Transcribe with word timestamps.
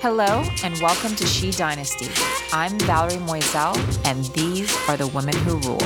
Hello 0.00 0.44
and 0.62 0.78
welcome 0.82 1.16
to 1.16 1.26
She 1.26 1.50
Dynasty. 1.50 2.08
I'm 2.52 2.78
Valerie 2.80 3.14
Moiselle, 3.14 3.74
and 4.04 4.26
these 4.34 4.70
are 4.90 4.96
the 4.96 5.06
women 5.06 5.34
who 5.36 5.56
rule. 5.60 5.80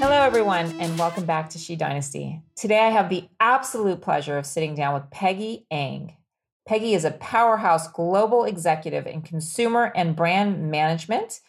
Hello, 0.00 0.20
everyone, 0.20 0.74
and 0.80 0.98
welcome 0.98 1.24
back 1.24 1.48
to 1.50 1.58
She 1.58 1.76
Dynasty. 1.76 2.42
Today, 2.56 2.80
I 2.80 2.90
have 2.90 3.08
the 3.10 3.28
absolute 3.38 4.02
pleasure 4.02 4.38
of 4.38 4.44
sitting 4.44 4.74
down 4.74 4.92
with 4.94 5.08
Peggy 5.12 5.66
Eng. 5.70 6.16
Peggy 6.66 6.94
is 6.94 7.04
a 7.04 7.12
powerhouse 7.12 7.86
global 7.86 8.44
executive 8.44 9.06
in 9.06 9.22
consumer 9.22 9.92
and 9.94 10.16
brand 10.16 10.68
management, 10.68 11.40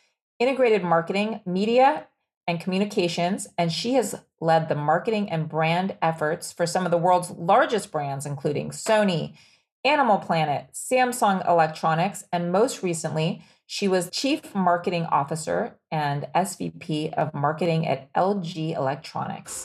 integrated 0.43 0.83
marketing, 0.83 1.39
media, 1.45 2.05
and 2.45 2.59
communications, 2.59 3.47
and 3.57 3.71
she 3.71 3.93
has 3.93 4.13
led 4.41 4.67
the 4.67 4.75
marketing 4.75 5.31
and 5.31 5.47
brand 5.47 5.95
efforts 6.01 6.51
for 6.51 6.65
some 6.65 6.83
of 6.83 6.91
the 6.91 6.97
world's 6.97 7.31
largest 7.31 7.93
brands, 7.93 8.25
including 8.25 8.69
Sony, 8.69 9.37
Animal 9.85 10.17
Planet, 10.17 10.67
Samsung 10.73 11.47
Electronics, 11.47 12.25
and 12.33 12.51
most 12.51 12.83
recently, 12.83 13.41
she 13.65 13.87
was 13.87 14.09
Chief 14.09 14.53
Marketing 14.53 15.05
Officer 15.05 15.79
and 15.89 16.27
SVP 16.35 17.13
of 17.13 17.33
Marketing 17.33 17.87
at 17.87 18.11
LG 18.11 18.75
Electronics. 18.75 19.63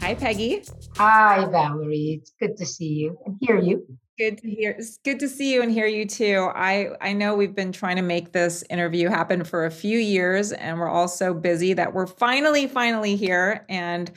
Hi, 0.00 0.14
Peggy. 0.14 0.62
Hi, 0.96 1.44
Valerie. 1.50 2.20
It's 2.20 2.32
good 2.38 2.56
to 2.58 2.64
see 2.64 2.86
you 2.86 3.18
and 3.26 3.36
hear 3.40 3.58
you. 3.58 3.84
Good 4.18 4.38
to 4.38 4.50
hear. 4.50 4.72
It's 4.76 4.98
good 5.04 5.20
to 5.20 5.28
see 5.28 5.52
you 5.54 5.62
and 5.62 5.70
hear 5.70 5.86
you 5.86 6.04
too. 6.04 6.50
I 6.52 6.88
I 7.00 7.12
know 7.12 7.36
we've 7.36 7.54
been 7.54 7.70
trying 7.70 7.96
to 7.96 8.02
make 8.02 8.32
this 8.32 8.64
interview 8.68 9.08
happen 9.08 9.44
for 9.44 9.64
a 9.64 9.70
few 9.70 9.96
years, 9.98 10.50
and 10.50 10.78
we're 10.80 10.88
all 10.88 11.06
so 11.06 11.32
busy 11.32 11.72
that 11.74 11.94
we're 11.94 12.06
finally, 12.08 12.66
finally 12.66 13.14
here. 13.14 13.64
And 13.68 14.10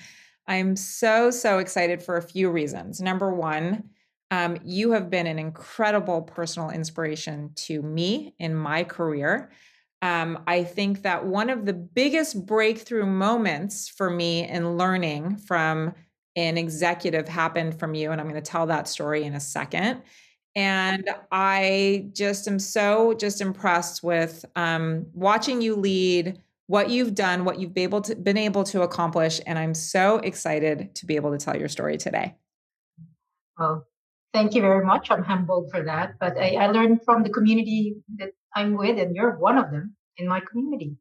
I'm 0.48 0.76
so 0.76 1.30
so 1.30 1.59
excited 1.59 2.02
for 2.02 2.17
a 2.17 2.22
few 2.22 2.50
reasons. 2.50 3.00
Number 3.00 3.31
one, 3.31 3.84
um, 4.31 4.58
you 4.64 4.92
have 4.94 5.11
been 5.11 5.28
an 5.28 5.38
incredible 5.38 6.23
personal 6.23 6.72
inspiration 6.72 7.52
to 7.58 7.83
me 7.83 8.33
in 8.39 8.56
my 8.56 8.83
career. 8.83 9.52
Um, 10.02 10.39
I 10.48 10.64
think 10.64 11.04
that 11.04 11.28
one 11.28 11.52
of 11.52 11.66
the 11.67 11.73
biggest 11.73 12.48
breakthrough 12.48 13.06
moments 13.06 13.88
for 13.88 14.09
me 14.09 14.48
in 14.50 14.78
learning 14.78 15.38
from 15.38 15.94
an 16.36 16.58
executive 16.58 17.28
happened 17.28 17.78
from 17.80 17.94
you. 17.94 18.12
And 18.12 18.22
I'm 18.22 18.28
going 18.28 18.42
to 18.42 18.52
tell 18.52 18.68
that 18.68 18.88
story 18.88 19.24
in 19.24 19.34
a 19.34 19.40
second. 19.40 20.02
And 20.56 21.10
I 21.32 22.10
just 22.14 22.48
am 22.48 22.60
so 22.60 23.14
just 23.14 23.42
impressed 23.42 24.04
with 24.04 24.44
um, 24.56 25.06
watching 25.14 25.62
you 25.62 25.76
lead, 25.76 26.42
what 26.68 26.90
you've 26.90 27.16
done, 27.16 27.46
what 27.46 27.60
you've 27.60 27.73
been 27.73 27.84
able 27.84 28.02
to 28.02 28.16
been 28.16 28.38
able 28.38 28.64
to 28.66 28.82
accomplish, 28.82 29.40
and 29.46 29.58
I'm 29.58 29.73
so 29.73 30.18
excited 30.18 30.94
to 30.96 31.06
be 31.06 31.16
able 31.16 31.32
to 31.32 31.38
tell 31.38 31.58
your 31.58 31.70
story 31.70 31.98
today. 31.98 32.36
Well, 33.58 33.88
thank 34.34 34.54
you 34.54 34.62
very 34.62 34.86
much. 34.86 35.10
I'm 35.10 35.23
humbled 35.23 35.70
for 35.72 35.84
that, 35.84 36.16
but 36.20 36.38
I, 36.38 36.56
I 36.56 36.68
learned 36.68 37.04
from 37.04 37.23
the 37.23 37.30
community 37.30 37.95
that 38.18 38.32
I'm 38.56 38.78
with, 38.78 39.00
and 39.00 39.16
you're 39.16 39.38
one 39.38 39.58
of 39.58 39.72
them 39.72 39.95
in 40.18 40.28
my 40.28 40.42
community. 40.42 40.98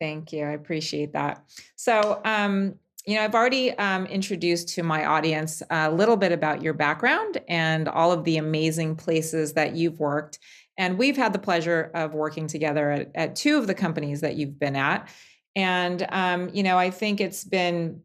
Thank 0.00 0.32
you. 0.32 0.44
I 0.44 0.50
appreciate 0.50 1.12
that. 1.12 1.44
So, 1.76 2.20
um, 2.24 2.74
you 3.04 3.16
know, 3.16 3.22
I've 3.22 3.34
already 3.34 3.76
um, 3.78 4.06
introduced 4.06 4.68
to 4.70 4.82
my 4.82 5.04
audience 5.04 5.62
a 5.70 5.90
little 5.90 6.16
bit 6.16 6.30
about 6.30 6.62
your 6.62 6.72
background 6.72 7.40
and 7.48 7.88
all 7.88 8.12
of 8.12 8.24
the 8.24 8.36
amazing 8.36 8.94
places 8.94 9.54
that 9.54 9.74
you've 9.74 9.98
worked. 9.98 10.38
And 10.78 10.96
we've 10.96 11.16
had 11.16 11.32
the 11.32 11.38
pleasure 11.38 11.90
of 11.94 12.14
working 12.14 12.46
together 12.46 12.90
at, 12.92 13.10
at 13.14 13.36
two 13.36 13.58
of 13.58 13.66
the 13.66 13.74
companies 13.74 14.20
that 14.20 14.36
you've 14.36 14.58
been 14.58 14.76
at. 14.76 15.08
And, 15.56 16.06
um, 16.10 16.50
you 16.52 16.62
know, 16.62 16.78
I 16.78 16.90
think 16.90 17.20
it's 17.20 17.44
been 17.44 18.00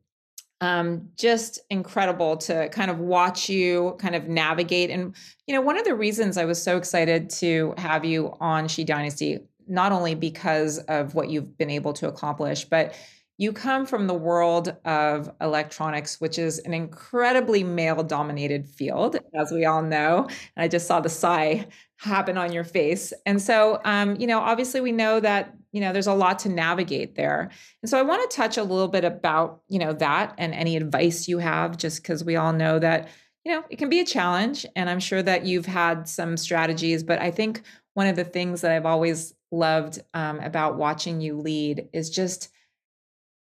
um, 0.60 1.10
just 1.16 1.60
incredible 1.70 2.36
to 2.38 2.68
kind 2.70 2.90
of 2.90 3.00
watch 3.00 3.48
you 3.50 3.96
kind 4.00 4.16
of 4.16 4.28
navigate. 4.28 4.90
And, 4.90 5.16
you 5.46 5.54
know, 5.54 5.62
one 5.62 5.78
of 5.78 5.86
the 5.86 5.96
reasons 5.96 6.38
I 6.38 6.46
was 6.46 6.62
so 6.62 6.76
excited 6.76 7.30
to 7.32 7.76
have 7.78 8.04
you 8.04 8.36
on 8.40 8.68
She 8.68 8.84
Dynasty, 8.84 9.40
not 9.68 9.92
only 9.92 10.16
because 10.16 10.80
of 10.80 11.14
what 11.14 11.30
you've 11.30 11.56
been 11.58 11.70
able 11.70 11.94
to 11.94 12.08
accomplish, 12.08 12.66
but 12.66 12.96
you 13.40 13.54
come 13.54 13.86
from 13.86 14.08
the 14.08 14.14
world 14.16 14.76
of 14.84 15.32
electronics, 15.42 16.20
which 16.20 16.40
is 16.40 16.58
an 16.60 16.74
incredibly 16.74 17.64
male 17.64 18.02
dominated 18.02 18.68
field, 18.68 19.18
as 19.36 19.52
we 19.52 19.64
all 19.64 19.84
know. 19.84 20.24
And 20.56 20.64
I 20.64 20.68
just 20.68 20.88
saw 20.88 21.00
the 21.00 21.10
sigh 21.10 21.68
happen 21.98 22.38
on 22.38 22.52
your 22.52 22.64
face. 22.64 23.14
And 23.28 23.40
so, 23.40 23.80
um, 23.86 24.16
you 24.16 24.26
know, 24.26 24.40
obviously 24.40 24.82
we 24.82 24.92
know 24.92 25.20
that, 25.20 25.54
you 25.72 25.82
know, 25.82 25.94
there's 25.94 26.08
a 26.08 26.14
lot 26.14 26.40
to 26.40 26.50
navigate 26.50 27.16
there. 27.16 27.52
And 27.84 27.90
so 27.90 28.00
I 28.00 28.02
want 28.02 28.28
to 28.28 28.36
touch 28.36 28.58
a 28.58 28.64
little 28.64 28.88
bit 28.88 29.04
about, 29.04 29.62
you 29.68 29.78
know, 29.78 29.94
that 29.94 30.34
and 30.40 30.54
any 30.56 30.76
advice 30.76 31.28
you 31.28 31.38
have, 31.38 31.78
just 31.78 32.02
because 32.02 32.24
we 32.24 32.38
all 32.38 32.54
know 32.54 32.80
that, 32.80 33.10
you 33.46 33.52
know, 33.52 33.64
it 33.70 33.78
can 33.78 33.90
be 33.90 34.00
a 34.00 34.06
challenge. 34.06 34.66
And 34.76 34.90
I'm 34.90 35.00
sure 35.00 35.22
that 35.22 35.46
you've 35.46 35.68
had 35.68 36.10
some 36.10 36.38
strategies, 36.38 37.04
but 37.04 37.22
I 37.22 37.30
think 37.30 37.62
one 37.94 38.08
of 38.08 38.16
the 38.16 38.24
things 38.24 38.62
that 38.62 38.72
I've 38.72 38.86
always 38.88 39.36
loved 39.52 40.00
um, 40.16 40.40
about 40.40 40.78
watching 40.78 41.22
you 41.22 41.38
lead 41.38 41.88
is 41.94 42.10
just, 42.10 42.50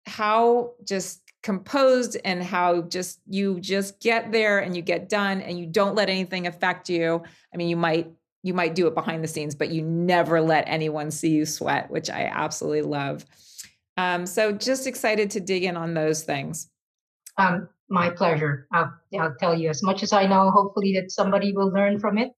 how 0.06 0.72
just 0.84 1.22
composed 1.44 2.18
and 2.24 2.41
how 2.41 2.81
just 2.84 3.19
you 3.28 3.59
just 3.59 4.00
get 4.00 4.31
there 4.31 4.59
and 4.59 4.75
you 4.75 4.81
get 4.81 5.09
done 5.09 5.41
and 5.41 5.59
you 5.59 5.68
don't 5.68 5.94
let 5.94 6.09
anything 6.09 6.47
affect 6.47 6.90
you. 6.90 7.22
I 7.53 7.58
mean 7.58 7.68
you 7.68 7.75
might 7.75 8.12
you 8.42 8.53
might 8.53 8.75
do 8.75 8.88
it 8.88 8.96
behind 8.96 9.24
the 9.24 9.28
scenes 9.28 9.53
but 9.53 9.69
you 9.69 9.81
never 9.81 10.42
let 10.42 10.66
anyone 10.68 11.12
see 11.12 11.30
you 11.30 11.46
sweat 11.46 11.90
which 11.92 12.09
i 12.09 12.24
absolutely 12.24 12.81
love. 12.81 13.25
Um, 13.97 14.25
so 14.25 14.52
just 14.52 14.88
excited 14.88 15.30
to 15.31 15.40
dig 15.40 15.63
in 15.63 15.78
on 15.78 15.94
those 15.94 16.24
things. 16.24 16.69
Um, 17.38 17.69
my 17.90 18.09
pleasure. 18.09 18.68
I'll, 18.72 18.92
I'll 19.19 19.36
tell 19.40 19.56
you 19.58 19.69
as 19.69 19.84
much 19.84 20.02
as 20.02 20.13
i 20.13 20.25
know 20.25 20.50
hopefully 20.50 20.94
that 21.00 21.12
somebody 21.12 21.52
will 21.52 21.72
learn 21.72 22.00
from 22.00 22.18
it. 22.18 22.31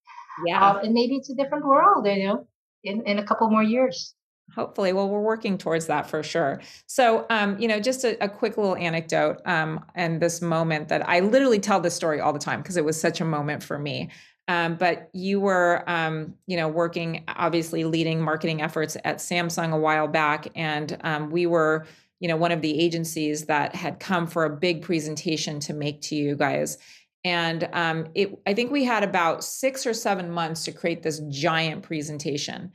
Yeah. 0.47 0.71
Uh, 0.71 0.79
and 0.79 0.93
maybe 0.93 1.15
it's 1.15 1.29
a 1.29 1.35
different 1.35 1.65
world 1.65 2.07
you 2.07 2.27
know 2.27 2.47
in, 2.83 3.03
in 3.05 3.19
a 3.19 3.23
couple 3.23 3.49
more 3.51 3.63
years 3.63 4.14
Hopefully, 4.53 4.93
well, 4.93 5.09
we're 5.09 5.21
working 5.21 5.57
towards 5.57 5.87
that 5.87 6.09
for 6.09 6.23
sure. 6.23 6.61
So, 6.85 7.25
um, 7.29 7.57
you 7.59 7.67
know, 7.67 7.79
just 7.79 8.03
a, 8.03 8.23
a 8.23 8.29
quick 8.29 8.57
little 8.57 8.75
anecdote 8.75 9.41
um, 9.45 9.83
and 9.95 10.21
this 10.21 10.41
moment 10.41 10.87
that 10.89 11.07
I 11.09 11.19
literally 11.19 11.59
tell 11.59 11.79
this 11.81 11.95
story 11.95 12.21
all 12.21 12.31
the 12.31 12.39
time 12.39 12.61
because 12.61 12.77
it 12.77 12.85
was 12.85 12.99
such 12.99 13.19
a 13.19 13.25
moment 13.25 13.63
for 13.63 13.77
me. 13.77 14.09
Um, 14.47 14.75
but 14.75 15.09
you 15.13 15.39
were, 15.39 15.83
um, 15.87 16.35
you 16.45 16.55
know, 16.55 16.67
working 16.67 17.23
obviously 17.27 17.83
leading 17.83 18.21
marketing 18.21 18.61
efforts 18.61 18.95
at 19.03 19.17
Samsung 19.17 19.73
a 19.73 19.77
while 19.77 20.07
back, 20.07 20.47
and 20.55 20.97
um, 21.01 21.31
we 21.31 21.47
were, 21.47 21.87
you 22.19 22.27
know, 22.27 22.37
one 22.37 22.51
of 22.51 22.61
the 22.61 22.79
agencies 22.79 23.45
that 23.45 23.75
had 23.75 23.99
come 23.99 24.27
for 24.27 24.45
a 24.45 24.55
big 24.55 24.83
presentation 24.83 25.59
to 25.61 25.73
make 25.73 26.01
to 26.03 26.15
you 26.15 26.35
guys. 26.35 26.77
And 27.23 27.67
um, 27.73 28.05
it, 28.13 28.37
I 28.45 28.53
think 28.53 28.71
we 28.71 28.83
had 28.83 29.03
about 29.03 29.43
six 29.43 29.87
or 29.87 29.95
seven 29.95 30.29
months 30.29 30.63
to 30.65 30.71
create 30.71 31.01
this 31.01 31.21
giant 31.27 31.81
presentation. 31.81 32.71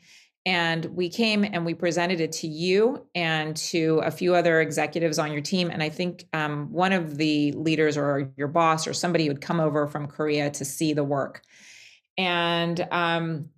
And 0.47 0.87
we 0.87 1.11
came 1.11 1.45
and 1.45 1.67
we 1.67 1.75
presented 1.75 2.21
it 2.21 2.33
to 2.33 2.49
you 2.49 3.06
and 3.15 3.55
to 3.56 4.01
a 4.05 4.11
few 4.11 4.34
other 4.34 4.61
executives 4.61 5.19
on 5.19 5.33
your 5.33 5.43
team. 5.43 5.71
And 5.71 5.83
I 5.83 5.91
think 5.91 6.25
um, 6.33 6.73
one 6.73 6.93
of 6.93 7.19
the 7.19 7.53
leaders 7.53 7.99
or 7.99 8.33
your 8.37 8.49
boss 8.49 8.87
or 8.87 8.95
somebody 8.95 9.29
would 9.29 9.43
come 9.43 9.61
over 9.61 9.87
from 9.87 10.06
Korea 10.06 10.50
to 10.53 10.65
see 10.65 10.95
the 10.95 11.05
work. 11.05 11.43
And 12.17 12.87
um, 12.91 13.50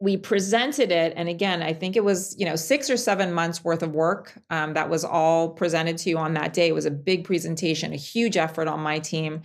we 0.00 0.18
presented 0.18 0.92
it. 0.92 1.14
And 1.16 1.30
again, 1.30 1.62
I 1.62 1.72
think 1.72 1.96
it 1.96 2.04
was, 2.04 2.36
you 2.38 2.44
know, 2.44 2.56
six 2.56 2.90
or 2.90 2.98
seven 2.98 3.32
months 3.32 3.64
worth 3.64 3.82
of 3.82 3.92
work 3.92 4.34
um, 4.50 4.74
that 4.74 4.90
was 4.90 5.04
all 5.04 5.48
presented 5.48 5.96
to 5.98 6.10
you 6.10 6.18
on 6.18 6.34
that 6.34 6.52
day. 6.52 6.68
It 6.68 6.74
was 6.74 6.86
a 6.86 6.90
big 6.90 7.24
presentation, 7.24 7.92
a 7.92 7.96
huge 7.96 8.36
effort 8.36 8.68
on 8.68 8.80
my 8.80 8.98
team. 8.98 9.42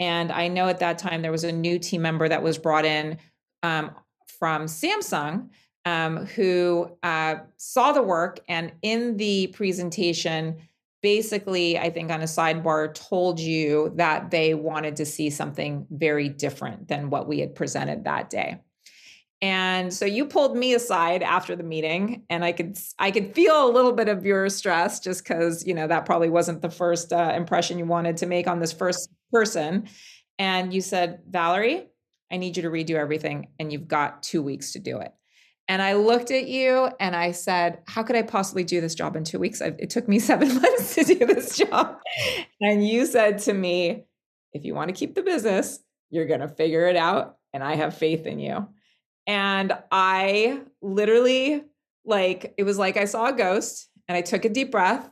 And 0.00 0.32
I 0.32 0.48
know 0.48 0.68
at 0.68 0.80
that 0.80 0.98
time 0.98 1.22
there 1.22 1.30
was 1.30 1.44
a 1.44 1.52
new 1.52 1.78
team 1.78 2.02
member 2.02 2.28
that 2.28 2.42
was 2.42 2.58
brought 2.58 2.84
in 2.84 3.18
um, 3.62 3.92
from 4.38 4.64
Samsung 4.64 5.50
um, 5.84 6.26
who 6.26 6.90
uh, 7.02 7.36
saw 7.56 7.92
the 7.92 8.02
work 8.02 8.40
and 8.48 8.72
in 8.82 9.16
the 9.16 9.48
presentation, 9.48 10.56
basically, 11.02 11.78
I 11.78 11.90
think 11.90 12.10
on 12.10 12.22
a 12.22 12.24
sidebar, 12.24 12.94
told 12.94 13.38
you 13.38 13.92
that 13.96 14.30
they 14.30 14.54
wanted 14.54 14.96
to 14.96 15.04
see 15.04 15.28
something 15.28 15.86
very 15.90 16.28
different 16.28 16.88
than 16.88 17.10
what 17.10 17.28
we 17.28 17.40
had 17.40 17.54
presented 17.54 18.04
that 18.04 18.30
day. 18.30 18.60
And 19.42 19.92
so 19.92 20.06
you 20.06 20.24
pulled 20.24 20.56
me 20.56 20.72
aside 20.72 21.22
after 21.22 21.54
the 21.54 21.62
meeting, 21.62 22.22
and 22.30 22.42
I 22.42 22.52
could 22.52 22.78
I 22.98 23.10
could 23.10 23.34
feel 23.34 23.68
a 23.68 23.70
little 23.70 23.92
bit 23.92 24.08
of 24.08 24.24
your 24.24 24.48
stress 24.48 25.00
just 25.00 25.22
because 25.22 25.66
you 25.66 25.74
know 25.74 25.86
that 25.86 26.06
probably 26.06 26.30
wasn't 26.30 26.62
the 26.62 26.70
first 26.70 27.12
uh, 27.12 27.34
impression 27.36 27.78
you 27.78 27.84
wanted 27.84 28.16
to 28.18 28.26
make 28.26 28.48
on 28.48 28.58
this 28.58 28.72
first 28.72 29.10
person. 29.30 29.86
And 30.38 30.72
you 30.72 30.80
said, 30.80 31.20
Valerie, 31.28 31.88
I 32.32 32.38
need 32.38 32.56
you 32.56 32.62
to 32.62 32.70
redo 32.70 32.94
everything, 32.94 33.48
and 33.58 33.70
you've 33.70 33.86
got 33.86 34.22
two 34.22 34.40
weeks 34.40 34.72
to 34.72 34.78
do 34.78 34.98
it. 35.00 35.12
And 35.66 35.80
I 35.80 35.94
looked 35.94 36.30
at 36.30 36.46
you 36.46 36.90
and 37.00 37.16
I 37.16 37.32
said, 37.32 37.82
How 37.86 38.02
could 38.02 38.16
I 38.16 38.22
possibly 38.22 38.64
do 38.64 38.80
this 38.80 38.94
job 38.94 39.16
in 39.16 39.24
two 39.24 39.38
weeks? 39.38 39.60
It 39.60 39.90
took 39.90 40.08
me 40.08 40.18
seven 40.30 40.54
months 40.54 40.94
to 40.94 41.04
do 41.04 41.26
this 41.26 41.56
job. 41.56 41.98
And 42.60 42.86
you 42.86 43.06
said 43.06 43.38
to 43.40 43.54
me, 43.54 44.04
If 44.52 44.64
you 44.64 44.74
want 44.74 44.88
to 44.88 44.94
keep 44.94 45.14
the 45.14 45.22
business, 45.22 45.80
you're 46.10 46.26
going 46.26 46.40
to 46.40 46.48
figure 46.48 46.86
it 46.86 46.96
out. 46.96 47.38
And 47.52 47.62
I 47.62 47.76
have 47.76 47.96
faith 47.96 48.26
in 48.26 48.38
you. 48.38 48.68
And 49.26 49.72
I 49.90 50.60
literally, 50.82 51.64
like, 52.04 52.54
it 52.58 52.64
was 52.64 52.78
like 52.78 52.96
I 52.96 53.06
saw 53.06 53.28
a 53.28 53.32
ghost 53.32 53.88
and 54.06 54.16
I 54.16 54.20
took 54.20 54.44
a 54.44 54.50
deep 54.50 54.70
breath 54.70 55.08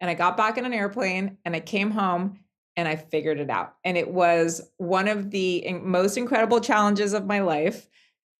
and 0.00 0.10
I 0.10 0.14
got 0.14 0.36
back 0.36 0.58
in 0.58 0.66
an 0.66 0.74
airplane 0.74 1.38
and 1.44 1.56
I 1.56 1.60
came 1.60 1.90
home 1.90 2.40
and 2.76 2.88
I 2.88 2.96
figured 2.96 3.38
it 3.38 3.50
out. 3.50 3.74
And 3.84 3.96
it 3.96 4.10
was 4.10 4.60
one 4.76 5.08
of 5.08 5.30
the 5.30 5.72
most 5.82 6.16
incredible 6.16 6.60
challenges 6.60 7.12
of 7.12 7.26
my 7.26 7.40
life. 7.40 7.88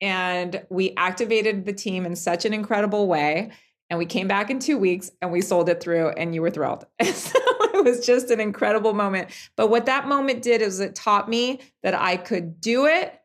And 0.04 0.66
we 0.68 0.92
activated 0.98 1.64
the 1.64 1.72
team 1.72 2.04
in 2.04 2.14
such 2.14 2.44
an 2.44 2.52
incredible 2.52 3.08
way. 3.08 3.50
And 3.88 3.98
we 3.98 4.04
came 4.04 4.28
back 4.28 4.50
in 4.50 4.58
two 4.58 4.76
weeks 4.76 5.10
and 5.22 5.32
we 5.32 5.40
sold 5.40 5.70
it 5.70 5.80
through, 5.80 6.10
and 6.10 6.34
you 6.34 6.42
were 6.42 6.50
thrilled. 6.50 6.84
so 7.02 7.38
it 7.72 7.82
was 7.82 8.04
just 8.04 8.30
an 8.30 8.38
incredible 8.38 8.92
moment. 8.92 9.30
But 9.56 9.70
what 9.70 9.86
that 9.86 10.06
moment 10.06 10.42
did 10.42 10.60
is 10.60 10.78
it 10.78 10.94
taught 10.94 11.26
me 11.26 11.60
that 11.82 11.94
I 11.94 12.18
could 12.18 12.60
do 12.60 12.84
it 12.84 13.18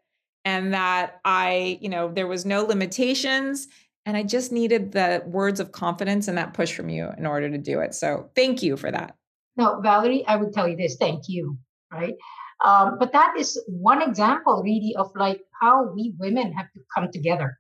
and 0.46 0.74
that 0.74 1.20
I, 1.26 1.80
you 1.82 1.90
know, 1.90 2.14
there 2.14 2.28
was 2.28 2.46
no 2.46 2.64
limitations. 2.64 3.68
And 4.06 4.16
I 4.16 4.24
just 4.24 4.54
needed 4.54 4.94
the 4.94 5.22
words 5.26 5.60
of 5.60 5.74
confidence 5.74 6.30
and 6.30 6.38
that 6.38 6.54
push 6.54 6.72
from 6.72 6.88
you 6.88 7.10
in 7.18 7.26
order 7.26 7.50
to 7.50 7.58
do 7.58 7.82
it. 7.82 7.94
So 7.94 8.30
thank 8.36 8.64
you 8.64 8.78
for 8.78 8.90
that. 8.90 9.18
No, 9.58 9.82
Valerie, 9.82 10.26
I 10.26 10.38
would 10.38 10.54
tell 10.54 10.66
you 10.66 10.78
this 10.78 10.96
thank 10.96 11.28
you, 11.28 11.58
right? 11.92 12.16
Um, 12.64 12.98
but 13.00 13.14
that 13.14 13.36
is 13.38 13.62
one 13.68 14.02
example, 14.02 14.62
really, 14.64 14.96
of 14.98 15.12
like 15.16 15.42
how 15.62 15.92
we 15.94 16.14
women 16.20 16.52
have 16.54 16.72
to 16.74 16.82
come 16.96 17.10
together. 17.12 17.58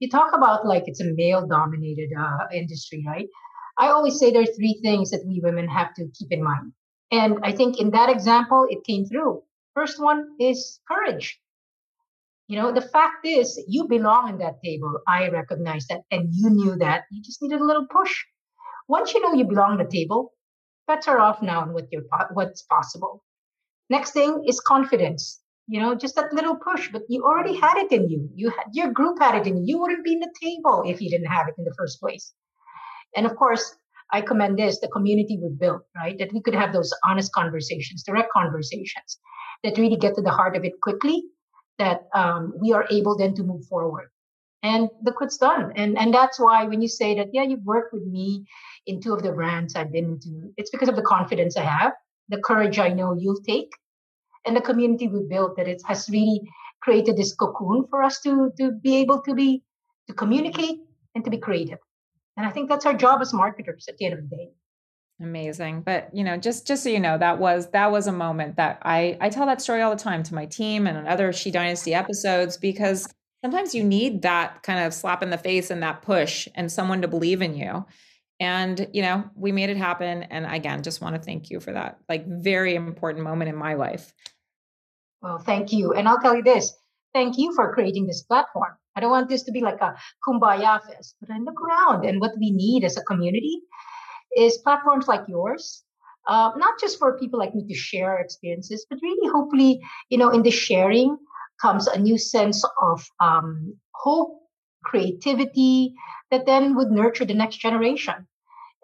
You 0.00 0.08
talk 0.08 0.34
about 0.34 0.66
like 0.66 0.84
it's 0.86 1.00
a 1.00 1.12
male 1.14 1.46
dominated 1.46 2.10
uh, 2.18 2.46
industry, 2.52 3.04
right? 3.06 3.28
I 3.78 3.88
always 3.88 4.18
say 4.18 4.30
there 4.30 4.42
are 4.42 4.56
three 4.56 4.78
things 4.82 5.10
that 5.10 5.24
we 5.26 5.40
women 5.42 5.68
have 5.68 5.94
to 5.94 6.08
keep 6.18 6.30
in 6.30 6.42
mind. 6.42 6.72
And 7.10 7.38
I 7.42 7.52
think 7.52 7.80
in 7.80 7.90
that 7.90 8.10
example, 8.10 8.66
it 8.68 8.84
came 8.84 9.06
through. 9.06 9.42
First 9.74 10.00
one 10.00 10.28
is 10.38 10.80
courage. 10.86 11.38
You 12.48 12.56
know, 12.56 12.72
the 12.72 12.82
fact 12.82 13.24
is, 13.24 13.62
you 13.66 13.88
belong 13.88 14.28
in 14.28 14.38
that 14.38 14.62
table. 14.62 15.00
I 15.08 15.28
recognize 15.28 15.86
that. 15.86 16.02
And 16.10 16.28
you 16.32 16.50
knew 16.50 16.76
that. 16.76 17.04
You 17.10 17.22
just 17.22 17.40
needed 17.40 17.60
a 17.60 17.64
little 17.64 17.86
push. 17.90 18.12
Once 18.88 19.14
you 19.14 19.22
know 19.22 19.32
you 19.32 19.44
belong 19.44 19.80
at 19.80 19.88
the 19.88 19.98
table, 19.98 20.32
bets 20.86 21.08
are 21.08 21.18
off 21.18 21.40
now 21.40 21.62
on 21.62 21.72
what 21.72 21.86
what's 22.32 22.62
possible. 22.62 23.22
Next 23.96 24.12
thing 24.12 24.44
is 24.48 24.58
confidence. 24.74 25.24
You 25.68 25.78
know, 25.80 25.94
just 25.94 26.14
that 26.16 26.32
little 26.32 26.56
push, 26.56 26.90
but 26.90 27.02
you 27.08 27.24
already 27.24 27.54
had 27.64 27.76
it 27.84 27.92
in 27.92 28.08
you. 28.08 28.28
You 28.34 28.48
had 28.56 28.66
your 28.72 28.90
group 28.90 29.16
had 29.20 29.34
it 29.40 29.46
in 29.46 29.58
you. 29.58 29.64
You 29.70 29.80
wouldn't 29.80 30.04
be 30.04 30.14
in 30.14 30.20
the 30.20 30.34
table 30.42 30.82
if 30.92 31.00
you 31.02 31.08
didn't 31.10 31.32
have 31.36 31.46
it 31.48 31.54
in 31.58 31.64
the 31.64 31.74
first 31.78 32.00
place. 32.00 32.32
And 33.16 33.26
of 33.26 33.36
course, 33.36 33.64
I 34.16 34.20
commend 34.20 34.58
this, 34.58 34.80
the 34.80 34.88
community 34.96 35.38
we 35.42 35.50
built, 35.64 35.82
right? 35.94 36.16
That 36.18 36.32
we 36.32 36.40
could 36.40 36.54
have 36.54 36.72
those 36.72 36.92
honest 37.08 37.32
conversations, 37.32 38.02
direct 38.02 38.30
conversations 38.32 39.18
that 39.62 39.78
really 39.78 39.96
get 40.04 40.14
to 40.16 40.22
the 40.22 40.36
heart 40.38 40.56
of 40.56 40.64
it 40.64 40.80
quickly, 40.82 41.18
that 41.78 42.00
um, 42.14 42.54
we 42.62 42.72
are 42.72 42.86
able 42.90 43.16
then 43.16 43.34
to 43.34 43.42
move 43.42 43.64
forward. 43.72 44.08
And 44.62 44.88
the 45.02 45.12
quit's 45.18 45.38
done. 45.38 45.72
And 45.76 45.98
and 45.98 46.14
that's 46.18 46.38
why 46.44 46.58
when 46.70 46.80
you 46.84 46.88
say 46.88 47.14
that, 47.18 47.28
yeah, 47.36 47.44
you've 47.50 47.68
worked 47.74 47.92
with 47.92 48.06
me 48.06 48.26
in 48.86 49.00
two 49.00 49.12
of 49.12 49.22
the 49.22 49.32
brands 49.32 49.76
I've 49.76 49.92
been 49.92 50.10
into, 50.14 50.32
it's 50.56 50.70
because 50.70 50.88
of 50.88 50.96
the 50.96 51.08
confidence 51.14 51.56
I 51.56 51.66
have, 51.78 51.92
the 52.28 52.42
courage 52.50 52.78
I 52.78 52.90
know 52.98 53.14
you'll 53.22 53.44
take, 53.54 53.70
and 54.44 54.56
the 54.56 54.60
community 54.60 55.08
we 55.08 55.26
built 55.28 55.56
that 55.56 55.68
it 55.68 55.82
has 55.86 56.08
really 56.10 56.40
created 56.80 57.16
this 57.16 57.34
cocoon 57.34 57.86
for 57.88 58.02
us 58.02 58.20
to 58.20 58.52
to 58.58 58.72
be 58.72 58.96
able 58.96 59.20
to 59.22 59.34
be 59.34 59.62
to 60.08 60.14
communicate 60.14 60.80
and 61.14 61.24
to 61.24 61.30
be 61.30 61.38
creative. 61.38 61.78
And 62.36 62.46
I 62.46 62.50
think 62.50 62.68
that's 62.68 62.86
our 62.86 62.94
job 62.94 63.20
as 63.20 63.32
marketers 63.32 63.86
at 63.88 63.98
the 63.98 64.06
end 64.06 64.14
of 64.14 64.30
the 64.30 64.36
day. 64.36 64.50
Amazing. 65.20 65.82
But 65.82 66.10
you 66.12 66.24
know, 66.24 66.36
just 66.36 66.66
just 66.66 66.82
so 66.82 66.88
you 66.88 66.98
know, 66.98 67.18
that 67.18 67.38
was 67.38 67.70
that 67.70 67.92
was 67.92 68.06
a 68.06 68.12
moment 68.12 68.56
that 68.56 68.80
I 68.82 69.16
I 69.20 69.28
tell 69.28 69.46
that 69.46 69.62
story 69.62 69.82
all 69.82 69.90
the 69.90 70.02
time 70.02 70.22
to 70.24 70.34
my 70.34 70.46
team 70.46 70.86
and 70.86 71.06
other 71.06 71.32
She 71.32 71.50
Dynasty 71.50 71.94
episodes 71.94 72.56
because 72.56 73.08
sometimes 73.44 73.74
you 73.74 73.84
need 73.84 74.22
that 74.22 74.62
kind 74.62 74.84
of 74.84 74.94
slap 74.94 75.22
in 75.22 75.30
the 75.30 75.38
face 75.38 75.70
and 75.70 75.82
that 75.82 76.02
push 76.02 76.48
and 76.54 76.72
someone 76.72 77.02
to 77.02 77.08
believe 77.08 77.42
in 77.42 77.54
you. 77.54 77.84
And 78.42 78.88
you 78.92 79.02
know, 79.02 79.24
we 79.36 79.52
made 79.52 79.70
it 79.70 79.76
happen 79.76 80.24
and 80.24 80.46
again, 80.46 80.82
just 80.82 81.00
want 81.00 81.14
to 81.14 81.22
thank 81.22 81.48
you 81.48 81.60
for 81.60 81.72
that 81.72 81.98
like 82.08 82.26
very 82.26 82.74
important 82.74 83.22
moment 83.22 83.48
in 83.48 83.56
my 83.56 83.74
life. 83.74 84.12
Well, 85.20 85.38
thank 85.38 85.72
you. 85.72 85.92
And 85.92 86.08
I'll 86.08 86.18
tell 86.18 86.34
you 86.34 86.42
this, 86.42 86.74
thank 87.14 87.38
you 87.38 87.54
for 87.54 87.72
creating 87.72 88.08
this 88.08 88.22
platform 88.22 88.74
I 88.94 89.00
don't 89.00 89.10
want 89.10 89.28
this 89.28 89.42
to 89.44 89.52
be 89.52 89.60
like 89.60 89.80
a 89.80 89.94
kumbaya 90.26 90.80
fest, 90.84 91.16
but 91.20 91.30
I 91.30 91.38
look 91.38 91.60
around 91.60 92.04
and 92.04 92.20
what 92.20 92.32
we 92.38 92.50
need 92.50 92.84
as 92.84 92.96
a 92.96 93.02
community 93.02 93.60
is 94.36 94.58
platforms 94.58 95.08
like 95.08 95.22
yours, 95.28 95.82
uh, 96.28 96.50
not 96.56 96.78
just 96.78 96.98
for 96.98 97.18
people 97.18 97.38
like 97.38 97.54
me 97.54 97.66
to 97.66 97.74
share 97.74 98.18
experiences, 98.18 98.86
but 98.88 98.98
really 99.02 99.30
hopefully, 99.30 99.80
you 100.10 100.18
know, 100.18 100.30
in 100.30 100.42
the 100.42 100.50
sharing 100.50 101.16
comes 101.60 101.86
a 101.86 101.98
new 101.98 102.18
sense 102.18 102.64
of 102.82 103.06
um, 103.20 103.76
hope, 103.94 104.40
creativity 104.84 105.94
that 106.30 106.44
then 106.44 106.74
would 106.74 106.90
nurture 106.90 107.24
the 107.24 107.34
next 107.34 107.58
generation. 107.58 108.26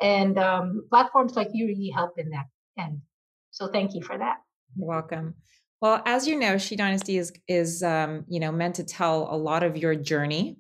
And 0.01 0.39
um, 0.39 0.87
platforms 0.91 1.35
like 1.35 1.49
you 1.53 1.67
really 1.67 1.91
help 1.95 2.19
in 2.19 2.31
that 2.31 2.47
end. 2.79 3.01
So 3.51 3.69
thank 3.69 3.95
you 3.95 4.03
for 4.03 4.17
that. 4.17 4.37
You're 4.77 4.89
welcome. 4.89 5.35
Well, 5.81 6.03
as 6.07 6.27
you 6.27 6.39
know, 6.39 6.59
She 6.59 6.77
Dynasty 6.77 7.19
is 7.19 7.33
is 7.47 7.83
um, 7.83 8.25
you 8.29 8.41
know 8.41 8.53
meant 8.53 8.77
to 8.77 8.85
tell 8.85 9.29
a 9.31 9.37
lot 9.37 9.63
of 9.63 9.77
your 9.77 9.95
journey. 9.95 10.59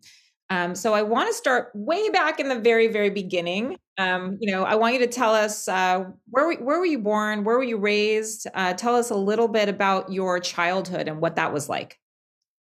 Um, 0.50 0.74
so 0.74 0.94
I 0.94 1.02
want 1.02 1.28
to 1.28 1.34
start 1.34 1.70
way 1.74 2.08
back 2.08 2.40
in 2.40 2.48
the 2.48 2.58
very 2.58 2.86
very 2.86 3.10
beginning. 3.10 3.76
Um, 3.98 4.38
you 4.40 4.50
know, 4.52 4.64
I 4.64 4.76
want 4.76 4.94
you 4.94 5.00
to 5.00 5.08
tell 5.08 5.34
us 5.34 5.66
uh, 5.68 6.04
where 6.30 6.54
where 6.58 6.78
were 6.78 6.86
you 6.86 7.00
born, 7.00 7.42
where 7.44 7.56
were 7.56 7.64
you 7.64 7.78
raised? 7.78 8.46
Uh, 8.54 8.74
tell 8.74 8.94
us 8.94 9.10
a 9.10 9.16
little 9.16 9.48
bit 9.48 9.68
about 9.68 10.12
your 10.12 10.38
childhood 10.38 11.08
and 11.08 11.20
what 11.20 11.36
that 11.36 11.52
was 11.52 11.68
like. 11.68 11.98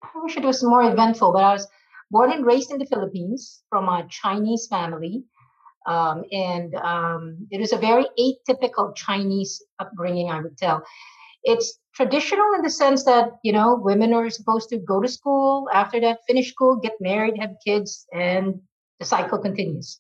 I 0.01 0.09
wish 0.15 0.37
it 0.37 0.43
was 0.43 0.63
more 0.63 0.83
eventful, 0.83 1.33
but 1.33 1.43
I 1.43 1.53
was 1.53 1.67
born 2.09 2.31
and 2.31 2.45
raised 2.45 2.71
in 2.71 2.79
the 2.79 2.85
Philippines 2.85 3.61
from 3.69 3.87
a 3.87 4.07
Chinese 4.09 4.67
family. 4.67 5.23
Um, 5.87 6.23
and 6.31 6.75
um, 6.75 7.47
it 7.49 7.59
was 7.59 7.71
a 7.71 7.77
very 7.77 8.05
atypical 8.19 8.95
Chinese 8.95 9.63
upbringing, 9.79 10.29
I 10.29 10.41
would 10.41 10.57
tell. 10.57 10.83
It's 11.43 11.79
traditional 11.95 12.53
in 12.55 12.61
the 12.61 12.69
sense 12.69 13.05
that 13.05 13.29
you 13.43 13.53
know 13.53 13.79
women 13.81 14.13
are 14.13 14.29
supposed 14.29 14.69
to 14.69 14.77
go 14.77 15.01
to 15.01 15.07
school 15.07 15.69
after 15.73 15.99
that 16.01 16.19
finish 16.27 16.51
school 16.51 16.75
get 16.75 16.93
married 16.99 17.39
have 17.39 17.55
kids 17.65 18.05
and 18.13 18.59
the 18.99 19.05
cycle 19.05 19.39
continues. 19.39 19.97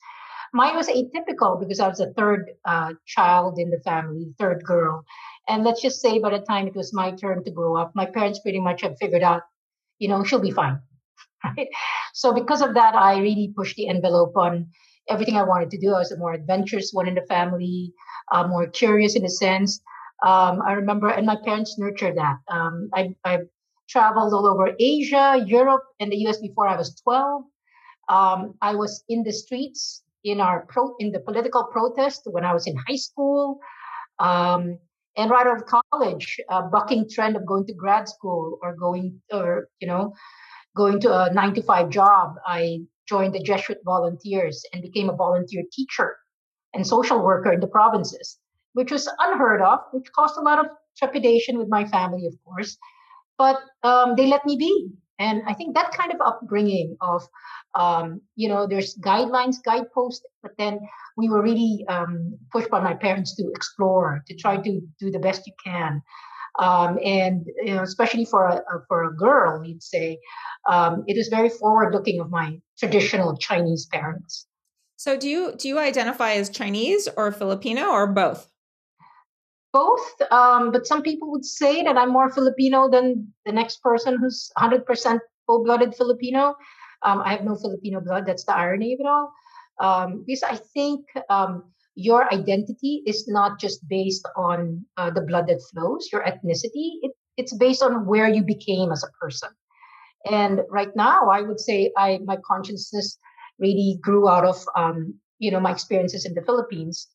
Mine 0.53 0.75
was 0.75 0.87
atypical 0.87 1.59
because 1.59 1.79
i 1.79 1.87
was 1.87 1.99
the 1.99 2.13
third 2.13 2.51
uh, 2.65 2.93
child 3.05 3.59
in 3.59 3.69
the 3.69 3.79
family 3.79 4.33
third 4.37 4.63
girl. 4.63 5.03
And 5.47 5.63
let's 5.63 5.81
just 5.81 6.01
say 6.01 6.19
by 6.19 6.31
the 6.31 6.39
time 6.39 6.67
it 6.67 6.75
was 6.75 6.93
my 6.93 7.11
turn 7.11 7.43
to 7.45 7.51
grow 7.51 7.77
up 7.77 7.91
my 7.95 8.05
parents 8.05 8.39
pretty 8.39 8.59
much 8.59 8.81
had 8.81 8.97
figured 8.99 9.23
out 9.23 9.43
you 9.99 10.09
know 10.09 10.23
she'll 10.23 10.47
be 10.49 10.51
fine 10.51 10.79
right? 11.43 11.69
So 12.13 12.33
because 12.33 12.61
of 12.61 12.73
that 12.73 12.95
i 12.95 13.19
really 13.19 13.53
pushed 13.55 13.77
the 13.77 13.87
envelope 13.87 14.35
on 14.35 14.67
everything 15.09 15.37
i 15.37 15.43
wanted 15.43 15.69
to 15.69 15.77
do 15.77 15.93
i 15.93 15.99
was 15.99 16.11
a 16.11 16.17
more 16.17 16.33
adventurous 16.33 16.91
one 16.91 17.07
in 17.07 17.15
the 17.15 17.25
family 17.27 17.93
uh, 18.31 18.45
more 18.47 18.67
curious 18.67 19.15
in 19.15 19.25
a 19.25 19.29
sense 19.29 19.81
um, 20.23 20.61
I 20.65 20.73
remember, 20.73 21.09
and 21.09 21.25
my 21.25 21.37
parents 21.45 21.77
nurtured 21.77 22.17
that. 22.17 22.37
Um, 22.47 22.89
I, 22.93 23.15
I 23.23 23.39
traveled 23.87 24.33
all 24.33 24.47
over 24.47 24.73
Asia, 24.79 25.43
Europe, 25.45 25.83
and 25.99 26.11
the 26.11 26.17
US 26.27 26.39
before 26.39 26.67
I 26.67 26.75
was 26.75 26.95
12. 27.01 27.43
Um, 28.09 28.55
I 28.61 28.73
was 28.73 29.03
in 29.09 29.23
the 29.23 29.31
streets 29.31 30.03
in 30.23 30.41
our 30.41 30.65
pro 30.67 30.95
in 30.99 31.11
the 31.11 31.19
political 31.19 31.65
protest 31.65 32.21
when 32.25 32.43
I 32.43 32.53
was 32.53 32.65
in 32.67 32.75
high 32.87 32.95
school. 32.95 33.59
Um, 34.19 34.79
and 35.15 35.29
right 35.29 35.45
out 35.45 35.57
of 35.57 35.65
college, 35.65 36.39
a 36.49 36.63
bucking 36.63 37.09
trend 37.09 37.35
of 37.35 37.45
going 37.45 37.65
to 37.67 37.73
grad 37.73 38.07
school 38.07 38.57
or 38.61 38.75
going 38.75 39.21
or 39.31 39.67
you 39.79 39.87
know 39.87 40.13
going 40.75 40.99
to 41.01 41.13
a 41.13 41.33
nine 41.33 41.53
to 41.53 41.61
five 41.61 41.89
job. 41.89 42.35
I 42.45 42.81
joined 43.07 43.33
the 43.33 43.43
Jesuit 43.43 43.79
volunteers 43.83 44.63
and 44.73 44.81
became 44.81 45.09
a 45.09 45.15
volunteer 45.15 45.63
teacher 45.71 46.17
and 46.73 46.85
social 46.85 47.23
worker 47.23 47.51
in 47.51 47.59
the 47.59 47.67
provinces 47.67 48.39
which 48.77 48.91
was 48.91 49.09
unheard 49.17 49.59
of, 49.59 49.79
which 49.91 50.11
caused 50.11 50.37
a 50.37 50.41
lot 50.41 50.59
of 50.59 50.67
trepidation 50.95 51.57
with 51.57 51.67
my 51.67 51.83
family, 51.85 52.27
of 52.27 52.33
course. 52.45 52.77
But 53.35 53.59
um, 53.81 54.15
they 54.15 54.27
let 54.27 54.45
me 54.45 54.55
be. 54.55 54.91
And 55.17 55.41
I 55.47 55.55
think 55.55 55.73
that 55.73 55.91
kind 55.93 56.13
of 56.13 56.19
upbringing 56.23 56.95
of, 57.01 57.27
um, 57.73 58.21
you 58.35 58.47
know, 58.47 58.67
there's 58.67 58.95
guidelines, 58.97 59.63
guideposts, 59.63 60.23
but 60.43 60.51
then 60.59 60.79
we 61.17 61.27
were 61.27 61.41
really 61.41 61.85
um, 61.89 62.37
pushed 62.51 62.69
by 62.69 62.79
my 62.79 62.93
parents 62.93 63.35
to 63.37 63.49
explore, 63.55 64.23
to 64.27 64.35
try 64.35 64.57
to 64.57 64.81
do 64.99 65.09
the 65.09 65.17
best 65.17 65.47
you 65.47 65.53
can. 65.63 66.03
Um, 66.59 66.97
and 67.03 67.45
you 67.63 67.75
know, 67.75 67.83
especially 67.83 68.25
for 68.25 68.45
a, 68.45 68.61
for 68.87 69.03
a 69.03 69.15
girl, 69.15 69.63
you'd 69.63 69.83
say, 69.83 70.19
um, 70.67 71.03
it 71.07 71.15
was 71.15 71.27
very 71.27 71.49
forward 71.49 71.93
looking 71.93 72.19
of 72.19 72.31
my 72.31 72.59
traditional 72.79 73.37
Chinese 73.37 73.85
parents. 73.85 74.47
So 74.95 75.15
do 75.15 75.29
you 75.29 75.53
do 75.55 75.67
you 75.67 75.77
identify 75.77 76.33
as 76.33 76.49
Chinese 76.49 77.07
or 77.15 77.31
Filipino 77.31 77.89
or 77.89 78.07
both? 78.07 78.49
both, 79.77 80.31
um, 80.31 80.71
but 80.71 80.87
some 80.87 81.01
people 81.01 81.29
would 81.31 81.45
say 81.45 81.83
that 81.83 81.97
I'm 81.97 82.11
more 82.11 82.31
Filipino 82.31 82.89
than 82.89 83.31
the 83.45 83.51
next 83.51 83.81
person 83.81 84.17
who's 84.19 84.49
100% 84.57 85.19
full 85.45 85.63
blooded 85.63 85.95
Filipino. 85.95 86.55
Um, 87.03 87.21
I 87.21 87.31
have 87.33 87.43
no 87.43 87.55
Filipino 87.55 88.01
blood. 88.01 88.25
That's 88.25 88.45
the 88.45 88.55
irony 88.55 88.93
of 88.93 88.99
it 89.01 89.05
all. 89.05 89.31
Um, 89.79 90.23
because 90.25 90.43
I 90.43 90.55
think 90.73 91.05
um, 91.29 91.63
your 91.97 92.31
identity 92.31 93.01
is 93.07 93.27
not 93.27 93.59
just 93.59 93.85
based 93.89 94.25
on 94.35 94.85
uh, 94.97 95.09
the 95.09 95.21
blood 95.21 95.47
that 95.47 95.59
flows, 95.71 96.09
your 96.13 96.21
ethnicity. 96.21 97.01
It, 97.01 97.11
it's 97.37 97.57
based 97.57 97.81
on 97.81 98.05
where 98.05 98.29
you 98.29 98.43
became 98.43 98.91
as 98.91 99.03
a 99.03 99.11
person. 99.19 99.49
And 100.29 100.61
right 100.69 100.95
now, 100.95 101.29
I 101.29 101.41
would 101.41 101.59
say 101.59 101.91
I 101.97 102.19
my 102.23 102.37
consciousness 102.45 103.17
really 103.57 103.97
grew 103.99 104.29
out 104.29 104.45
of 104.45 104.63
um, 104.75 105.15
you 105.39 105.49
know 105.49 105.59
my 105.59 105.71
experiences 105.71 106.23
in 106.25 106.35
the 106.35 106.43
Philippines, 106.43 107.07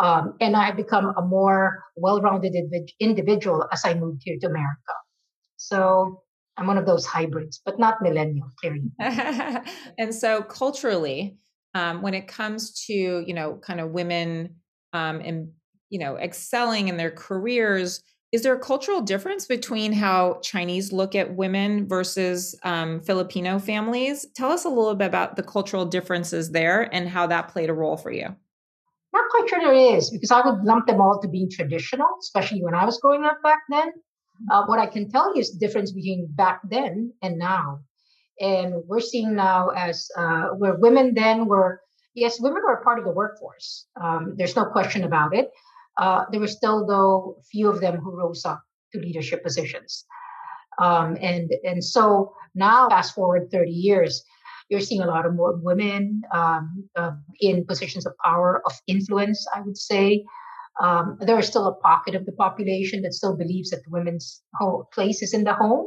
um, 0.00 0.34
and 0.40 0.56
I 0.56 0.64
have 0.64 0.76
become 0.76 1.14
a 1.16 1.22
more 1.22 1.84
well-rounded 1.94 2.54
individual 2.98 3.64
as 3.72 3.84
I 3.84 3.94
moved 3.94 4.22
here 4.24 4.38
to 4.40 4.46
America. 4.48 4.94
So 5.56 6.22
I'm 6.56 6.66
one 6.66 6.78
of 6.78 6.86
those 6.86 7.06
hybrids, 7.06 7.60
but 7.64 7.78
not 7.78 8.02
millennial, 8.02 8.50
clearly. 8.60 8.90
and 9.98 10.12
so 10.12 10.42
culturally, 10.42 11.38
um, 11.76 12.00
when 12.00 12.14
it 12.14 12.26
comes 12.26 12.72
to 12.86 12.94
you 12.94 13.34
know 13.34 13.58
kind 13.62 13.80
of 13.80 13.90
women 13.90 14.56
um, 14.94 15.20
and 15.20 15.52
you 15.90 15.98
know 15.98 16.16
excelling 16.16 16.88
in 16.88 16.96
their 16.96 17.10
careers 17.10 18.02
is 18.32 18.42
there 18.42 18.54
a 18.54 18.58
cultural 18.58 19.02
difference 19.02 19.46
between 19.46 19.92
how 19.92 20.40
chinese 20.42 20.90
look 20.90 21.14
at 21.14 21.36
women 21.36 21.86
versus 21.86 22.58
um, 22.62 23.00
filipino 23.00 23.58
families? 23.58 24.26
Tell 24.34 24.50
us 24.50 24.64
a 24.64 24.70
little 24.70 24.94
bit 24.94 25.06
about 25.06 25.36
the 25.36 25.42
cultural 25.42 25.84
differences 25.84 26.50
there 26.50 26.88
and 26.94 27.08
how 27.08 27.26
that 27.26 27.48
played 27.48 27.68
a 27.68 27.74
role 27.74 27.98
for 27.98 28.10
you. 28.10 28.34
Not 29.12 29.30
quite 29.30 29.48
sure 29.48 29.60
there 29.60 29.96
is 29.96 30.10
because 30.10 30.30
i 30.30 30.40
would 30.40 30.64
lump 30.64 30.86
them 30.86 31.02
all 31.02 31.20
to 31.20 31.28
being 31.28 31.50
traditional 31.50 32.08
especially 32.22 32.62
when 32.62 32.74
i 32.74 32.86
was 32.86 32.98
growing 32.98 33.24
up 33.24 33.42
back 33.42 33.60
then. 33.68 33.92
Uh, 34.50 34.64
what 34.64 34.78
i 34.78 34.86
can 34.86 35.10
tell 35.10 35.34
you 35.34 35.42
is 35.42 35.52
the 35.52 35.58
difference 35.58 35.92
between 35.92 36.26
back 36.30 36.60
then 36.70 37.12
and 37.22 37.38
now 37.38 37.80
and 38.40 38.74
we're 38.86 39.00
seeing 39.00 39.34
now 39.34 39.70
as 39.70 40.08
uh, 40.16 40.48
where 40.58 40.74
women 40.76 41.14
then 41.14 41.46
were 41.46 41.80
yes 42.14 42.40
women 42.40 42.62
were 42.64 42.74
a 42.74 42.84
part 42.84 42.98
of 42.98 43.04
the 43.04 43.10
workforce 43.10 43.86
um, 44.00 44.34
there's 44.36 44.56
no 44.56 44.64
question 44.64 45.04
about 45.04 45.34
it. 45.34 45.50
Uh, 45.98 46.24
there 46.30 46.40
were 46.40 46.46
still 46.46 46.86
though 46.86 47.38
few 47.50 47.68
of 47.70 47.80
them 47.80 47.96
who 47.96 48.16
rose 48.16 48.44
up 48.44 48.62
to 48.92 49.00
leadership 49.00 49.42
positions. 49.42 50.04
Um, 50.78 51.16
and 51.22 51.50
and 51.64 51.82
so 51.82 52.34
now 52.54 52.88
fast 52.88 53.14
forward 53.14 53.50
30 53.50 53.70
years 53.70 54.22
you're 54.68 54.80
seeing 54.80 55.00
a 55.00 55.06
lot 55.06 55.24
of 55.24 55.34
more 55.34 55.56
women 55.56 56.22
um, 56.34 56.88
uh, 56.96 57.12
in 57.40 57.64
positions 57.64 58.04
of 58.04 58.12
power 58.24 58.62
of 58.66 58.72
influence 58.86 59.46
i 59.54 59.60
would 59.60 59.78
say. 59.78 60.24
Um, 60.78 61.16
there 61.20 61.38
is 61.38 61.46
still 61.46 61.66
a 61.68 61.74
pocket 61.76 62.14
of 62.14 62.26
the 62.26 62.32
population 62.32 63.00
that 63.00 63.14
still 63.14 63.34
believes 63.34 63.70
that 63.70 63.80
women's 63.88 64.42
place 64.92 65.22
is 65.22 65.32
in 65.32 65.44
the 65.44 65.54
home. 65.54 65.86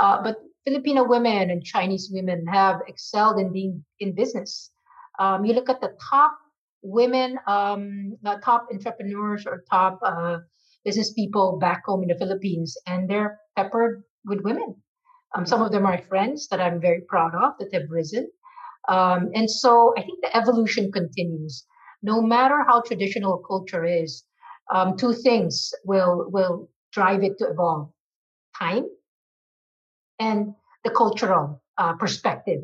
Uh, 0.00 0.22
but 0.22 0.36
Filipino 0.66 1.04
women 1.04 1.50
and 1.50 1.64
Chinese 1.64 2.10
women 2.12 2.44
have 2.46 2.80
excelled 2.88 3.38
in 3.38 3.52
being 3.52 3.84
in 4.00 4.14
business. 4.14 4.72
Um, 5.20 5.44
you 5.44 5.54
look 5.54 5.70
at 5.70 5.80
the 5.80 5.96
top 6.10 6.36
women, 6.82 7.38
um, 7.46 8.16
the 8.22 8.40
top 8.44 8.66
entrepreneurs 8.72 9.46
or 9.46 9.62
top 9.70 10.00
uh, 10.04 10.38
business 10.84 11.12
people 11.12 11.58
back 11.58 11.84
home 11.86 12.02
in 12.02 12.08
the 12.08 12.18
Philippines, 12.18 12.76
and 12.86 13.08
they're 13.08 13.38
peppered 13.56 14.02
with 14.24 14.40
women. 14.40 14.74
Um, 15.34 15.46
some 15.46 15.62
of 15.62 15.70
them 15.70 15.86
are 15.86 15.98
friends 15.98 16.48
that 16.48 16.60
I'm 16.60 16.80
very 16.80 17.02
proud 17.08 17.34
of 17.34 17.52
that 17.58 17.72
have 17.72 17.88
risen. 17.88 18.28
Um, 18.88 19.30
and 19.34 19.48
so 19.48 19.94
I 19.96 20.02
think 20.02 20.20
the 20.22 20.36
evolution 20.36 20.90
continues. 20.90 21.64
No 22.02 22.20
matter 22.20 22.64
how 22.66 22.82
traditional 22.82 23.34
a 23.34 23.46
culture 23.46 23.84
is, 23.84 24.24
um, 24.72 24.96
two 24.96 25.12
things 25.12 25.72
will 25.84 26.28
will 26.30 26.68
drive 26.92 27.22
it 27.22 27.38
to 27.38 27.46
evolve: 27.50 27.90
time 28.58 28.86
and 30.18 30.54
the 30.84 30.90
cultural 30.90 31.62
uh, 31.78 31.94
perspective 31.94 32.62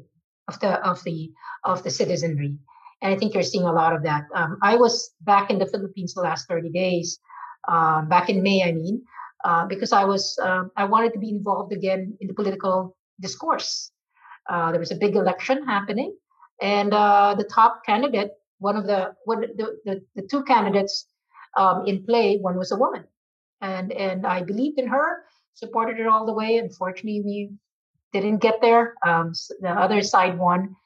of 0.48 0.58
the 0.60 0.80
of 0.86 1.02
the 1.04 1.30
of 1.64 1.82
the 1.82 1.90
citizenry. 1.90 2.56
And 3.00 3.12
I 3.12 3.16
think 3.16 3.34
you're 3.34 3.42
seeing 3.42 3.64
a 3.64 3.72
lot 3.72 3.94
of 3.94 4.02
that. 4.04 4.24
Um, 4.34 4.58
I 4.62 4.76
was 4.76 5.12
back 5.22 5.50
in 5.50 5.58
the 5.58 5.66
Philippines 5.66 6.14
the 6.14 6.20
last 6.20 6.46
30 6.46 6.70
days, 6.70 7.18
uh, 7.66 8.02
back 8.02 8.30
in 8.30 8.44
May, 8.44 8.62
I 8.62 8.70
mean, 8.70 9.02
uh, 9.44 9.66
because 9.66 9.92
I 9.92 10.04
was 10.04 10.38
uh, 10.42 10.64
I 10.76 10.84
wanted 10.84 11.12
to 11.14 11.18
be 11.18 11.28
involved 11.28 11.72
again 11.72 12.16
in 12.20 12.28
the 12.28 12.34
political 12.34 12.96
discourse. 13.20 13.90
Uh, 14.48 14.70
there 14.70 14.80
was 14.80 14.90
a 14.90 14.96
big 14.96 15.16
election 15.16 15.64
happening, 15.66 16.16
and 16.60 16.92
uh, 16.94 17.34
the 17.36 17.44
top 17.44 17.82
candidate, 17.84 18.30
one 18.58 18.76
of 18.76 18.86
the 18.86 19.14
one 19.24 19.40
the 19.40 19.78
the, 19.84 20.00
the 20.14 20.22
two 20.22 20.44
candidates 20.44 21.06
um, 21.56 21.84
in 21.86 22.04
play, 22.04 22.38
one 22.38 22.56
was 22.56 22.72
a 22.72 22.76
woman, 22.76 23.04
and 23.60 23.92
and 23.92 24.26
I 24.26 24.42
believed 24.42 24.78
in 24.78 24.88
her 24.88 25.24
supported 25.54 25.98
it 25.98 26.06
all 26.06 26.26
the 26.26 26.32
way. 26.32 26.58
Unfortunately, 26.58 27.22
we 27.24 27.50
didn't 28.12 28.38
get 28.38 28.60
there. 28.60 28.94
Um, 29.06 29.32
the 29.60 29.70
other 29.70 30.02
side 30.02 30.38
won. 30.38 30.76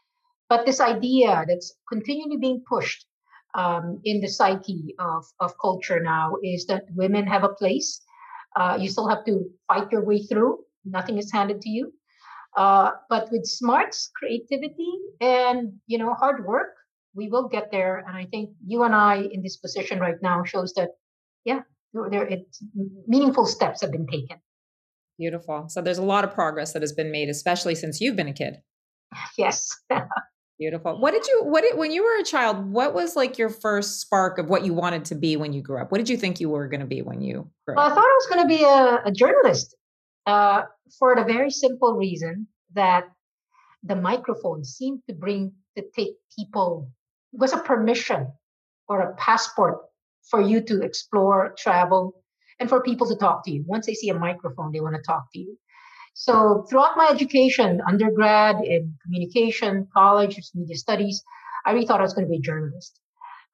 But 0.49 0.65
this 0.65 0.81
idea 0.81 1.45
that's 1.49 1.75
continually 1.89 2.37
being 2.37 2.63
pushed 2.69 3.05
um, 3.55 4.01
in 4.05 4.21
the 4.21 4.29
psyche 4.29 4.95
of, 4.99 5.25
of 5.41 5.55
culture 5.61 6.01
now 6.01 6.37
is 6.43 6.67
that 6.67 6.85
women 6.95 7.27
have 7.27 7.43
a 7.43 7.49
place. 7.49 8.01
Uh, 8.55 8.79
you 8.81 8.89
still 8.89 9.09
have 9.09 9.25
to 9.25 9.45
fight 9.67 9.91
your 9.91 10.05
way 10.05 10.23
through. 10.23 10.59
Nothing 10.85 11.19
is 11.19 11.33
handed 11.33 11.61
to 11.63 11.69
you. 11.69 11.93
Uh, 12.57 12.93
but 13.11 13.31
with 13.31 13.45
smarts, 13.45 14.11
creativity, 14.15 14.91
and 15.21 15.75
you 15.87 15.99
know 15.99 16.15
hard 16.15 16.47
work, 16.47 16.75
we 17.15 17.29
will 17.29 17.49
get 17.49 17.71
there. 17.71 17.99
And 18.07 18.17
I 18.17 18.27
think 18.27 18.51
you 18.65 18.85
and 18.85 18.95
I 18.95 19.29
in 19.31 19.43
this 19.43 19.57
position 19.57 19.99
right 19.99 20.21
now 20.23 20.43
shows 20.45 20.73
that, 20.75 20.91
yeah, 21.45 21.61
there, 21.93 22.27
it's 22.27 22.63
meaningful 23.07 23.47
steps 23.47 23.83
have 23.83 23.93
been 23.93 24.07
taken. 24.07 24.39
Beautiful. 25.19 25.67
So 25.69 25.81
there's 25.81 25.99
a 25.99 26.03
lot 26.03 26.25
of 26.25 26.35
progress 26.35 26.73
that 26.73 26.83
has 26.83 26.93
been 26.93 27.11
made, 27.11 27.29
especially 27.29 27.75
since 27.75 28.01
you've 28.01 28.17
been 28.17 28.29
a 28.29 28.33
kid. 28.33 28.57
Yes. 29.39 29.71
Beautiful. 30.59 30.99
What 30.99 31.11
did 31.11 31.27
you 31.27 31.45
what 31.45 31.63
did 31.63 31.77
when 31.77 31.93
you 31.93 32.03
were 32.03 32.19
a 32.19 32.25
child, 32.25 32.73
what 32.73 32.95
was 32.95 33.15
like 33.15 33.37
your 33.37 33.51
first 33.51 34.01
spark 34.01 34.39
of 34.39 34.49
what 34.49 34.65
you 34.65 34.73
wanted 34.73 35.05
to 35.07 35.15
be 35.15 35.37
when 35.37 35.53
you 35.53 35.61
grew 35.61 35.81
up? 35.81 35.93
What 35.93 35.99
did 35.99 36.09
you 36.09 36.17
think 36.17 36.41
you 36.41 36.49
were 36.49 36.67
going 36.67 36.81
to 36.81 36.87
be 36.87 37.03
when 37.03 37.21
you 37.21 37.51
grew 37.67 37.77
well, 37.77 37.87
up? 37.87 37.93
I 37.93 37.95
thought 37.95 38.05
I 38.05 38.19
was 38.21 38.27
going 38.31 38.43
to 38.43 38.57
be 38.57 38.65
a, 38.65 39.03
a 39.05 39.13
journalist 39.13 39.77
uh, 40.25 40.63
for 40.99 41.15
the 41.15 41.25
very 41.25 41.51
simple 41.51 41.95
reason 41.95 42.49
that 42.73 43.05
the 43.83 43.97
microphone 43.97 44.65
seemed 44.65 45.03
to 45.09 45.15
bring 45.15 45.53
to 45.77 45.85
take 45.95 46.15
people 46.39 46.91
was 47.33 47.53
a 47.53 47.59
permission 47.59 48.33
or 48.89 49.01
a 49.01 49.15
passport 49.17 49.79
for 50.31 50.41
you 50.41 50.61
to 50.63 50.83
explore, 50.83 51.55
travel, 51.59 52.25
and 52.59 52.69
for 52.69 52.83
people 52.83 53.07
to 53.09 53.17
talk 53.17 53.45
to 53.45 53.51
you. 53.51 53.65
Once 53.67 53.87
they 53.87 53.95
see 53.95 54.09
a 54.09 54.19
microphone, 54.19 54.73
they 54.73 54.81
want 54.81 54.97
to 54.97 55.03
talk 55.03 55.27
to 55.33 55.39
you. 55.39 55.59
So 56.15 56.65
throughout 56.69 56.97
my 56.97 57.09
education, 57.11 57.81
undergrad 57.87 58.57
in 58.65 58.97
communication, 59.03 59.87
college, 59.93 60.41
media 60.55 60.77
studies, 60.77 61.23
I 61.67 61.73
really 61.73 61.87
thought 61.87 62.01
I 62.01 62.05
was 62.05 62.15
going 62.15 62.27
to 62.27 62.31
be 62.31 62.39
a 62.39 62.41
journalist. 62.41 62.99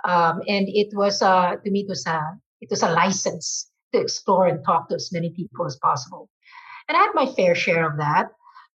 Um, 0.04 0.42
and 0.46 0.66
it 0.68 0.88
was, 0.92 1.22
uh, 1.22 1.56
to 1.56 1.70
me, 1.70 1.80
it 1.80 1.88
was 1.88 2.06
a, 2.06 2.20
it 2.60 2.70
was 2.70 2.82
a 2.82 2.92
license 2.92 3.68
to 3.92 4.00
explore 4.00 4.46
and 4.46 4.64
talk 4.64 4.88
to 4.88 4.94
as 4.94 5.10
many 5.12 5.30
people 5.30 5.66
as 5.66 5.76
possible. 5.76 6.28
And 6.88 6.96
I 6.96 7.00
had 7.00 7.14
my 7.14 7.26
fair 7.26 7.54
share 7.54 7.90
of 7.90 7.98
that. 7.98 8.28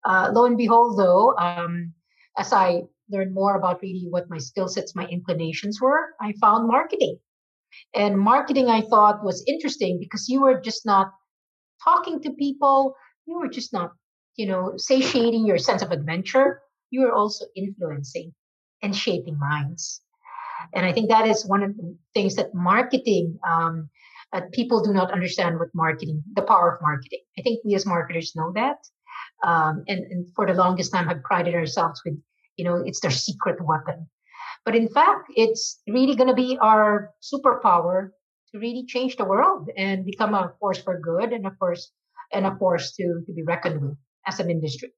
Uh, 0.05 0.31
lo 0.33 0.45
and 0.45 0.57
behold, 0.57 0.97
though, 0.99 1.35
um, 1.37 1.93
as 2.37 2.53
I 2.53 2.83
learned 3.09 3.33
more 3.33 3.55
about 3.55 3.81
really 3.81 4.07
what 4.09 4.29
my 4.29 4.37
skill 4.37 4.67
sets, 4.67 4.95
my 4.95 5.05
inclinations 5.07 5.79
were, 5.81 6.13
I 6.19 6.33
found 6.41 6.67
marketing. 6.67 7.19
And 7.95 8.19
marketing, 8.19 8.69
I 8.69 8.81
thought, 8.81 9.23
was 9.23 9.43
interesting 9.47 9.99
because 9.99 10.27
you 10.29 10.41
were 10.41 10.59
just 10.59 10.85
not 10.85 11.11
talking 11.83 12.21
to 12.21 12.31
people. 12.31 12.95
You 13.25 13.39
were 13.39 13.49
just 13.49 13.73
not, 13.73 13.91
you 14.35 14.47
know, 14.47 14.73
satiating 14.77 15.45
your 15.45 15.57
sense 15.57 15.81
of 15.81 15.91
adventure. 15.91 16.61
You 16.89 17.01
were 17.01 17.13
also 17.13 17.45
influencing 17.55 18.33
and 18.81 18.95
shaping 18.95 19.37
minds. 19.37 20.01
And 20.73 20.85
I 20.85 20.93
think 20.93 21.09
that 21.09 21.27
is 21.27 21.45
one 21.45 21.63
of 21.63 21.75
the 21.77 21.95
things 22.13 22.35
that 22.35 22.53
marketing, 22.53 23.37
um, 23.47 23.89
people 24.51 24.83
do 24.83 24.93
not 24.93 25.11
understand 25.11 25.59
what 25.59 25.69
marketing, 25.73 26.23
the 26.33 26.41
power 26.41 26.75
of 26.75 26.81
marketing. 26.81 27.19
I 27.37 27.41
think 27.41 27.61
we 27.63 27.75
as 27.75 27.85
marketers 27.85 28.33
know 28.35 28.51
that. 28.55 28.77
Um, 29.43 29.83
and, 29.87 29.99
and 29.99 30.27
for 30.35 30.45
the 30.45 30.53
longest 30.53 30.91
time 30.91 31.07
have 31.07 31.23
prided 31.23 31.53
ourselves 31.53 32.01
with, 32.05 32.19
you 32.57 32.65
know, 32.65 32.83
it's 32.85 32.99
their 32.99 33.11
secret 33.11 33.63
weapon. 33.63 34.09
But 34.65 34.75
in 34.75 34.89
fact, 34.89 35.31
it's 35.35 35.81
really 35.87 36.15
going 36.15 36.29
to 36.29 36.35
be 36.35 36.57
our 36.61 37.11
superpower 37.21 38.09
to 38.51 38.59
really 38.59 38.85
change 38.87 39.17
the 39.17 39.25
world 39.25 39.69
and 39.77 40.05
become 40.05 40.33
a 40.33 40.53
force 40.59 40.79
for 40.79 40.99
good 40.99 41.31
and 41.31 41.45
a 41.45 41.51
force 41.59 41.91
and 42.33 42.45
a 42.45 42.55
force 42.57 42.93
to, 42.93 43.21
to 43.25 43.33
be 43.33 43.43
reckoned 43.43 43.81
with 43.81 43.97
as 44.25 44.39
an 44.39 44.49
industry. 44.49 44.89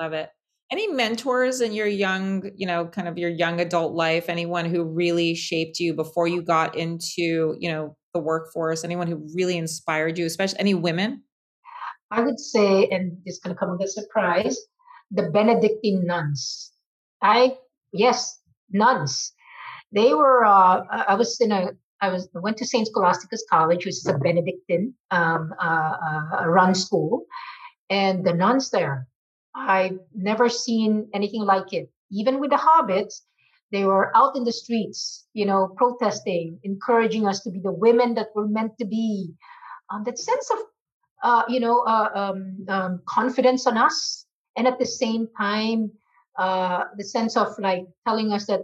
Love 0.00 0.12
it. 0.12 0.30
Any 0.70 0.88
mentors 0.88 1.60
in 1.60 1.72
your 1.72 1.86
young, 1.86 2.50
you 2.56 2.66
know, 2.66 2.86
kind 2.86 3.06
of 3.06 3.18
your 3.18 3.28
young 3.28 3.60
adult 3.60 3.92
life, 3.92 4.30
anyone 4.30 4.64
who 4.64 4.84
really 4.84 5.34
shaped 5.34 5.78
you 5.78 5.92
before 5.92 6.26
you 6.26 6.40
got 6.40 6.76
into, 6.76 7.56
you 7.58 7.70
know, 7.70 7.94
the 8.14 8.20
workforce, 8.20 8.84
anyone 8.84 9.06
who 9.06 9.26
really 9.34 9.58
inspired 9.58 10.16
you, 10.18 10.24
especially 10.24 10.58
any 10.60 10.74
women? 10.74 11.24
I 12.10 12.22
would 12.22 12.40
say, 12.40 12.88
and 12.88 13.18
it's 13.24 13.38
going 13.38 13.54
to 13.54 13.58
come 13.58 13.76
as 13.82 13.96
a 13.96 14.02
surprise, 14.02 14.58
the 15.10 15.30
Benedictine 15.30 16.06
nuns. 16.06 16.72
I, 17.22 17.56
yes, 17.92 18.38
nuns. 18.72 19.32
They 19.92 20.14
were. 20.14 20.44
Uh, 20.44 20.84
I 20.90 21.14
was 21.14 21.40
in 21.40 21.52
a. 21.52 21.70
I 22.00 22.08
was 22.08 22.28
I 22.34 22.40
went 22.40 22.56
to 22.58 22.66
Saint 22.66 22.88
Scholastica's 22.88 23.44
College, 23.48 23.84
which 23.84 23.96
is 23.96 24.06
a 24.06 24.18
Benedictine 24.18 24.94
um, 25.10 25.54
uh, 25.60 25.96
uh, 26.40 26.46
run 26.46 26.74
school, 26.74 27.24
and 27.90 28.24
the 28.24 28.32
nuns 28.32 28.70
there. 28.70 29.06
I've 29.54 29.98
never 30.14 30.48
seen 30.48 31.08
anything 31.14 31.42
like 31.42 31.72
it. 31.72 31.90
Even 32.10 32.40
with 32.40 32.50
the 32.50 32.56
hobbits, 32.56 33.20
they 33.70 33.84
were 33.84 34.14
out 34.16 34.34
in 34.36 34.44
the 34.44 34.52
streets, 34.52 35.26
you 35.34 35.44
know, 35.44 35.74
protesting, 35.76 36.58
encouraging 36.62 37.26
us 37.26 37.40
to 37.40 37.50
be 37.50 37.60
the 37.60 37.72
women 37.72 38.14
that 38.14 38.28
we're 38.34 38.48
meant 38.48 38.78
to 38.78 38.86
be. 38.86 39.32
Um, 39.90 40.04
that 40.04 40.18
sense 40.18 40.50
of 40.50 40.58
uh, 41.22 41.44
you 41.48 41.60
know, 41.60 41.80
uh, 41.80 42.10
um, 42.14 42.66
um, 42.68 43.02
confidence 43.06 43.66
on 43.66 43.78
us, 43.78 44.26
and 44.56 44.66
at 44.66 44.78
the 44.78 44.86
same 44.86 45.28
time, 45.38 45.90
uh, 46.38 46.84
the 46.96 47.04
sense 47.04 47.36
of 47.36 47.48
like 47.58 47.86
telling 48.06 48.32
us 48.32 48.46
that 48.46 48.60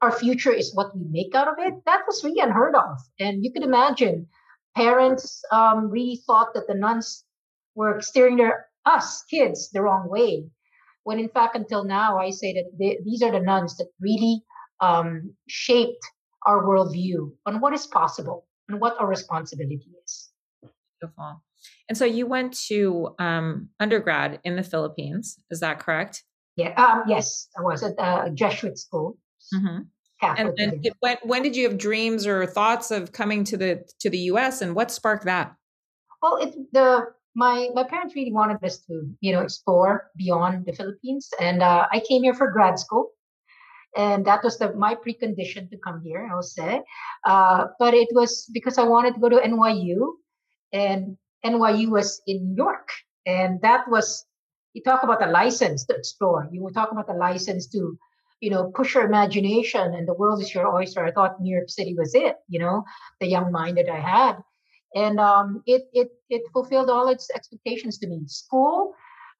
our 0.00 0.12
future 0.12 0.52
is 0.52 0.74
what 0.74 0.96
we 0.96 1.04
make 1.08 1.34
out 1.34 1.48
of 1.48 1.54
it. 1.58 1.74
That 1.86 2.02
was 2.06 2.22
really 2.24 2.40
unheard 2.40 2.74
of, 2.74 2.98
and 3.18 3.44
you 3.44 3.52
could 3.52 3.62
imagine 3.62 4.26
parents 4.76 5.42
um, 5.52 5.90
really 5.90 6.20
thought 6.26 6.54
that 6.54 6.66
the 6.66 6.74
nuns 6.74 7.24
were 7.74 8.00
steering 8.00 8.36
their 8.36 8.66
us 8.84 9.22
kids 9.30 9.70
the 9.70 9.82
wrong 9.82 10.08
way. 10.08 10.44
When 11.04 11.18
in 11.18 11.28
fact, 11.28 11.56
until 11.56 11.84
now, 11.84 12.18
I 12.18 12.30
say 12.30 12.52
that 12.52 12.70
they, 12.78 12.98
these 13.04 13.22
are 13.22 13.32
the 13.32 13.40
nuns 13.40 13.76
that 13.76 13.88
really 14.00 14.42
um, 14.80 15.34
shaped 15.48 16.04
our 16.46 16.64
worldview 16.64 17.32
on 17.46 17.60
what 17.60 17.72
is 17.72 17.86
possible 17.86 18.46
and 18.68 18.80
what 18.80 19.00
our 19.00 19.06
responsibility 19.06 19.90
is. 20.04 20.30
Beautiful. 21.00 21.42
And 21.88 21.96
so 21.98 22.04
you 22.04 22.26
went 22.26 22.56
to 22.68 23.14
um, 23.18 23.68
undergrad 23.80 24.40
in 24.44 24.56
the 24.56 24.62
Philippines. 24.62 25.38
Is 25.50 25.60
that 25.60 25.78
correct? 25.78 26.24
Yeah. 26.56 26.74
Um, 26.74 27.04
yes, 27.06 27.48
I 27.58 27.62
was 27.62 27.82
at 27.82 27.94
a 27.98 28.30
Jesuit 28.30 28.78
school. 28.78 29.16
Mm-hmm. 29.54 29.82
and, 30.22 30.58
and 30.58 30.88
when 31.00 31.16
when 31.24 31.42
did 31.42 31.56
you 31.56 31.68
have 31.68 31.78
dreams 31.78 32.26
or 32.26 32.46
thoughts 32.46 32.90
of 32.90 33.12
coming 33.12 33.42
to 33.44 33.56
the 33.56 33.84
to 34.00 34.08
the 34.08 34.18
U.S. 34.32 34.62
and 34.62 34.74
what 34.74 34.90
sparked 34.90 35.24
that? 35.24 35.54
Well, 36.22 36.36
it 36.36 36.54
the 36.72 37.06
my 37.34 37.70
my 37.74 37.84
parents 37.84 38.14
really 38.14 38.32
wanted 38.32 38.62
us 38.62 38.78
to 38.86 39.10
you 39.20 39.32
know 39.32 39.40
explore 39.40 40.10
beyond 40.16 40.66
the 40.66 40.72
Philippines, 40.72 41.30
and 41.40 41.62
uh, 41.62 41.86
I 41.90 42.00
came 42.00 42.22
here 42.22 42.34
for 42.34 42.52
grad 42.52 42.78
school, 42.78 43.10
and 43.96 44.24
that 44.26 44.44
was 44.44 44.58
the 44.58 44.72
my 44.74 44.94
precondition 44.94 45.70
to 45.70 45.78
come 45.78 46.02
here. 46.04 46.28
I 46.30 46.34
will 46.34 46.42
say, 46.42 46.82
uh, 47.24 47.66
but 47.78 47.94
it 47.94 48.08
was 48.12 48.48
because 48.52 48.78
I 48.78 48.84
wanted 48.84 49.14
to 49.14 49.20
go 49.20 49.28
to 49.28 49.36
NYU, 49.36 50.12
and 50.72 51.16
NYU 51.44 51.88
was 51.88 52.22
in 52.26 52.50
New 52.50 52.56
York, 52.56 52.88
and 53.26 53.60
that 53.62 53.88
was 53.88 54.24
you 54.74 54.82
talk 54.82 55.02
about 55.02 55.20
the 55.20 55.26
license 55.26 55.84
to 55.86 55.94
explore. 55.94 56.48
You 56.50 56.68
talking 56.74 56.98
about 56.98 57.06
the 57.06 57.18
license 57.18 57.66
to 57.68 57.98
you 58.40 58.50
know 58.50 58.70
push 58.74 58.94
your 58.94 59.04
imagination, 59.04 59.94
and 59.94 60.06
the 60.06 60.14
world 60.14 60.40
is 60.40 60.54
your 60.54 60.72
oyster. 60.74 61.04
I 61.04 61.12
thought 61.12 61.40
New 61.40 61.54
York 61.54 61.70
City 61.70 61.94
was 61.94 62.14
it. 62.14 62.36
You 62.48 62.60
know, 62.60 62.84
the 63.20 63.26
young 63.26 63.52
mind 63.52 63.76
that 63.78 63.88
I 63.88 64.00
had, 64.00 64.36
and 64.94 65.20
um, 65.20 65.62
it 65.66 65.82
it 65.92 66.10
it 66.28 66.42
fulfilled 66.52 66.90
all 66.90 67.08
its 67.08 67.30
expectations 67.34 67.98
to 67.98 68.08
me. 68.08 68.22
School. 68.26 68.94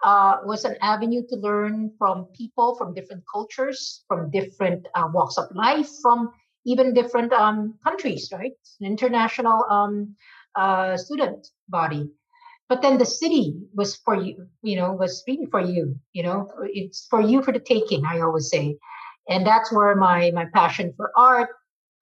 Uh, 0.04 0.38
was 0.44 0.64
an 0.64 0.74
avenue 0.82 1.22
to 1.28 1.36
learn 1.36 1.88
from 1.96 2.24
people 2.36 2.74
from 2.74 2.92
different 2.92 3.22
cultures, 3.32 4.02
from 4.08 4.32
different 4.32 4.84
uh, 4.96 5.08
walks 5.14 5.38
of 5.38 5.46
life, 5.54 5.88
from 6.02 6.28
even 6.66 6.92
different 6.92 7.32
um, 7.32 7.78
countries, 7.84 8.28
right? 8.32 8.50
An 8.80 8.86
international 8.86 9.64
um, 9.70 10.16
uh, 10.56 10.96
student 10.96 11.46
body 11.68 12.10
but 12.72 12.80
then 12.80 12.96
the 12.96 13.04
city 13.04 13.54
was 13.74 13.96
for 13.96 14.16
you 14.16 14.46
you 14.62 14.76
know 14.76 14.92
was 14.92 15.22
really 15.28 15.46
for 15.50 15.60
you 15.60 15.94
you 16.14 16.22
know 16.22 16.48
it's 16.72 17.06
for 17.10 17.20
you 17.20 17.42
for 17.42 17.52
the 17.52 17.60
taking 17.60 18.02
i 18.06 18.20
always 18.20 18.48
say. 18.48 18.78
And 19.28 19.46
that's 19.46 19.72
where 19.72 19.94
my 19.94 20.30
my 20.38 20.46
passion 20.54 20.94
for 20.96 21.12
art 21.16 21.50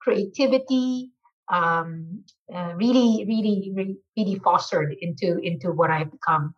creativity 0.01 1.11
um, 1.51 2.23
uh, 2.55 2.71
really, 2.83 3.25
really 3.27 3.71
really 3.75 3.97
really 4.17 4.39
fostered 4.39 4.95
into 5.01 5.37
into 5.49 5.67
what 5.79 5.89
i've 5.91 6.11
become. 6.17 6.53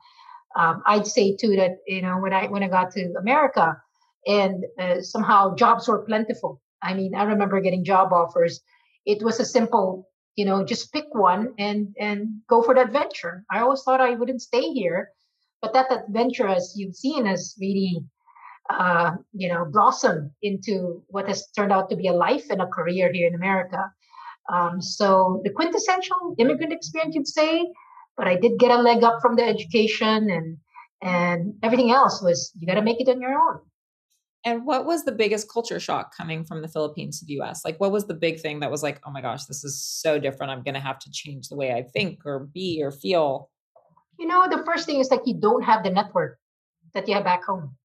Um, 0.60 0.84
i'd 0.92 1.08
say 1.08 1.36
too 1.36 1.56
that 1.56 1.72
you 1.88 2.04
know 2.04 2.16
when 2.20 2.34
i 2.34 2.44
when 2.54 2.64
i 2.64 2.70
got 2.78 2.92
to 2.92 3.04
america 3.20 3.68
and 4.28 4.64
uh, 4.80 5.02
somehow 5.02 5.56
jobs 5.56 5.88
were 5.88 6.06
plentiful. 6.06 6.62
I 6.84 6.94
mean 6.94 7.16
i 7.16 7.24
remember 7.24 7.60
getting 7.62 7.84
job 7.84 8.14
offers. 8.14 8.62
It 9.06 9.24
was 9.24 9.40
a 9.40 9.46
simple 9.58 10.08
you 10.36 10.46
know 10.46 10.64
just 10.64 10.92
pick 10.94 11.06
one 11.12 11.54
and 11.58 11.96
and 12.00 12.42
go 12.48 12.62
for 12.62 12.74
the 12.76 12.82
adventure. 12.82 13.46
I 13.52 13.60
always 13.60 13.84
thought 13.84 14.02
i 14.02 14.16
wouldn't 14.16 14.42
stay 14.42 14.72
here 14.72 15.12
but 15.64 15.74
that 15.74 15.92
adventure 15.92 16.48
as 16.48 16.74
you've 16.76 16.96
seen 16.96 17.26
has 17.26 17.56
really 17.60 18.04
uh, 18.70 19.12
you 19.34 19.48
know 19.48 19.66
blossomed 19.66 20.30
into 20.42 21.02
what 21.08 21.28
has 21.28 21.48
turned 21.56 21.72
out 21.72 21.90
to 21.90 21.96
be 21.96 22.08
a 22.08 22.14
life 22.14 22.46
and 22.50 22.62
a 22.62 22.68
career 22.68 23.12
here 23.12 23.28
in 23.28 23.36
america. 23.36 23.92
Um, 24.54 24.82
so 24.82 25.42
the 25.44 25.52
quintessential 25.52 26.36
immigrant 26.38 26.74
experience 26.74 27.16
you'd 27.16 27.28
say 27.28 27.66
but 28.18 28.28
i 28.28 28.36
did 28.36 28.60
get 28.60 28.72
a 28.72 28.82
leg 28.82 29.04
up 29.04 29.20
from 29.22 29.36
the 29.38 29.44
education 29.44 30.30
and 30.30 30.58
and 31.02 31.54
everything 31.64 31.92
else 31.92 32.22
was 32.22 32.52
you 32.60 32.68
got 32.68 32.76
to 32.76 32.82
make 32.82 33.00
it 33.00 33.10
on 33.10 33.22
your 33.22 33.34
own 33.34 33.60
and 34.46 34.66
what 34.66 34.86
was 34.86 35.06
the 35.06 35.12
biggest 35.12 35.50
culture 35.50 35.80
shock 35.80 36.16
coming 36.16 36.44
from 36.44 36.62
the 36.62 36.68
Philippines 36.68 37.20
to 37.20 37.26
the 37.26 37.40
US? 37.42 37.64
Like, 37.64 37.80
what 37.80 37.92
was 37.92 38.08
the 38.08 38.14
big 38.14 38.42
thing 38.42 38.60
that 38.60 38.70
was 38.70 38.84
like, 38.84 39.00
oh 39.06 39.12
my 39.12 39.22
gosh, 39.22 39.46
this 39.46 39.64
is 39.64 39.82
so 39.82 40.20
different. 40.20 40.52
I'm 40.52 40.64
going 40.64 40.74
to 40.74 40.82
have 40.82 41.00
to 41.00 41.12
change 41.12 41.48
the 41.48 41.56
way 41.56 41.72
I 41.74 41.84
think 41.84 42.26
or 42.26 42.40
be 42.40 42.82
or 42.84 42.92
feel? 42.92 43.50
You 44.20 44.28
know, 44.28 44.48
the 44.50 44.64
first 44.66 44.86
thing 44.86 45.00
is 45.00 45.10
like 45.10 45.22
you 45.26 45.36
don't 45.40 45.64
have 45.64 45.84
the 45.84 45.90
network 45.90 46.40
that 46.94 47.08
you 47.08 47.14
have 47.14 47.24
back 47.24 47.46
home. 47.46 47.76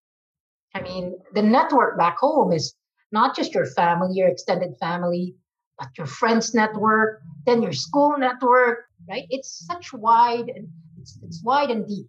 I 0.74 0.82
mean, 0.82 1.18
the 1.32 1.42
network 1.42 1.96
back 1.96 2.18
home 2.18 2.52
is 2.52 2.74
not 3.12 3.36
just 3.36 3.54
your 3.54 3.66
family, 3.66 4.14
your 4.14 4.28
extended 4.28 4.74
family, 4.80 5.36
but 5.78 5.88
your 5.96 6.08
friends 6.08 6.54
network, 6.54 7.22
then 7.46 7.62
your 7.62 7.72
school 7.72 8.18
network, 8.18 8.80
right? 9.08 9.26
It's 9.30 9.64
such 9.64 9.92
wide 9.92 10.48
and 10.54 10.68
it's, 11.00 11.18
it's 11.22 11.42
wide 11.42 11.70
and 11.70 11.86
deep. 11.86 12.08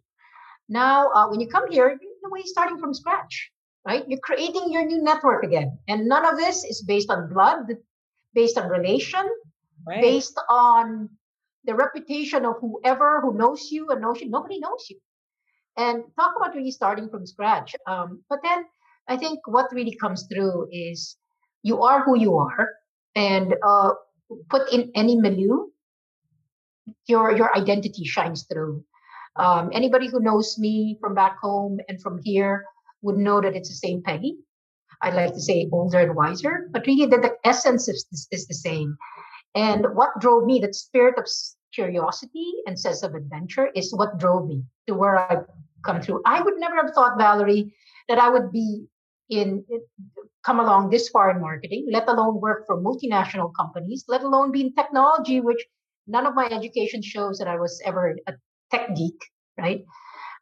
Now, 0.68 1.10
uh, 1.10 1.30
when 1.30 1.40
you 1.40 1.48
come 1.48 1.72
here, 1.72 1.88
you're 1.88 1.92
in 1.92 2.26
a 2.26 2.30
way 2.30 2.42
starting 2.46 2.80
from 2.80 2.94
scratch 2.94 3.52
right? 3.86 4.04
You're 4.08 4.20
creating 4.20 4.72
your 4.72 4.86
new 4.86 5.02
network 5.02 5.44
again. 5.44 5.78
And 5.88 6.08
none 6.08 6.26
of 6.26 6.38
this 6.38 6.63
is 6.63 6.84
based 6.84 7.10
on 7.10 7.30
blood, 7.30 7.76
based 8.34 8.58
on 8.58 8.70
relation, 8.70 9.28
right. 9.88 10.02
based 10.02 10.39
on 10.50 11.10
the 11.65 11.76
reputation 11.76 12.46
of 12.46 12.56
whoever 12.62 13.22
who 13.22 13.34
knows 13.34 13.70
you 13.72 13.89
and 13.89 14.02
knows 14.02 14.22
you. 14.22 14.30
Nobody 14.30 14.60
knows 14.60 14.88
you. 14.89 14.98
And 15.78 16.04
talk 16.20 16.34
about 16.36 16.56
really 16.56 16.72
starting 16.72 17.10
from 17.10 17.26
scratch. 17.26 17.76
Um, 17.88 18.24
but 18.30 18.39
then 18.44 18.65
I 19.08 19.18
think 19.18 19.39
what 19.48 19.72
really 19.72 19.96
comes 19.96 20.28
through 20.32 20.68
is 20.72 21.18
you 21.63 21.82
are 21.82 22.04
who 22.04 22.18
you 22.18 22.38
are, 22.38 22.70
and 23.15 23.56
uh, 23.63 23.92
put 24.50 24.72
in 24.72 24.92
any 24.96 25.15
milieu, 25.15 25.68
your 27.08 27.36
your 27.36 27.56
identity 27.58 28.04
shines 28.06 28.46
through. 28.52 28.84
Um, 29.36 29.70
anybody 29.74 30.08
who 30.08 30.20
knows 30.20 30.58
me 30.58 30.98
from 31.00 31.15
back 31.15 31.38
home 31.39 31.80
and 31.88 32.02
from 32.02 32.20
here 32.24 32.65
would 33.02 33.18
know 33.18 33.42
that 33.42 33.56
it's 33.56 33.70
the 33.70 33.76
same 33.76 34.02
Peggy. 34.02 34.38
I'd 35.02 35.14
like 35.14 35.34
to 35.34 35.42
say 35.42 35.70
older 35.72 36.00
and 36.00 36.16
wiser, 36.16 36.68
but 36.72 36.86
really 36.86 37.06
that 37.06 37.22
the 37.22 37.36
essence 37.46 37.88
is, 37.88 38.06
is, 38.32 38.48
the 38.48 38.54
same. 38.54 38.98
And 39.56 39.86
what 39.94 40.20
drove 40.20 40.46
me, 40.46 40.60
that 40.60 40.76
spirit 40.76 41.18
of 41.18 41.26
curiosity 41.74 42.52
and 42.66 42.78
sense 42.78 43.02
of 43.04 43.16
adventure, 43.16 43.70
is 43.76 43.94
what 43.94 44.20
drove 44.20 44.48
me 44.48 44.64
to 44.88 44.96
where 44.96 45.18
I've 45.18 45.46
come 45.86 46.02
through. 46.02 46.22
I 46.26 46.42
would 46.42 46.56
never 46.58 46.76
have 46.76 46.92
thought, 46.94 47.18
Valerie, 47.18 47.74
that 48.10 48.20
I 48.20 48.30
would 48.30 48.52
be 48.52 48.86
in 49.30 49.64
come 50.44 50.60
along 50.60 50.90
this 50.90 51.10
far 51.10 51.30
in 51.32 51.42
marketing, 51.42 51.88
let 51.92 52.08
alone 52.08 52.42
work 52.42 52.66
for 52.66 52.82
multinational 52.82 53.52
companies, 53.56 54.06
let 54.08 54.24
alone 54.24 54.52
be 54.52 54.62
in 54.62 54.74
technology, 54.74 55.40
which 55.42 55.64
none 56.08 56.26
of 56.26 56.34
my 56.34 56.46
education 56.46 57.02
shows 57.02 57.38
that 57.38 57.48
I 57.48 57.58
was 57.58 57.82
ever 57.86 58.18
a 58.28 58.34
tech 58.72 58.96
geek, 58.96 59.20
right? 59.58 59.86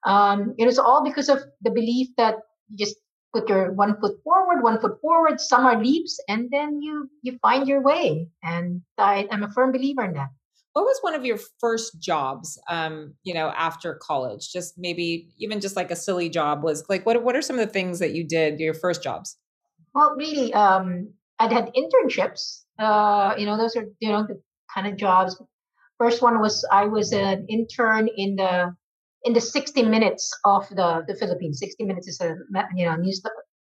Um, 0.06 0.56
it 0.58 0.66
was 0.66 0.80
all 0.80 1.04
because 1.04 1.30
of 1.30 1.40
the 1.62 1.72
belief 1.72 2.08
that 2.18 2.36
you 2.70 2.78
just 2.78 2.98
put 3.34 3.50
your 3.50 3.72
one 3.74 4.00
foot 4.00 4.18
forward, 4.24 4.64
one 4.64 4.80
foot 4.80 5.00
forward, 5.02 5.40
some 5.40 5.66
are 5.66 5.82
leaps, 5.82 6.20
and 6.28 6.50
then 6.52 6.82
you 6.82 7.10
you 7.22 7.38
find 7.42 7.68
your 7.68 7.82
way. 7.82 8.30
And 8.44 8.82
I, 8.98 9.28
I'm 9.32 9.44
a 9.44 9.52
firm 9.52 9.72
believer 9.72 10.04
in 10.04 10.14
that. 10.14 10.30
What 10.74 10.84
was 10.84 11.00
one 11.02 11.16
of 11.16 11.26
your 11.26 11.40
first 11.60 12.00
jobs, 12.00 12.60
um, 12.70 13.16
you 13.24 13.34
know, 13.34 13.50
after 13.50 13.96
college? 13.96 14.52
Just 14.52 14.76
maybe 14.78 15.30
even 15.40 15.60
just 15.60 15.76
like 15.76 15.90
a 15.90 15.96
silly 15.96 16.30
job 16.30 16.64
was 16.64 16.86
like 16.90 17.06
what 17.06 17.24
what 17.24 17.36
are 17.36 17.42
some 17.42 17.60
of 17.60 17.66
the 17.66 17.74
things 17.74 18.00
that 18.00 18.12
you 18.12 18.24
did 18.24 18.60
your 18.60 18.74
first 18.74 19.04
jobs? 19.04 19.38
Well, 19.94 20.16
really, 20.16 20.54
um, 20.54 21.10
I'd 21.40 21.52
had 21.52 21.72
internships. 21.74 22.64
Uh, 22.78 23.34
you 23.38 23.46
know, 23.46 23.58
those 23.58 23.76
are 23.76 23.86
you 24.00 24.10
know 24.10 24.26
the 24.28 24.40
kind 24.74 24.88
of 24.88 24.98
jobs. 24.98 25.42
First 25.98 26.22
one 26.22 26.40
was 26.40 26.66
I 26.72 26.86
was 26.86 27.12
an 27.12 27.48
intern 27.50 28.08
in 28.16 28.36
the 28.36 28.76
in 29.28 29.34
the 29.34 29.42
60 29.42 29.84
minutes 29.84 30.34
of 30.46 30.68
the, 30.70 31.04
the 31.06 31.14
Philippines. 31.14 31.60
60 31.60 31.84
minutes 31.84 32.08
is 32.08 32.22
a 32.22 32.36
you 32.76 32.86
know 32.86 32.96
news 32.96 33.22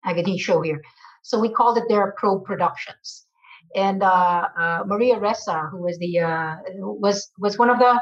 magazine 0.04 0.38
show 0.38 0.60
here. 0.60 0.82
So 1.22 1.40
we 1.40 1.48
called 1.48 1.78
it 1.78 1.84
their 1.88 2.12
pro 2.18 2.38
productions. 2.40 3.26
And 3.74 4.02
uh, 4.02 4.48
uh, 4.62 4.80
Maria 4.86 5.16
Ressa, 5.16 5.70
who 5.70 5.78
was 5.82 5.98
the 5.98 6.20
uh, 6.20 6.56
was 7.04 7.32
was 7.38 7.58
one 7.58 7.70
of 7.70 7.78
the 7.78 8.00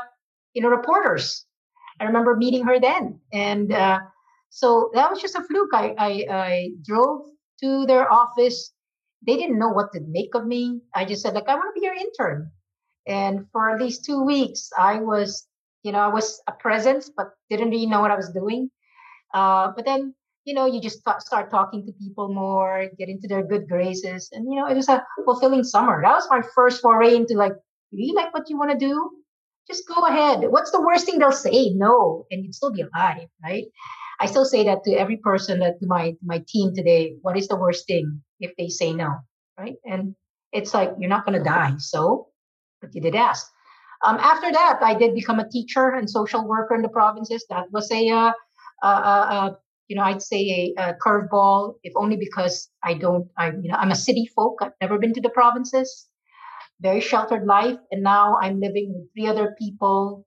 you 0.54 0.62
know 0.62 0.68
reporters. 0.68 1.46
I 2.00 2.04
remember 2.04 2.34
meeting 2.36 2.64
her 2.64 2.80
then, 2.80 3.20
and 3.32 3.72
uh, 3.72 4.00
so 4.50 4.90
that 4.94 5.08
was 5.10 5.22
just 5.22 5.36
a 5.36 5.44
fluke. 5.44 5.72
I, 5.72 5.94
I 5.96 6.10
I 6.30 6.68
drove 6.84 7.22
to 7.62 7.86
their 7.86 8.12
office. 8.12 8.72
They 9.26 9.36
didn't 9.36 9.60
know 9.60 9.70
what 9.70 9.92
to 9.92 10.00
make 10.00 10.34
of 10.34 10.44
me. 10.44 10.80
I 10.92 11.04
just 11.04 11.22
said 11.22 11.34
like 11.34 11.48
I 11.48 11.54
want 11.54 11.70
to 11.72 11.80
be 11.80 11.86
your 11.86 11.94
intern, 11.94 12.50
and 13.06 13.46
for 13.52 13.70
at 13.70 13.80
least 13.80 14.04
two 14.04 14.22
weeks 14.22 14.70
I 14.76 14.98
was 14.98 15.46
you 15.84 15.92
know, 15.92 16.00
I 16.00 16.08
was 16.08 16.40
a 16.48 16.52
presence, 16.52 17.10
but 17.16 17.30
didn't 17.50 17.70
really 17.70 17.86
know 17.86 18.00
what 18.00 18.10
I 18.10 18.16
was 18.16 18.30
doing. 18.30 18.70
Uh, 19.32 19.72
but 19.76 19.84
then, 19.84 20.14
you 20.44 20.54
know, 20.54 20.66
you 20.66 20.80
just 20.80 21.00
start 21.18 21.50
talking 21.50 21.86
to 21.86 21.92
people 21.92 22.32
more, 22.32 22.88
get 22.98 23.08
into 23.08 23.28
their 23.28 23.46
good 23.46 23.68
graces. 23.68 24.28
And, 24.32 24.52
you 24.52 24.58
know, 24.58 24.66
it 24.66 24.74
was 24.74 24.88
a 24.88 25.04
fulfilling 25.24 25.64
summer. 25.64 26.02
That 26.02 26.14
was 26.14 26.26
my 26.30 26.42
first 26.54 26.82
foray 26.82 27.14
into 27.14 27.34
like, 27.34 27.52
do 27.52 28.02
you 28.02 28.14
like 28.14 28.34
what 28.34 28.50
you 28.50 28.58
want 28.58 28.72
to 28.72 28.78
do? 28.78 29.10
just 29.66 29.88
go 29.88 30.02
ahead. 30.06 30.50
What's 30.50 30.70
the 30.70 30.80
worst 30.80 31.06
thing 31.06 31.18
they'll 31.18 31.32
say? 31.32 31.70
No, 31.70 32.26
and 32.30 32.44
you'd 32.44 32.54
still 32.54 32.72
be 32.72 32.82
alive, 32.82 33.28
right? 33.42 33.64
I 34.20 34.26
still 34.26 34.44
say 34.44 34.64
that 34.64 34.84
to 34.84 34.92
every 34.92 35.16
person 35.16 35.58
that 35.60 35.80
to 35.80 35.86
my 35.86 36.14
my 36.22 36.44
team 36.46 36.74
today. 36.74 37.16
What 37.22 37.36
is 37.36 37.48
the 37.48 37.56
worst 37.56 37.86
thing 37.86 38.22
if 38.40 38.52
they 38.56 38.68
say 38.68 38.92
no, 38.92 39.14
right? 39.58 39.76
And 39.84 40.14
it's 40.52 40.74
like 40.74 40.92
you're 40.98 41.08
not 41.08 41.24
going 41.24 41.38
to 41.38 41.44
die, 41.44 41.74
so 41.78 42.28
but 42.80 42.94
you 42.94 43.00
did 43.00 43.14
ask. 43.14 43.50
Um, 44.04 44.16
after 44.16 44.50
that, 44.52 44.78
I 44.82 44.94
did 44.94 45.14
become 45.14 45.38
a 45.38 45.48
teacher 45.48 45.90
and 45.90 46.08
social 46.08 46.46
worker 46.46 46.74
in 46.74 46.82
the 46.82 46.88
provinces. 46.88 47.44
That 47.48 47.66
was 47.72 47.90
a, 47.90 48.10
uh, 48.10 48.32
uh, 48.82 48.86
uh, 48.86 49.54
you 49.88 49.96
know, 49.96 50.02
I'd 50.02 50.22
say 50.22 50.74
a, 50.76 50.82
a 50.82 50.94
curveball, 50.94 51.74
if 51.82 51.92
only 51.96 52.16
because 52.16 52.70
I 52.82 52.94
don't, 52.94 53.28
I, 53.38 53.48
you 53.50 53.68
know, 53.70 53.76
I'm 53.76 53.90
a 53.90 53.96
city 53.96 54.28
folk. 54.34 54.58
I've 54.60 54.72
never 54.80 54.98
been 54.98 55.14
to 55.14 55.20
the 55.20 55.30
provinces. 55.30 56.08
Very 56.80 57.00
sheltered 57.00 57.46
life, 57.46 57.78
and 57.92 58.02
now 58.02 58.36
I'm 58.42 58.60
living 58.60 58.92
with 58.94 59.08
three 59.14 59.28
other 59.28 59.54
people 59.58 60.26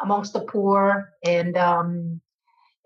amongst 0.00 0.32
the 0.32 0.40
poor 0.40 1.08
and 1.24 1.56
um, 1.56 2.20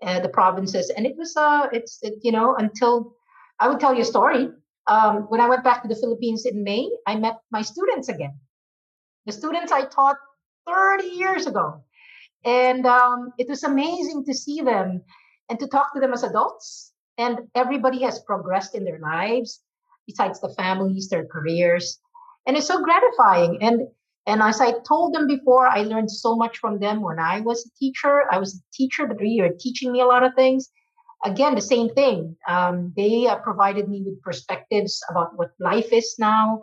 uh, 0.01 0.19
the 0.19 0.29
provinces. 0.29 0.89
And 0.89 1.05
it 1.05 1.15
was, 1.15 1.35
uh, 1.37 1.67
it's, 1.71 1.99
it, 2.01 2.15
you 2.23 2.31
know, 2.31 2.55
until 2.55 3.13
I 3.59 3.67
would 3.67 3.79
tell 3.79 3.93
you 3.93 4.01
a 4.01 4.05
story. 4.05 4.49
Um, 4.87 5.25
when 5.29 5.41
I 5.41 5.49
went 5.49 5.63
back 5.63 5.81
to 5.83 5.87
the 5.87 5.95
Philippines 5.95 6.45
in 6.45 6.63
May, 6.63 6.89
I 7.05 7.17
met 7.17 7.37
my 7.51 7.61
students 7.61 8.09
again 8.09 8.39
the 9.27 9.33
students 9.33 9.71
I 9.71 9.85
taught 9.85 10.17
30 10.65 11.05
years 11.05 11.45
ago. 11.45 11.83
And 12.45 12.85
um, 12.87 13.33
it 13.37 13.47
was 13.47 13.63
amazing 13.63 14.23
to 14.25 14.33
see 14.33 14.61
them 14.61 15.03
and 15.49 15.59
to 15.59 15.67
talk 15.67 15.93
to 15.93 15.99
them 15.99 16.13
as 16.13 16.23
adults. 16.23 16.93
And 17.17 17.41
everybody 17.53 18.01
has 18.03 18.19
progressed 18.21 18.73
in 18.73 18.85
their 18.85 18.99
lives, 18.99 19.61
besides 20.07 20.39
the 20.39 20.53
families, 20.57 21.09
their 21.09 21.25
careers. 21.25 21.99
And 22.45 22.55
it's 22.55 22.67
so 22.67 22.81
gratifying. 22.81 23.59
And 23.61 23.87
and 24.27 24.41
as 24.41 24.59
I 24.59 24.73
told 24.85 25.13
them 25.13 25.25
before, 25.25 25.67
I 25.67 25.83
learned 25.83 26.11
so 26.11 26.35
much 26.35 26.57
from 26.57 26.79
them 26.79 27.01
when 27.01 27.17
I 27.17 27.39
was 27.39 27.65
a 27.65 27.79
teacher. 27.79 28.23
I 28.29 28.39
was 28.39 28.55
a 28.55 28.75
teacher, 28.75 29.07
but 29.07 29.21
are 29.21 29.57
teaching 29.57 29.89
me 29.89 30.01
a 30.01 30.05
lot 30.05 30.23
of 30.23 30.33
things. 30.35 30.69
Again, 31.23 31.55
the 31.55 31.61
same 31.61 31.89
thing. 31.95 32.35
Um, 32.45 32.93
they 32.97 33.25
uh, 33.25 33.37
provided 33.37 33.87
me 33.87 34.03
with 34.05 34.21
perspectives 34.21 35.01
about 35.09 35.37
what 35.37 35.51
life 35.61 35.93
is 35.93 36.15
now, 36.19 36.59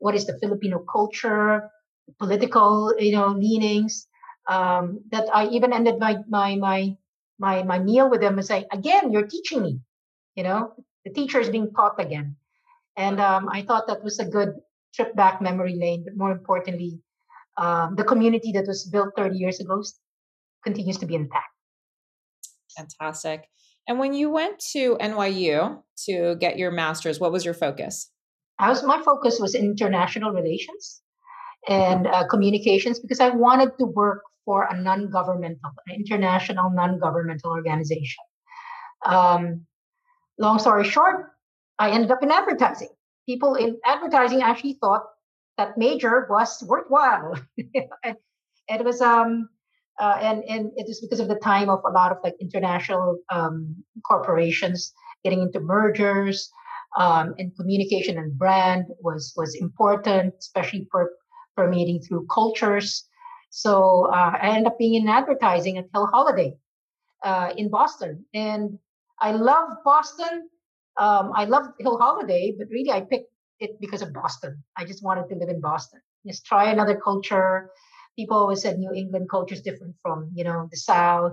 what 0.00 0.16
is 0.16 0.26
the 0.26 0.36
Filipino 0.40 0.84
culture, 0.92 1.70
political, 2.18 2.94
you 2.98 3.12
know, 3.12 3.28
leanings. 3.28 4.06
Um, 4.46 5.00
that 5.10 5.24
I 5.32 5.46
even 5.48 5.72
ended 5.72 5.98
my 5.98 6.18
my 6.28 6.56
my 6.56 6.96
my 7.38 7.62
my 7.62 7.78
meal 7.78 8.10
with 8.10 8.20
them 8.20 8.38
and 8.38 8.46
say, 8.46 8.66
again, 8.72 9.10
you're 9.10 9.26
teaching 9.26 9.62
me. 9.62 9.80
You 10.34 10.44
know, 10.44 10.72
the 11.04 11.12
teacher 11.12 11.40
is 11.40 11.48
being 11.48 11.70
taught 11.72 11.98
again, 11.98 12.36
and 12.96 13.20
um, 13.20 13.48
I 13.48 13.62
thought 13.62 13.86
that 13.86 14.04
was 14.04 14.18
a 14.18 14.24
good 14.24 14.54
trip 14.94 15.14
back 15.16 15.40
memory 15.40 15.76
lane. 15.76 16.04
But 16.04 16.16
more 16.16 16.32
importantly, 16.32 17.00
um, 17.56 17.94
the 17.96 18.04
community 18.04 18.52
that 18.52 18.66
was 18.66 18.84
built 18.84 19.14
30 19.16 19.36
years 19.36 19.60
ago 19.60 19.82
continues 20.62 20.98
to 20.98 21.06
be 21.06 21.14
intact. 21.14 21.48
Fantastic. 22.76 23.48
And 23.86 23.98
when 23.98 24.14
you 24.14 24.30
went 24.30 24.58
to 24.72 24.96
NYU 24.96 25.82
to 26.06 26.36
get 26.36 26.58
your 26.58 26.70
master's, 26.70 27.20
what 27.20 27.32
was 27.32 27.44
your 27.44 27.54
focus? 27.54 28.10
I 28.58 28.68
was 28.68 28.82
my 28.82 29.00
focus 29.02 29.38
was 29.40 29.54
international 29.54 30.32
relations 30.32 31.02
and 31.68 32.06
uh, 32.06 32.26
communications 32.28 33.00
because 33.00 33.20
I 33.20 33.30
wanted 33.30 33.76
to 33.78 33.86
work 33.86 34.22
for 34.44 34.68
a 34.70 34.80
non-governmental, 34.80 35.70
an 35.86 35.94
international 35.94 36.70
non-governmental 36.70 37.50
organization. 37.50 38.24
Um, 39.06 39.66
long 40.38 40.58
story 40.58 40.84
short, 40.84 41.32
I 41.78 41.90
ended 41.90 42.10
up 42.10 42.22
in 42.22 42.30
advertising. 42.30 42.88
People 43.26 43.54
in 43.54 43.78
advertising 43.84 44.42
actually 44.42 44.78
thought 44.80 45.04
that 45.56 45.78
major 45.78 46.26
was 46.28 46.62
worthwhile. 46.66 47.34
and 48.04 48.16
it 48.68 48.84
was 48.84 49.00
um 49.00 49.48
uh, 50.00 50.18
and 50.20 50.42
and 50.48 50.72
it 50.76 50.86
was 50.88 51.00
because 51.00 51.20
of 51.20 51.28
the 51.28 51.36
time 51.36 51.68
of 51.68 51.80
a 51.86 51.90
lot 51.90 52.10
of 52.10 52.18
like 52.24 52.34
international 52.40 53.18
um, 53.30 53.76
corporations 54.06 54.92
getting 55.22 55.40
into 55.40 55.60
mergers 55.60 56.50
um, 56.96 57.34
and 57.38 57.56
communication 57.56 58.18
and 58.18 58.36
brand 58.36 58.86
was 59.00 59.32
was 59.36 59.54
important, 59.54 60.34
especially 60.40 60.88
for 60.90 61.10
permeating 61.56 62.00
through 62.00 62.26
cultures. 62.26 63.08
So 63.50 64.06
uh, 64.12 64.36
I 64.40 64.48
ended 64.48 64.66
up 64.66 64.78
being 64.78 64.94
in 64.94 65.08
advertising 65.08 65.78
at 65.78 65.86
Hill 65.92 66.08
Holliday 66.12 66.56
uh, 67.24 67.52
in 67.56 67.70
Boston. 67.70 68.24
And 68.34 68.78
I 69.20 69.32
love 69.32 69.68
Boston. 69.84 70.48
Um, 70.98 71.32
I 71.34 71.44
love 71.44 71.66
Hill 71.78 71.98
Holliday, 71.98 72.54
but 72.58 72.68
really 72.70 72.90
I 72.90 73.00
picked 73.02 73.30
it 73.60 73.80
because 73.80 74.02
of 74.02 74.12
Boston. 74.12 74.62
I 74.76 74.84
just 74.84 75.04
wanted 75.04 75.28
to 75.28 75.36
live 75.36 75.48
in 75.48 75.60
Boston. 75.60 76.00
Just 76.26 76.46
try 76.46 76.70
another 76.70 77.00
culture. 77.02 77.70
People 78.16 78.36
always 78.36 78.62
said 78.62 78.78
New 78.78 78.92
England 78.92 79.28
culture 79.30 79.54
is 79.54 79.62
different 79.62 79.94
from, 80.02 80.30
you 80.34 80.44
know, 80.44 80.68
the 80.70 80.76
South. 80.76 81.32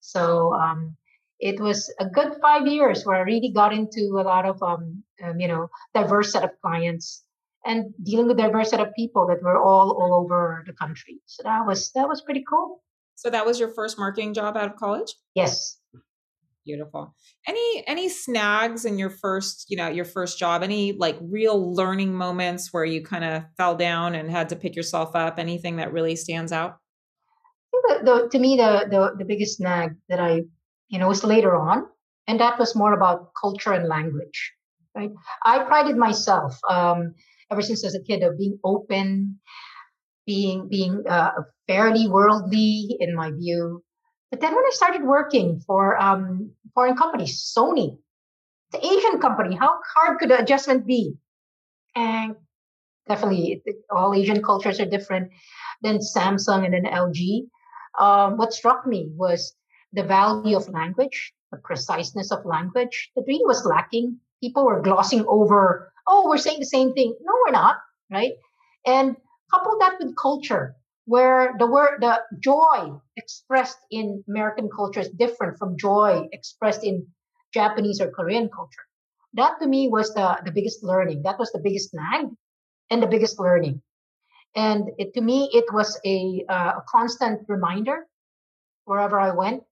So 0.00 0.54
um, 0.54 0.96
it 1.40 1.60
was 1.60 1.92
a 2.00 2.06
good 2.06 2.34
five 2.40 2.66
years 2.66 3.04
where 3.04 3.16
I 3.16 3.20
really 3.20 3.50
got 3.50 3.72
into 3.72 4.18
a 4.18 4.22
lot 4.22 4.46
of, 4.46 4.62
um, 4.62 5.02
um, 5.24 5.40
you 5.40 5.48
know, 5.48 5.68
diverse 5.94 6.32
set 6.32 6.44
of 6.44 6.50
clients 6.60 7.24
and 7.64 7.92
dealing 8.02 8.26
with 8.26 8.36
diverse 8.36 8.70
set 8.70 8.80
of 8.80 8.88
people 8.94 9.26
that 9.28 9.42
were 9.42 9.60
all 9.60 9.92
all 9.92 10.14
over 10.22 10.64
the 10.66 10.72
country. 10.72 11.20
So 11.26 11.42
that 11.44 11.66
was 11.66 11.90
that 11.92 12.08
was 12.08 12.20
pretty 12.22 12.44
cool. 12.48 12.82
So 13.14 13.30
that 13.30 13.46
was 13.46 13.60
your 13.60 13.68
first 13.68 13.98
marketing 13.98 14.34
job 14.34 14.56
out 14.56 14.70
of 14.70 14.76
college? 14.76 15.14
Yes. 15.34 15.78
Beautiful. 16.64 17.14
Any 17.48 17.84
any 17.86 18.08
snags 18.08 18.84
in 18.84 18.98
your 18.98 19.10
first, 19.10 19.66
you 19.68 19.76
know, 19.76 19.88
your 19.88 20.04
first 20.04 20.38
job? 20.38 20.62
Any 20.62 20.92
like 20.92 21.18
real 21.20 21.74
learning 21.74 22.14
moments 22.14 22.72
where 22.72 22.84
you 22.84 23.02
kind 23.02 23.24
of 23.24 23.44
fell 23.56 23.74
down 23.74 24.14
and 24.14 24.30
had 24.30 24.48
to 24.50 24.56
pick 24.56 24.76
yourself 24.76 25.16
up? 25.16 25.38
Anything 25.38 25.76
that 25.76 25.92
really 25.92 26.14
stands 26.14 26.52
out? 26.52 26.78
The, 27.72 28.00
the, 28.04 28.28
to 28.30 28.38
me, 28.38 28.56
the, 28.56 28.86
the 28.88 29.16
the 29.18 29.24
biggest 29.24 29.56
snag 29.56 29.96
that 30.08 30.20
I, 30.20 30.42
you 30.88 30.98
know, 31.00 31.08
was 31.08 31.24
later 31.24 31.56
on, 31.56 31.84
and 32.28 32.38
that 32.38 32.60
was 32.60 32.76
more 32.76 32.92
about 32.92 33.32
culture 33.40 33.72
and 33.72 33.88
language. 33.88 34.52
Right. 34.94 35.10
I 35.44 35.64
prided 35.64 35.96
myself. 35.96 36.58
Um, 36.68 37.14
ever 37.52 37.62
since 37.62 37.84
as 37.84 37.94
a 37.94 38.02
kid 38.02 38.22
of 38.22 38.38
being 38.38 38.58
open, 38.64 39.38
being 40.26 40.68
being 40.68 41.04
uh, 41.08 41.32
fairly 41.66 42.08
worldly 42.08 42.96
in 42.98 43.14
my 43.14 43.30
view. 43.30 43.82
But 44.30 44.40
then 44.40 44.54
when 44.54 44.64
I 44.64 44.70
started 44.72 45.04
working 45.04 45.60
for 45.66 46.00
um, 46.00 46.50
foreign 46.74 46.96
companies, 46.96 47.52
Sony, 47.56 47.98
the 48.72 48.84
Asian 48.84 49.20
company, 49.20 49.54
how 49.54 49.78
hard 49.94 50.18
could 50.18 50.30
the 50.30 50.40
adjustment 50.40 50.86
be? 50.86 51.14
And 51.94 52.36
definitely, 53.06 53.62
all 53.90 54.14
Asian 54.14 54.42
cultures 54.42 54.80
are 54.80 54.86
different. 54.86 55.30
Then 55.82 55.98
Samsung 55.98 56.64
and 56.64 56.72
then 56.72 56.84
LG. 56.84 57.44
Um, 58.00 58.38
what 58.38 58.54
struck 58.54 58.86
me 58.86 59.10
was 59.14 59.54
the 59.92 60.02
value 60.02 60.56
of 60.56 60.68
language, 60.70 61.34
the 61.50 61.58
preciseness 61.58 62.32
of 62.32 62.46
language 62.46 63.10
that 63.14 63.24
really 63.26 63.44
was 63.44 63.66
lacking. 63.66 64.16
People 64.42 64.66
were 64.66 64.82
glossing 64.82 65.24
over 65.26 65.92
oh, 66.06 66.28
we're 66.28 66.38
saying 66.38 66.60
the 66.60 66.66
same 66.66 66.92
thing. 66.92 67.14
No, 67.22 67.32
we're 67.46 67.52
not, 67.52 67.76
right? 68.10 68.32
And 68.86 69.16
couple 69.52 69.78
that 69.78 69.96
with 70.00 70.16
culture, 70.16 70.74
where 71.04 71.54
the 71.58 71.66
word, 71.66 72.00
the 72.00 72.20
joy 72.40 72.92
expressed 73.16 73.78
in 73.90 74.24
American 74.28 74.68
culture 74.74 75.00
is 75.00 75.10
different 75.10 75.58
from 75.58 75.76
joy 75.76 76.26
expressed 76.32 76.84
in 76.84 77.06
Japanese 77.52 78.00
or 78.00 78.10
Korean 78.10 78.48
culture. 78.48 78.84
That 79.34 79.58
to 79.60 79.66
me 79.66 79.88
was 79.88 80.12
the, 80.14 80.38
the 80.44 80.52
biggest 80.52 80.82
learning. 80.82 81.22
That 81.22 81.38
was 81.38 81.52
the 81.52 81.58
biggest 81.58 81.90
snag 81.90 82.26
and 82.90 83.02
the 83.02 83.06
biggest 83.06 83.38
learning. 83.38 83.82
And 84.54 84.90
it, 84.98 85.14
to 85.14 85.20
me, 85.20 85.50
it 85.52 85.64
was 85.72 85.98
a, 86.04 86.44
uh, 86.48 86.72
a 86.78 86.82
constant 86.88 87.42
reminder 87.48 88.06
wherever 88.84 89.18
I 89.18 89.30
went 89.30 89.62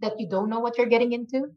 that 0.00 0.18
you 0.18 0.28
don't 0.28 0.48
know 0.48 0.60
what 0.60 0.78
you're 0.78 0.86
getting 0.86 1.12
into 1.12 1.52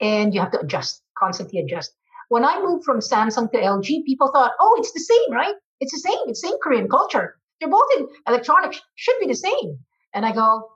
and 0.00 0.32
you 0.32 0.40
have 0.40 0.52
to 0.52 0.60
adjust, 0.60 1.02
constantly 1.18 1.60
adjust. 1.60 1.92
When 2.28 2.44
I 2.44 2.60
moved 2.62 2.84
from 2.84 3.00
Samsung 3.00 3.50
to 3.52 3.58
LG, 3.58 4.04
people 4.04 4.30
thought, 4.32 4.52
oh, 4.60 4.76
it's 4.78 4.92
the 4.92 5.00
same, 5.00 5.32
right? 5.32 5.54
It's 5.80 5.92
the 5.92 6.00
same. 6.00 6.18
It's 6.26 6.40
same 6.40 6.58
Korean 6.62 6.88
culture. 6.88 7.36
They're 7.60 7.70
both 7.70 7.88
in 7.96 8.08
electronics, 8.26 8.80
should 8.94 9.16
be 9.20 9.26
the 9.26 9.34
same. 9.34 9.78
And 10.14 10.24
I 10.26 10.32
go, 10.32 10.70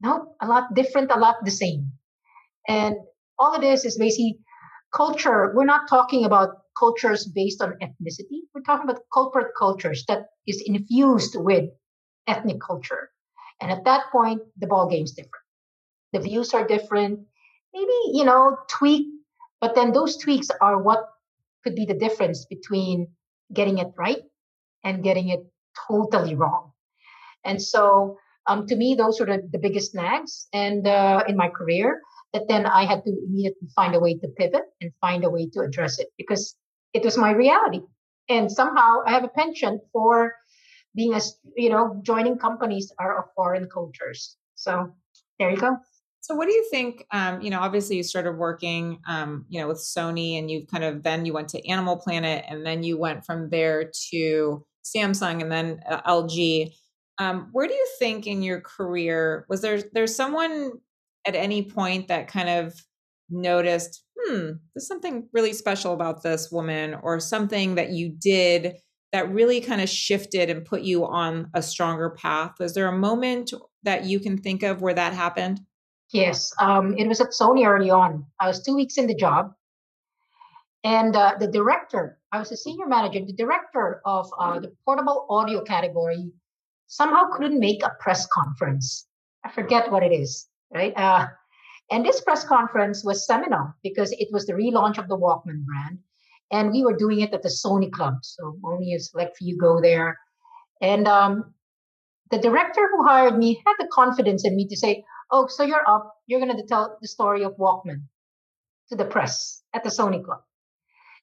no, 0.00 0.34
a 0.40 0.46
lot 0.46 0.74
different, 0.74 1.10
a 1.10 1.18
lot 1.18 1.36
the 1.44 1.50
same. 1.50 1.92
And 2.68 2.96
all 3.38 3.54
of 3.54 3.60
this 3.60 3.84
is 3.84 3.98
basically 3.98 4.38
culture. 4.94 5.52
We're 5.54 5.64
not 5.64 5.88
talking 5.88 6.24
about 6.24 6.56
cultures 6.78 7.26
based 7.26 7.60
on 7.60 7.74
ethnicity. 7.82 8.40
We're 8.54 8.62
talking 8.62 8.88
about 8.88 9.02
corporate 9.12 9.52
cultures 9.58 10.04
that 10.08 10.26
is 10.46 10.62
infused 10.64 11.36
with 11.36 11.70
ethnic 12.26 12.60
culture. 12.60 13.10
And 13.60 13.70
at 13.70 13.84
that 13.84 14.10
point, 14.10 14.42
the 14.58 14.66
ball 14.66 14.88
game's 14.88 15.12
different. 15.12 15.44
The 16.12 16.20
views 16.20 16.52
are 16.54 16.66
different. 16.66 17.20
Maybe, 17.74 17.98
you 18.12 18.24
know, 18.24 18.58
tweak 18.68 19.06
but 19.62 19.74
then 19.74 19.92
those 19.92 20.18
tweaks 20.18 20.48
are 20.60 20.82
what 20.82 21.08
could 21.64 21.74
be 21.74 21.86
the 21.86 21.94
difference 21.94 22.44
between 22.44 23.06
getting 23.54 23.78
it 23.78 23.88
right 23.96 24.22
and 24.84 25.02
getting 25.02 25.30
it 25.30 25.40
totally 25.88 26.34
wrong. 26.34 26.72
And 27.44 27.62
so, 27.62 28.18
um, 28.48 28.66
to 28.66 28.76
me, 28.76 28.96
those 28.96 29.20
were 29.20 29.26
the, 29.26 29.48
the 29.52 29.58
biggest 29.58 29.92
snags 29.92 30.48
and 30.52 30.86
uh, 30.86 31.22
in 31.28 31.36
my 31.36 31.48
career 31.48 32.02
that 32.32 32.48
then 32.48 32.66
I 32.66 32.84
had 32.84 33.04
to 33.04 33.10
immediately 33.10 33.68
find 33.76 33.94
a 33.94 34.00
way 34.00 34.18
to 34.18 34.28
pivot 34.36 34.64
and 34.80 34.90
find 35.00 35.24
a 35.24 35.30
way 35.30 35.48
to 35.50 35.60
address 35.60 35.98
it 36.00 36.08
because 36.18 36.56
it 36.92 37.04
was 37.04 37.16
my 37.16 37.30
reality. 37.30 37.80
And 38.28 38.50
somehow 38.50 38.98
I 39.06 39.12
have 39.12 39.24
a 39.24 39.28
penchant 39.28 39.82
for 39.92 40.34
being 40.94 41.14
as 41.14 41.38
you 41.56 41.70
know 41.70 42.00
joining 42.02 42.38
companies 42.38 42.92
are 42.98 43.18
of 43.18 43.24
foreign 43.34 43.68
cultures 43.68 44.36
so 44.54 44.92
there 45.38 45.50
you 45.50 45.56
go 45.56 45.76
so 46.22 46.36
what 46.36 46.48
do 46.48 46.54
you 46.54 46.66
think 46.70 47.04
um, 47.10 47.42
you 47.42 47.50
know 47.50 47.60
obviously 47.60 47.96
you 47.96 48.02
started 48.02 48.32
working 48.32 48.98
um, 49.06 49.44
you 49.48 49.60
know 49.60 49.68
with 49.68 49.78
sony 49.78 50.38
and 50.38 50.50
you've 50.50 50.68
kind 50.68 50.84
of 50.84 51.02
then 51.02 51.26
you 51.26 51.32
went 51.32 51.48
to 51.48 51.68
animal 51.68 51.96
planet 51.96 52.44
and 52.48 52.64
then 52.64 52.82
you 52.82 52.96
went 52.96 53.26
from 53.26 53.50
there 53.50 53.90
to 54.10 54.64
samsung 54.84 55.42
and 55.42 55.52
then 55.52 55.80
uh, 55.88 56.00
lg 56.02 56.72
um, 57.18 57.48
where 57.52 57.68
do 57.68 57.74
you 57.74 57.88
think 57.98 58.26
in 58.26 58.42
your 58.42 58.60
career 58.60 59.44
was 59.48 59.60
there 59.60 59.82
there's 59.92 60.16
someone 60.16 60.72
at 61.26 61.34
any 61.34 61.62
point 61.62 62.08
that 62.08 62.28
kind 62.28 62.48
of 62.48 62.74
noticed 63.28 64.04
hmm 64.18 64.52
there's 64.74 64.86
something 64.86 65.28
really 65.32 65.52
special 65.52 65.92
about 65.92 66.22
this 66.22 66.50
woman 66.50 66.96
or 67.02 67.20
something 67.20 67.74
that 67.74 67.90
you 67.90 68.08
did 68.08 68.76
that 69.12 69.30
really 69.30 69.60
kind 69.60 69.82
of 69.82 69.88
shifted 69.88 70.48
and 70.48 70.64
put 70.64 70.80
you 70.82 71.06
on 71.06 71.50
a 71.54 71.62
stronger 71.62 72.10
path? 72.10 72.52
Was 72.58 72.72
there 72.74 72.88
a 72.88 72.96
moment 72.96 73.52
that 73.82 74.04
you 74.06 74.18
can 74.18 74.38
think 74.38 74.62
of 74.62 74.80
where 74.80 74.94
that 74.94 75.12
happened 75.12 75.60
yes 76.12 76.52
um, 76.60 76.96
it 76.96 77.06
was 77.06 77.20
at 77.20 77.30
sony 77.30 77.66
early 77.66 77.90
on 77.90 78.24
i 78.40 78.46
was 78.46 78.62
two 78.62 78.74
weeks 78.74 78.98
in 78.98 79.06
the 79.06 79.14
job 79.14 79.52
and 80.84 81.16
uh, 81.16 81.34
the 81.38 81.46
director 81.46 82.18
i 82.32 82.38
was 82.38 82.52
a 82.52 82.56
senior 82.56 82.86
manager 82.86 83.24
the 83.24 83.32
director 83.32 84.00
of 84.04 84.30
uh, 84.38 84.58
the 84.60 84.72
portable 84.84 85.26
audio 85.30 85.62
category 85.62 86.30
somehow 86.86 87.24
couldn't 87.32 87.58
make 87.58 87.82
a 87.82 87.96
press 88.00 88.26
conference 88.26 89.06
i 89.44 89.50
forget 89.50 89.90
what 89.90 90.02
it 90.02 90.12
is 90.12 90.48
right 90.72 90.92
uh, 90.96 91.26
and 91.90 92.04
this 92.04 92.20
press 92.20 92.44
conference 92.44 93.04
was 93.04 93.26
seminal 93.26 93.72
because 93.82 94.12
it 94.12 94.28
was 94.32 94.46
the 94.46 94.52
relaunch 94.52 94.98
of 94.98 95.08
the 95.08 95.16
walkman 95.16 95.64
brand 95.64 95.98
and 96.52 96.70
we 96.70 96.84
were 96.84 96.96
doing 96.96 97.20
it 97.20 97.32
at 97.32 97.42
the 97.42 97.48
Sony 97.48 97.90
Club. 97.90 98.18
So 98.22 98.56
only 98.62 98.92
a 98.92 99.00
select 99.00 99.38
few 99.38 99.56
go 99.56 99.80
there. 99.80 100.18
And 100.82 101.08
um, 101.08 101.54
the 102.30 102.38
director 102.38 102.88
who 102.92 103.04
hired 103.04 103.38
me 103.38 103.62
had 103.66 103.74
the 103.78 103.88
confidence 103.90 104.44
in 104.44 104.54
me 104.54 104.68
to 104.68 104.76
say, 104.76 105.02
"Oh, 105.32 105.48
so 105.48 105.64
you're 105.64 105.88
up. 105.88 106.14
You're 106.26 106.40
going 106.40 106.56
to 106.56 106.66
tell 106.66 106.98
the 107.00 107.08
story 107.08 107.42
of 107.42 107.56
Walkman 107.56 108.04
to 108.90 108.96
the 108.96 109.04
press 109.04 109.62
at 109.72 109.82
the 109.82 109.90
Sony 109.90 110.24
Club." 110.24 110.42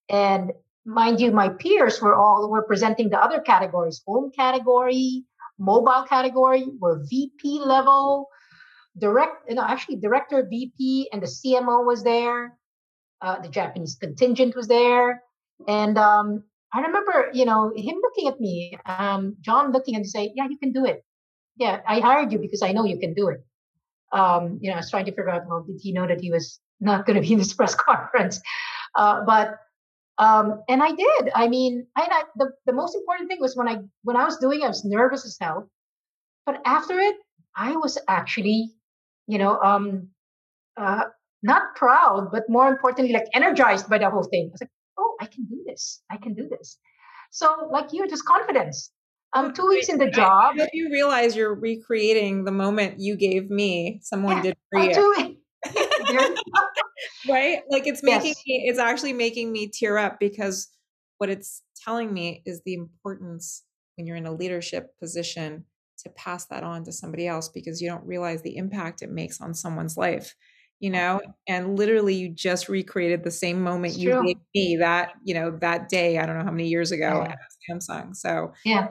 And 0.10 0.52
mind 0.86 1.22
you, 1.22 1.32
my 1.32 1.50
peers 1.50 2.02
were 2.02 2.16
all 2.16 2.50
were 2.50 2.64
presenting 2.64 3.10
the 3.10 3.24
other 3.24 3.40
categories: 3.40 4.02
home 4.06 4.32
category, 4.36 5.24
mobile 5.58 6.04
category, 6.10 6.66
were 6.80 7.04
VP 7.10 7.62
level. 7.64 8.28
Direct, 8.98 9.48
you 9.48 9.56
know, 9.56 9.64
actually, 9.64 9.98
director, 9.98 10.46
VP, 10.50 11.10
and 11.14 11.22
the 11.22 11.28
CMO 11.28 11.86
was 11.86 12.04
there 12.04 12.60
uh, 13.22 13.40
the 13.42 13.50
Japanese 13.50 13.96
contingent 14.00 14.56
was 14.56 14.68
there, 14.68 15.24
and 15.68 15.98
um, 15.98 16.44
I 16.74 16.82
remember, 16.82 17.30
you 17.34 17.46
know, 17.46 17.72
him 17.76 17.98
looking 18.02 18.28
at 18.28 18.40
me, 18.40 18.78
um, 18.86 19.36
John 19.42 19.72
looking 19.72 19.96
me, 19.98 20.04
say, 20.06 20.32
"Yeah, 20.36 20.48
you 20.50 20.58
can 20.58 20.72
do 20.72 20.86
it. 20.86 21.04
Yeah, 21.58 21.82
I 21.88 22.00
hired 22.00 22.32
you 22.32 22.40
because 22.40 22.62
I 22.62 22.72
know 22.72 22.86
you 22.86 23.00
can 23.00 23.14
do 23.14 23.28
it." 23.30 23.46
Um, 24.12 24.60
you 24.62 24.70
know, 24.70 24.76
I 24.76 24.78
was 24.78 24.90
trying 24.90 25.06
to 25.06 25.12
figure 25.12 25.30
out, 25.30 25.48
well, 25.48 25.64
did 25.64 25.80
he 25.82 25.92
know 25.92 26.08
that 26.08 26.22
he 26.22 26.32
was 26.32 26.60
not 26.80 27.06
going 27.06 27.16
to 27.16 27.22
be 27.22 27.34
in 27.34 27.40
this 27.40 27.54
press 27.60 27.76
conference? 27.76 28.42
Uh, 28.96 29.24
but 29.26 29.60
um, 30.18 30.64
and 30.68 30.84
I 30.84 30.92
did. 30.92 31.32
I 31.34 31.48
mean, 31.48 31.88
I, 31.96 32.24
the 32.36 32.52
the 32.66 32.74
most 32.74 32.96
important 32.96 33.30
thing 33.30 33.40
was 33.40 33.56
when 33.56 33.68
I 33.68 33.78
when 34.04 34.18
I 34.18 34.26
was 34.26 34.38
doing, 34.38 34.64
I 34.64 34.68
was 34.68 34.84
nervous 34.84 35.26
as 35.26 35.38
hell. 35.40 35.70
But 36.46 36.62
after 36.66 37.00
it, 37.00 37.16
I 37.56 37.76
was 37.76 37.98
actually, 38.08 38.72
you 39.28 39.38
know, 39.38 39.60
um, 39.62 40.10
uh, 40.76 41.04
not 41.42 41.76
proud, 41.76 42.32
but 42.32 42.50
more 42.50 42.68
importantly, 42.68 43.14
like 43.14 43.28
energized 43.34 43.90
by 43.90 43.98
the 43.98 44.10
whole 44.10 44.24
thing. 44.24 44.48
I 44.48 44.52
was 44.52 44.62
like, 44.62 44.72
oh, 44.98 45.16
I 45.22 45.26
can 45.26 45.46
do 45.46 45.64
this. 45.66 46.02
I 46.10 46.18
can 46.18 46.34
do 46.34 46.50
this. 46.50 46.78
So, 47.32 47.70
like 47.72 47.94
you, 47.94 48.08
just 48.08 48.26
confidence. 48.26 48.92
Um, 49.34 49.54
two 49.54 49.68
weeks 49.68 49.90
in 49.90 49.98
the 50.00 50.10
job. 50.10 50.56
I 50.60 50.70
you 50.74 50.90
realize 50.92 51.36
you're 51.36 51.54
recreating 51.54 52.46
the 52.46 52.52
moment 52.52 53.00
you 53.00 53.16
gave 53.16 53.50
me. 53.50 54.00
Someone 54.02 54.38
yeah, 54.38 54.42
did 54.42 54.58
for 54.72 54.80
you. 54.82 55.38
right? 57.30 57.60
Like 57.70 57.86
it's 57.86 58.02
making 58.02 58.30
yes. 58.30 58.44
me, 58.48 58.66
it's 58.68 58.80
actually 58.80 59.14
making 59.14 59.52
me 59.52 59.68
tear 59.68 59.98
up 59.98 60.20
because 60.20 60.68
what 61.18 61.30
it's 61.30 61.62
telling 61.84 62.14
me 62.14 62.42
is 62.46 62.62
the 62.66 62.74
importance 62.74 63.64
when 63.96 64.08
you're 64.08 64.16
in 64.16 64.26
a 64.26 64.34
leadership 64.34 64.98
position 65.00 65.66
to 66.04 66.10
pass 66.12 66.46
that 66.46 66.64
on 66.64 66.84
to 66.86 66.92
somebody 66.92 67.28
else 67.28 67.50
because 67.50 67.82
you 67.82 67.90
don't 67.90 68.06
realize 68.06 68.42
the 68.42 68.56
impact 68.56 69.02
it 69.02 69.12
makes 69.12 69.42
on 69.42 69.54
someone's 69.54 69.98
life 69.98 70.34
you 70.80 70.90
know 70.90 71.20
and 71.48 71.78
literally 71.78 72.16
you 72.16 72.30
just 72.30 72.70
recreated 72.70 73.24
the 73.24 73.32
same 73.32 73.62
moment 73.62 73.94
it's 73.94 74.02
you 74.02 74.12
true. 74.12 74.26
gave 74.26 74.38
me 74.56 74.78
that 74.78 75.12
you 75.26 75.34
know 75.34 75.52
that 75.60 75.90
day 75.90 76.18
i 76.18 76.26
don't 76.26 76.38
know 76.38 76.44
how 76.44 76.52
many 76.52 76.70
years 76.70 76.92
ago 76.92 77.26
yeah. 77.26 77.34
at 77.34 77.40
samsung 77.70 78.16
so 78.16 78.54
yeah 78.64 78.88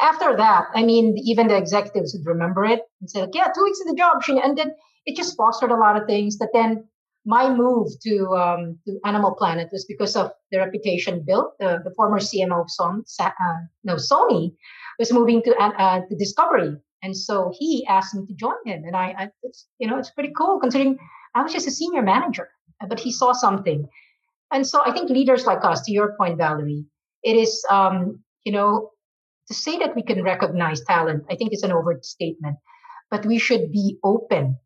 after 0.00 0.36
that 0.36 0.64
i 0.74 0.82
mean 0.82 1.16
even 1.18 1.48
the 1.48 1.56
executives 1.56 2.14
would 2.14 2.26
remember 2.26 2.64
it 2.64 2.80
and 3.00 3.10
say 3.10 3.20
like 3.20 3.34
yeah 3.34 3.48
two 3.54 3.62
weeks 3.64 3.80
in 3.80 3.88
the 3.88 3.98
job 3.98 4.22
she 4.22 4.40
ended. 4.40 4.68
it 5.06 5.16
just 5.16 5.36
fostered 5.36 5.70
a 5.70 5.76
lot 5.76 5.96
of 6.00 6.06
things 6.06 6.38
that 6.38 6.50
then 6.52 6.84
my 7.26 7.52
move 7.52 7.88
to 8.04 8.28
um, 8.36 8.78
to 8.86 9.00
Animal 9.04 9.34
Planet 9.34 9.68
was 9.72 9.84
because 9.84 10.14
of 10.14 10.30
the 10.52 10.58
reputation 10.58 11.24
built. 11.26 11.58
The, 11.58 11.80
the 11.82 11.92
former 11.96 12.20
CMO 12.20 12.60
of 12.62 12.70
Son, 12.70 13.02
uh, 13.20 13.32
no, 13.82 13.96
Sony 13.96 14.54
was 14.98 15.12
moving 15.12 15.42
to 15.42 15.54
uh, 15.56 16.00
to 16.08 16.16
Discovery, 16.16 16.76
and 17.02 17.16
so 17.16 17.52
he 17.58 17.84
asked 17.88 18.14
me 18.14 18.24
to 18.26 18.34
join 18.34 18.54
him. 18.64 18.84
And 18.84 18.96
I, 18.96 19.14
I 19.18 19.30
you 19.78 19.88
know, 19.88 19.98
it's 19.98 20.10
pretty 20.10 20.32
cool 20.38 20.60
considering 20.60 20.98
I 21.34 21.42
was 21.42 21.52
just 21.52 21.66
a 21.66 21.70
senior 21.70 22.02
manager, 22.02 22.48
but 22.88 23.00
he 23.00 23.10
saw 23.10 23.32
something. 23.32 23.88
And 24.52 24.64
so 24.64 24.80
I 24.84 24.92
think 24.92 25.10
leaders 25.10 25.44
like 25.44 25.64
us, 25.64 25.82
to 25.82 25.92
your 25.92 26.16
point, 26.16 26.38
Valerie, 26.38 26.86
it 27.24 27.36
is, 27.36 27.64
um, 27.68 28.22
you 28.44 28.52
know, 28.52 28.90
to 29.48 29.54
say 29.54 29.78
that 29.78 29.94
we 29.94 30.02
can 30.02 30.22
recognize 30.22 30.82
talent, 30.84 31.24
I 31.30 31.36
think 31.36 31.52
it's 31.52 31.62
an 31.62 31.72
overstatement, 31.72 32.56
but 33.10 33.24
we 33.26 33.38
should 33.38 33.70
be 33.72 33.98
open 34.02 34.58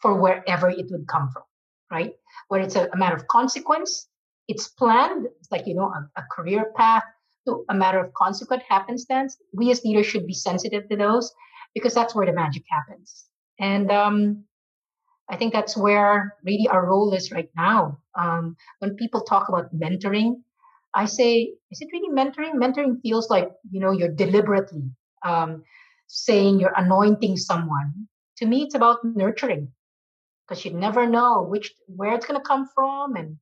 for 0.00 0.20
wherever 0.20 0.70
it 0.70 0.86
would 0.90 1.06
come 1.06 1.30
from, 1.32 1.42
right? 1.90 2.12
Where 2.48 2.60
it's 2.60 2.76
a, 2.76 2.88
a 2.92 2.96
matter 2.96 3.16
of 3.16 3.26
consequence, 3.28 4.08
it's 4.48 4.68
planned, 4.68 5.26
it's 5.38 5.52
like, 5.52 5.66
you 5.66 5.74
know, 5.74 5.86
a, 5.86 6.20
a 6.20 6.24
career 6.32 6.72
path 6.76 7.04
to 7.46 7.64
a 7.68 7.74
matter 7.74 8.00
of 8.04 8.12
consequent 8.14 8.62
happenstance. 8.68 9.36
We 9.52 9.70
as 9.70 9.84
leaders 9.84 10.06
should 10.06 10.26
be 10.26 10.34
sensitive 10.34 10.88
to 10.88 10.96
those 10.96 11.32
because 11.74 11.94
that's 11.94 12.14
where 12.14 12.26
the 12.26 12.32
magic 12.32 12.64
happens. 12.68 13.26
And 13.58 13.90
um, 13.90 14.44
I 15.28 15.36
think 15.36 15.52
that's 15.52 15.76
where 15.76 16.34
really 16.44 16.66
our 16.68 16.84
role 16.86 17.12
is 17.14 17.30
right 17.30 17.50
now. 17.56 17.98
Um, 18.18 18.56
when 18.80 18.96
people 18.96 19.20
talk 19.20 19.48
about 19.48 19.74
mentoring, 19.74 20.42
I 20.94 21.06
say, 21.06 21.52
is 21.70 21.80
it 21.80 21.88
really 21.92 22.14
mentoring? 22.14 22.54
Mentoring 22.54 23.00
feels 23.02 23.30
like, 23.30 23.50
you 23.70 23.80
know, 23.80 23.92
you're 23.92 24.08
deliberately 24.12 24.90
um, 25.24 25.62
saying 26.06 26.60
you're 26.60 26.74
anointing 26.76 27.36
someone. 27.36 28.08
To 28.38 28.46
me, 28.46 28.62
it's 28.62 28.74
about 28.74 29.04
nurturing 29.04 29.70
because 30.48 30.64
you 30.64 30.72
never 30.72 31.06
know 31.06 31.42
which 31.42 31.72
where 31.86 32.14
it's 32.14 32.26
going 32.26 32.40
to 32.40 32.46
come 32.46 32.68
from 32.74 33.14
and 33.14 33.36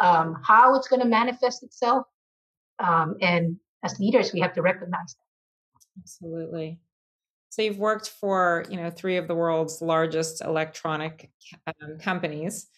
um, 0.00 0.36
how 0.44 0.74
it's 0.74 0.88
going 0.88 1.00
to 1.00 1.08
manifest 1.08 1.62
itself. 1.62 2.06
Um, 2.78 3.16
and 3.20 3.56
as 3.84 3.98
leaders, 3.98 4.32
we 4.32 4.40
have 4.40 4.52
to 4.54 4.62
recognize 4.62 5.14
that. 5.14 6.00
Absolutely. 6.00 6.78
So 7.48 7.62
you've 7.62 7.78
worked 7.78 8.08
for 8.08 8.64
you 8.70 8.76
know 8.78 8.90
three 8.90 9.16
of 9.16 9.28
the 9.28 9.34
world's 9.34 9.82
largest 9.82 10.42
electronic 10.42 11.30
um, 11.66 11.98
companies, 11.98 12.68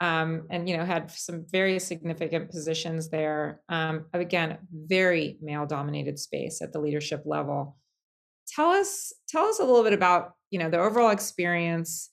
um, 0.00 0.46
and 0.50 0.68
you 0.68 0.76
know 0.76 0.84
had 0.84 1.10
some 1.10 1.44
very 1.50 1.78
significant 1.78 2.50
positions 2.50 3.10
there. 3.10 3.60
Um, 3.68 4.06
again, 4.12 4.58
very 4.72 5.38
male-dominated 5.42 6.18
space 6.18 6.60
at 6.62 6.72
the 6.72 6.80
leadership 6.80 7.22
level. 7.26 7.76
Tell 8.48 8.70
us 8.70 9.12
tell 9.28 9.44
us 9.44 9.60
a 9.60 9.64
little 9.64 9.84
bit 9.84 9.92
about 9.92 10.32
you 10.50 10.58
know 10.58 10.70
the 10.70 10.78
overall 10.80 11.10
experience. 11.10 12.10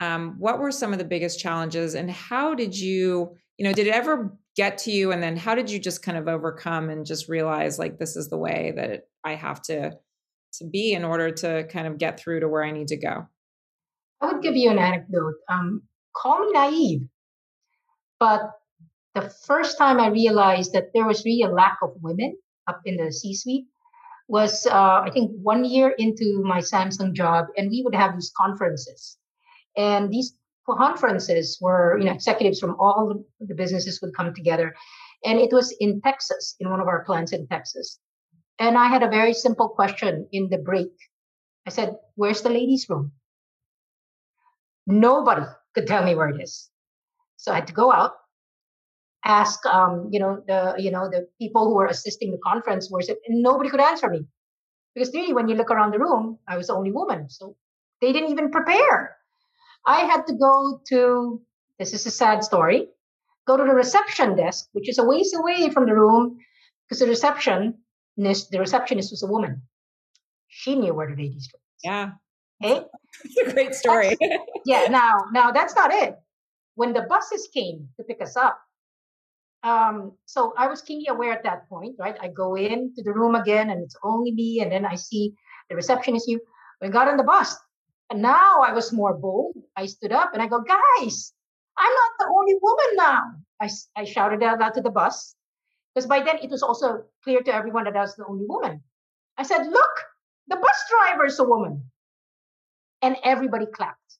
Um, 0.00 0.36
what 0.38 0.60
were 0.60 0.70
some 0.70 0.92
of 0.92 0.98
the 0.98 1.04
biggest 1.04 1.40
challenges, 1.40 1.94
and 1.94 2.10
how 2.10 2.54
did 2.54 2.78
you 2.78 3.36
you 3.56 3.64
know 3.64 3.72
did 3.72 3.86
it 3.86 3.94
ever 3.94 4.36
get 4.56 4.78
to 4.78 4.90
you, 4.90 5.12
and 5.12 5.22
then 5.22 5.36
how 5.36 5.54
did 5.54 5.70
you 5.70 5.78
just 5.78 6.02
kind 6.02 6.18
of 6.18 6.26
overcome 6.26 6.90
and 6.90 7.06
just 7.06 7.28
realize 7.28 7.78
like 7.78 7.98
this 7.98 8.16
is 8.16 8.28
the 8.28 8.36
way 8.36 8.72
that 8.76 9.04
I 9.24 9.36
have 9.36 9.62
to 9.62 9.92
to 10.54 10.64
be 10.64 10.92
in 10.92 11.04
order 11.04 11.30
to 11.30 11.64
kind 11.68 11.86
of 11.86 11.98
get 11.98 12.18
through 12.18 12.40
to 12.40 12.48
where 12.48 12.64
I 12.64 12.72
need 12.72 12.88
to 12.88 12.96
go? 12.96 13.28
I 14.20 14.32
would 14.32 14.42
give 14.42 14.56
you 14.56 14.70
an 14.70 14.78
anecdote. 14.78 15.34
Um, 15.48 15.82
call 16.16 16.40
me 16.40 16.50
naive, 16.52 17.02
but 18.18 18.52
the 19.14 19.22
first 19.46 19.78
time 19.78 20.00
I 20.00 20.08
realized 20.08 20.72
that 20.72 20.90
there 20.94 21.06
was 21.06 21.24
really 21.24 21.42
a 21.42 21.48
lack 21.48 21.78
of 21.82 21.90
women 22.00 22.36
up 22.66 22.80
in 22.84 22.96
the 22.96 23.12
C-suite 23.12 23.66
was 24.28 24.66
uh, 24.66 25.00
I 25.06 25.10
think 25.12 25.30
one 25.42 25.64
year 25.64 25.94
into 25.98 26.42
my 26.44 26.60
Samsung 26.60 27.14
job, 27.14 27.46
and 27.56 27.70
we 27.70 27.82
would 27.82 27.94
have 27.94 28.14
these 28.14 28.30
conferences, 28.36 29.16
and 29.76 30.10
these 30.10 30.34
conferences 30.68 31.58
were 31.62 31.98
you 31.98 32.04
know 32.04 32.12
executives 32.12 32.60
from 32.60 32.76
all 32.78 33.24
the 33.40 33.54
businesses 33.54 34.00
would 34.02 34.14
come 34.14 34.34
together, 34.34 34.74
and 35.24 35.38
it 35.38 35.50
was 35.50 35.74
in 35.80 36.00
Texas 36.02 36.56
in 36.60 36.70
one 36.70 36.80
of 36.80 36.88
our 36.88 37.04
plants 37.04 37.32
in 37.32 37.46
Texas, 37.46 37.98
and 38.58 38.76
I 38.76 38.88
had 38.88 39.02
a 39.02 39.08
very 39.08 39.32
simple 39.32 39.68
question 39.70 40.28
in 40.32 40.50
the 40.50 40.58
break. 40.58 40.92
I 41.66 41.70
said, 41.70 41.96
Where's 42.16 42.42
the 42.42 42.50
ladies' 42.50 42.88
room? 42.88 43.12
Nobody 44.86 45.46
could 45.74 45.86
tell 45.86 46.04
me 46.04 46.14
where 46.14 46.28
it 46.28 46.40
is. 46.42 46.70
So 47.38 47.52
I 47.52 47.56
had 47.56 47.68
to 47.68 47.72
go 47.72 47.92
out, 47.92 48.12
ask 49.24 49.64
um, 49.64 50.08
you 50.10 50.20
know, 50.20 50.42
the 50.46 50.74
you 50.76 50.90
know, 50.90 51.08
the 51.08 51.28
people 51.40 51.64
who 51.64 51.74
were 51.74 51.86
assisting 51.86 52.32
the 52.32 52.38
conference 52.38 52.88
where's 52.90 53.08
it, 53.08 53.18
and 53.26 53.42
nobody 53.42 53.70
could 53.70 53.80
answer 53.80 54.10
me. 54.10 54.26
Because 54.94 55.14
really, 55.14 55.32
when 55.32 55.48
you 55.48 55.54
look 55.54 55.70
around 55.70 55.92
the 55.92 56.00
room, 56.00 56.38
I 56.46 56.56
was 56.56 56.66
the 56.66 56.74
only 56.74 56.90
woman. 56.90 57.30
So 57.30 57.56
they 58.00 58.12
didn't 58.12 58.30
even 58.30 58.50
prepare. 58.50 59.16
I 59.86 60.00
had 60.00 60.26
to 60.26 60.34
go 60.34 60.80
to, 60.88 61.40
this 61.78 61.94
is 61.94 62.04
a 62.06 62.10
sad 62.10 62.42
story, 62.42 62.88
go 63.46 63.56
to 63.56 63.62
the 63.62 63.74
reception 63.74 64.36
desk, 64.36 64.68
which 64.72 64.88
is 64.88 64.98
a 64.98 65.04
ways 65.04 65.32
away 65.34 65.70
from 65.70 65.86
the 65.86 65.94
room, 65.94 66.38
because 66.84 66.98
the 66.98 67.06
receptionist, 67.06 68.50
the 68.50 68.58
receptionist 68.58 69.12
was 69.12 69.22
a 69.22 69.26
woman. 69.26 69.62
She 70.48 70.74
knew 70.74 70.94
where 70.94 71.06
the 71.08 71.22
ladies 71.22 71.48
were. 71.52 71.60
Yeah. 71.84 72.10
Hey? 72.60 72.82
It's 73.24 73.36
a 73.50 73.52
great 73.52 73.74
story. 73.74 74.16
yeah, 74.66 74.86
now 74.90 75.18
now 75.32 75.52
that's 75.52 75.76
not 75.76 75.92
it. 75.92 76.16
When 76.78 76.92
the 76.92 77.02
buses 77.02 77.48
came 77.52 77.88
to 77.96 78.04
pick 78.04 78.22
us 78.22 78.36
up, 78.36 78.56
um, 79.64 80.12
so 80.26 80.54
I 80.56 80.68
was 80.68 80.80
keenly 80.80 81.08
aware 81.08 81.32
at 81.32 81.42
that 81.42 81.68
point, 81.68 81.96
right? 81.98 82.16
I 82.20 82.28
go 82.28 82.54
into 82.54 83.02
the 83.02 83.12
room 83.12 83.34
again 83.34 83.70
and 83.70 83.82
it's 83.82 83.96
only 84.04 84.30
me, 84.30 84.60
and 84.60 84.70
then 84.70 84.86
I 84.86 84.94
see 84.94 85.34
the 85.68 85.74
receptionist 85.74 86.28
you. 86.28 86.40
We 86.80 86.88
got 86.88 87.08
on 87.08 87.16
the 87.16 87.24
bus. 87.24 87.56
And 88.10 88.22
now 88.22 88.62
I 88.62 88.72
was 88.72 88.92
more 88.92 89.12
bold. 89.12 89.56
I 89.76 89.86
stood 89.86 90.12
up 90.12 90.30
and 90.34 90.40
I 90.40 90.46
go, 90.46 90.60
guys, 90.60 91.32
I'm 91.76 91.94
not 92.00 92.12
the 92.20 92.32
only 92.38 92.56
woman 92.62 92.90
now. 92.94 93.22
I, 93.60 93.68
I 93.96 94.04
shouted 94.04 94.44
out 94.44 94.60
loud 94.60 94.74
to 94.74 94.80
the 94.80 94.90
bus 94.90 95.34
because 95.92 96.06
by 96.06 96.20
then 96.20 96.38
it 96.40 96.48
was 96.48 96.62
also 96.62 97.06
clear 97.24 97.40
to 97.40 97.52
everyone 97.52 97.84
that 97.84 97.96
I 97.96 98.02
was 98.02 98.14
the 98.14 98.24
only 98.24 98.46
woman. 98.46 98.84
I 99.36 99.42
said, 99.42 99.66
look, 99.66 99.94
the 100.46 100.56
bus 100.56 100.78
driver 100.88 101.26
is 101.26 101.40
a 101.40 101.44
woman. 101.44 101.90
And 103.02 103.16
everybody 103.24 103.66
clapped 103.66 104.14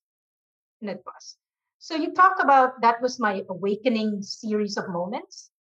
in 0.81 0.88
that 0.88 1.05
bus. 1.05 1.37
So 1.79 1.95
you 1.95 2.12
talk 2.12 2.43
about 2.43 2.81
that 2.83 3.01
was 3.01 3.21
my 3.21 3.45
awakening 3.49 4.23
series 4.23 4.77
of 4.77 4.88
moments. 4.88 5.51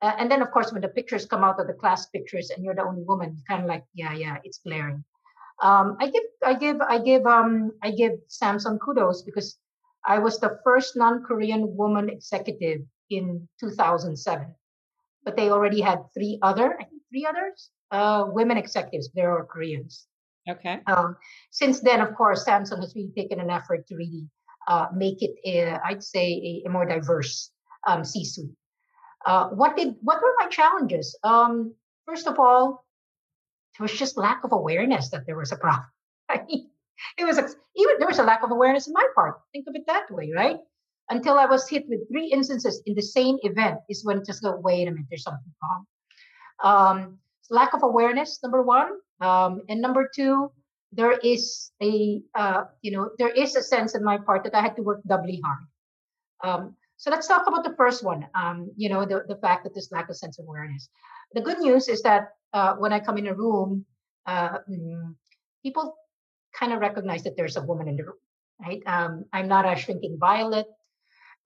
Uh, 0.00 0.12
and 0.18 0.30
then, 0.30 0.42
of 0.42 0.50
course, 0.50 0.72
when 0.72 0.82
the 0.82 0.88
pictures 0.88 1.26
come 1.26 1.42
out 1.42 1.58
of 1.58 1.66
the 1.66 1.72
class 1.72 2.06
pictures 2.06 2.50
and 2.50 2.64
you're 2.64 2.74
the 2.74 2.84
only 2.84 3.02
woman, 3.02 3.42
kind 3.48 3.62
of 3.62 3.68
like, 3.68 3.84
yeah, 3.94 4.12
yeah, 4.12 4.36
it's 4.44 4.58
glaring. 4.58 5.04
Um, 5.60 5.96
I 5.98 6.06
give, 6.08 6.22
I 6.44 6.54
give, 6.54 6.80
I 6.80 6.98
give, 6.98 7.26
um, 7.26 7.72
I 7.82 7.90
give 7.90 8.12
Samsung 8.28 8.78
kudos 8.78 9.22
because 9.22 9.58
I 10.06 10.20
was 10.20 10.38
the 10.38 10.60
first 10.62 10.96
non-Korean 10.96 11.76
woman 11.76 12.08
executive 12.08 12.82
in 13.10 13.48
2007, 13.58 14.54
but 15.24 15.36
they 15.36 15.50
already 15.50 15.80
had 15.80 16.04
three 16.14 16.38
other, 16.42 16.74
I 16.78 16.84
think 16.84 17.02
three 17.10 17.26
others, 17.26 17.70
uh, 17.90 18.26
women 18.28 18.56
executives. 18.56 19.10
They 19.12 19.22
are 19.22 19.44
Koreans. 19.44 20.06
Okay. 20.48 20.80
Um, 20.86 21.16
since 21.50 21.80
then, 21.80 22.00
of 22.00 22.14
course, 22.14 22.44
Samsung 22.44 22.80
has 22.80 22.94
really 22.94 23.12
taken 23.16 23.40
an 23.40 23.50
effort 23.50 23.86
to 23.88 23.96
really 23.96 24.28
uh, 24.68 24.86
make 24.94 25.22
it, 25.22 25.34
a, 25.44 25.80
I'd 25.84 26.04
say, 26.04 26.62
a, 26.64 26.68
a 26.68 26.70
more 26.70 26.86
diverse 26.86 27.50
um, 27.86 28.04
C-suite. 28.04 28.50
Uh, 29.26 29.48
what 29.48 29.76
did 29.76 29.96
what 30.00 30.22
were 30.22 30.34
my 30.38 30.46
challenges? 30.46 31.18
Um, 31.24 31.74
first 32.06 32.28
of 32.28 32.38
all, 32.38 32.84
there 33.76 33.84
was 33.84 33.92
just 33.92 34.16
lack 34.16 34.44
of 34.44 34.52
awareness 34.52 35.10
that 35.10 35.26
there 35.26 35.36
was 35.36 35.50
a 35.50 35.56
problem. 35.56 35.86
It 37.16 37.24
was 37.24 37.38
even 37.38 37.94
there 37.98 38.08
was 38.08 38.18
a 38.18 38.24
lack 38.24 38.42
of 38.42 38.50
awareness 38.50 38.88
in 38.88 38.92
my 38.92 39.06
part. 39.14 39.40
Think 39.52 39.66
of 39.68 39.76
it 39.76 39.86
that 39.86 40.10
way, 40.10 40.32
right? 40.34 40.58
Until 41.10 41.38
I 41.38 41.46
was 41.46 41.68
hit 41.68 41.84
with 41.88 42.08
three 42.10 42.26
instances 42.26 42.82
in 42.86 42.94
the 42.96 43.02
same 43.02 43.36
event 43.42 43.78
is 43.88 44.04
when 44.04 44.18
it 44.18 44.26
just 44.26 44.42
go, 44.42 44.56
wait 44.56 44.88
a 44.88 44.90
minute, 44.90 45.06
there's 45.08 45.22
something 45.22 45.54
wrong. 45.62 45.86
Um, 46.64 47.18
lack 47.50 47.72
of 47.72 47.84
awareness, 47.84 48.40
number 48.42 48.62
one, 48.62 48.90
um, 49.20 49.62
and 49.68 49.80
number 49.80 50.10
two, 50.12 50.50
there 50.92 51.12
is 51.12 51.70
a 51.82 52.22
uh, 52.34 52.64
you 52.82 52.92
know 52.92 53.10
there 53.18 53.28
is 53.30 53.56
a 53.56 53.62
sense 53.62 53.94
in 53.94 54.02
my 54.02 54.18
part 54.18 54.44
that 54.44 54.54
I 54.54 54.62
had 54.62 54.76
to 54.76 54.82
work 54.82 55.00
doubly 55.06 55.40
hard. 55.44 55.64
Um, 56.44 56.76
so 56.96 57.10
let's 57.10 57.28
talk 57.28 57.46
about 57.46 57.64
the 57.64 57.74
first 57.76 58.02
one. 58.02 58.26
Um, 58.34 58.70
you 58.76 58.88
know 58.88 59.04
the 59.04 59.24
the 59.28 59.36
fact 59.36 59.64
that 59.64 59.74
there's 59.74 59.92
lack 59.92 60.08
of 60.08 60.16
sense 60.16 60.38
of 60.38 60.46
awareness. 60.46 60.88
The 61.34 61.42
good 61.42 61.58
news 61.58 61.88
is 61.88 62.02
that 62.02 62.30
uh, 62.52 62.74
when 62.76 62.92
I 62.92 63.00
come 63.00 63.18
in 63.18 63.26
a 63.26 63.34
room, 63.34 63.84
uh, 64.26 64.58
mm, 64.68 65.14
people 65.62 65.96
kind 66.58 66.72
of 66.72 66.80
recognize 66.80 67.22
that 67.24 67.36
there's 67.36 67.56
a 67.56 67.62
woman 67.62 67.88
in 67.88 67.96
the 67.96 68.04
room, 68.04 68.20
right? 68.60 68.82
Um, 68.86 69.24
I'm 69.32 69.46
not 69.46 69.70
a 69.70 69.76
shrinking 69.76 70.16
violet. 70.18 70.66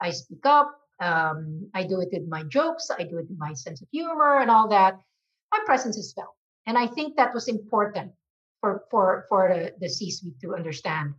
I 0.00 0.10
speak 0.10 0.46
up. 0.46 0.78
Um, 1.00 1.68
I 1.74 1.82
do 1.82 2.00
it 2.00 2.10
with 2.12 2.28
my 2.28 2.44
jokes. 2.44 2.90
I 2.96 3.02
do 3.02 3.18
it 3.18 3.26
with 3.28 3.38
my 3.38 3.54
sense 3.54 3.82
of 3.82 3.88
humor 3.90 4.38
and 4.38 4.50
all 4.50 4.68
that. 4.68 4.94
My 5.50 5.58
presence 5.66 5.96
is 5.96 6.12
felt, 6.12 6.34
and 6.66 6.78
I 6.78 6.86
think 6.86 7.16
that 7.16 7.34
was 7.34 7.48
important 7.48 8.12
for 8.62 8.84
for 8.90 9.26
for 9.28 9.52
the, 9.52 9.74
the 9.78 9.90
C-suite 9.90 10.40
to 10.40 10.54
understand 10.54 11.12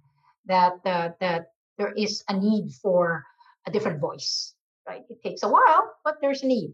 that 0.47 0.79
uh, 0.86 1.10
that 1.19 1.51
there 1.77 1.93
is 1.93 2.23
a 2.29 2.34
need 2.34 2.71
for 2.82 3.23
a 3.67 3.71
different 3.71 3.99
voice. 3.99 4.56
Right? 4.88 5.03
It 5.10 5.21
takes 5.21 5.43
a 5.43 5.49
while, 5.49 5.93
but 6.03 6.17
there's 6.19 6.43
a 6.43 6.47
need. 6.47 6.73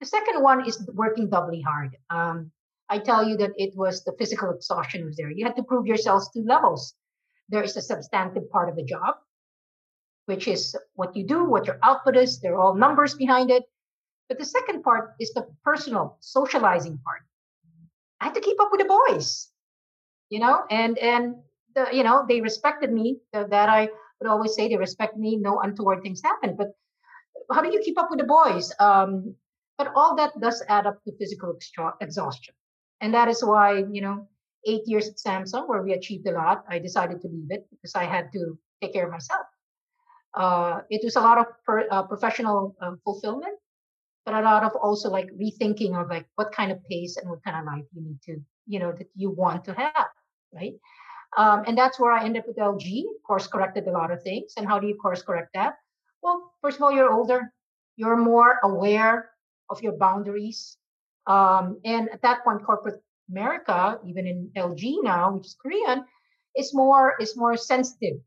The 0.00 0.06
second 0.06 0.42
one 0.42 0.66
is 0.66 0.88
working 0.94 1.28
doubly 1.28 1.60
hard. 1.60 1.96
Um, 2.08 2.52
I 2.88 2.98
tell 2.98 3.26
you 3.28 3.36
that 3.36 3.52
it 3.56 3.76
was 3.76 4.02
the 4.04 4.14
physical 4.18 4.50
exhaustion 4.50 5.04
was 5.04 5.16
there. 5.16 5.30
You 5.30 5.44
had 5.44 5.56
to 5.56 5.62
prove 5.62 5.86
yourselves 5.86 6.30
two 6.32 6.44
levels. 6.44 6.94
There 7.50 7.62
is 7.62 7.76
a 7.76 7.82
substantive 7.82 8.50
part 8.50 8.68
of 8.68 8.76
the 8.76 8.84
job, 8.84 9.16
which 10.26 10.48
is 10.48 10.74
what 10.94 11.14
you 11.14 11.26
do, 11.26 11.44
what 11.44 11.66
your 11.66 11.78
output 11.82 12.16
is. 12.16 12.40
There 12.40 12.54
are 12.54 12.60
all 12.60 12.74
numbers 12.74 13.14
behind 13.14 13.50
it. 13.50 13.64
But 14.28 14.38
the 14.38 14.44
second 14.44 14.82
part 14.82 15.14
is 15.20 15.32
the 15.32 15.46
personal 15.64 16.16
socializing 16.20 16.98
part. 17.04 17.22
I 18.20 18.26
had 18.26 18.34
to 18.34 18.40
keep 18.40 18.60
up 18.60 18.70
with 18.72 18.80
the 18.80 18.86
boys, 18.86 19.49
you 20.30 20.40
know, 20.40 20.62
and 20.70 20.96
and 20.98 21.34
the, 21.74 21.88
you 21.92 22.02
know 22.02 22.24
they 22.28 22.40
respected 22.40 22.92
me. 22.92 23.18
That 23.32 23.68
I 23.68 23.88
would 24.20 24.30
always 24.30 24.54
say 24.54 24.68
they 24.68 24.76
respect 24.76 25.16
me. 25.16 25.36
No 25.36 25.60
untoward 25.60 26.02
things 26.02 26.22
happen. 26.22 26.56
But 26.56 26.68
how 27.52 27.62
do 27.62 27.72
you 27.72 27.80
keep 27.80 27.98
up 27.98 28.08
with 28.10 28.20
the 28.20 28.26
boys? 28.26 28.72
Um, 28.78 29.34
but 29.78 29.92
all 29.94 30.14
that 30.16 30.38
does 30.40 30.62
add 30.68 30.86
up 30.86 31.02
to 31.04 31.16
physical 31.16 31.54
extra- 31.56 31.94
exhaustion. 32.00 32.54
And 33.00 33.14
that 33.14 33.28
is 33.28 33.42
why, 33.42 33.84
you 33.90 34.02
know, 34.02 34.28
eight 34.66 34.82
years 34.84 35.08
at 35.08 35.16
Samsung, 35.16 35.68
where 35.68 35.82
we 35.82 35.94
achieved 35.94 36.26
a 36.26 36.32
lot, 36.32 36.64
I 36.68 36.78
decided 36.78 37.22
to 37.22 37.28
leave 37.28 37.48
it 37.48 37.66
because 37.70 37.94
I 37.94 38.04
had 38.04 38.30
to 38.34 38.58
take 38.82 38.92
care 38.92 39.06
of 39.06 39.12
myself. 39.12 39.46
Uh, 40.34 40.80
it 40.90 41.00
was 41.02 41.16
a 41.16 41.20
lot 41.20 41.38
of 41.38 41.46
per, 41.64 41.88
uh, 41.90 42.02
professional 42.02 42.76
um, 42.82 43.00
fulfillment, 43.04 43.56
but 44.26 44.34
a 44.34 44.42
lot 44.42 44.62
of 44.62 44.72
also 44.76 45.08
like 45.08 45.30
rethinking 45.32 45.98
of 45.98 46.10
like 46.10 46.26
what 46.34 46.52
kind 46.52 46.70
of 46.70 46.78
pace 46.84 47.16
and 47.16 47.30
what 47.30 47.42
kind 47.42 47.56
of 47.56 47.64
life 47.64 47.84
you 47.94 48.02
need 48.02 48.20
to, 48.26 48.36
you 48.66 48.78
know, 48.78 48.92
that 48.92 49.08
you 49.14 49.30
want 49.30 49.64
to 49.64 49.72
have, 49.72 50.08
right? 50.54 50.74
Um, 51.36 51.64
and 51.66 51.78
that's 51.78 51.98
where 52.00 52.12
I 52.12 52.24
ended 52.24 52.42
up 52.42 52.48
with 52.48 52.56
LG, 52.56 53.04
course 53.26 53.46
corrected 53.46 53.86
a 53.86 53.92
lot 53.92 54.10
of 54.10 54.22
things. 54.22 54.54
And 54.56 54.66
how 54.66 54.78
do 54.78 54.86
you 54.86 54.96
course 54.96 55.22
correct 55.22 55.50
that? 55.54 55.76
Well, 56.22 56.52
first 56.60 56.76
of 56.76 56.82
all, 56.82 56.92
you're 56.92 57.12
older, 57.12 57.52
you're 57.96 58.16
more 58.16 58.58
aware 58.62 59.30
of 59.68 59.82
your 59.82 59.92
boundaries. 59.92 60.76
Um, 61.26 61.80
and 61.84 62.10
at 62.10 62.22
that 62.22 62.42
point, 62.44 62.64
corporate 62.64 63.02
America, 63.30 63.98
even 64.04 64.26
in 64.26 64.50
LG 64.56 65.02
now, 65.02 65.32
which 65.32 65.46
is 65.46 65.56
Korean, 65.60 66.04
is 66.56 66.74
more 66.74 67.14
is 67.20 67.36
more 67.36 67.56
sensitive 67.56 68.18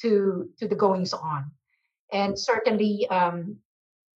to 0.00 0.48
to 0.58 0.68
the 0.68 0.76
goings 0.76 1.12
on, 1.12 1.50
and 2.12 2.38
certainly 2.38 3.08
um, 3.10 3.56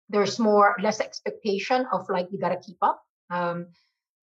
there's 0.09 0.39
more 0.39 0.77
less 0.81 1.01
expectation 1.01 1.87
of 1.93 2.09
like 2.09 2.29
you 2.31 2.39
got 2.39 2.51
to 2.51 2.61
keep 2.61 2.79
up. 2.83 3.03
Um, 3.31 3.67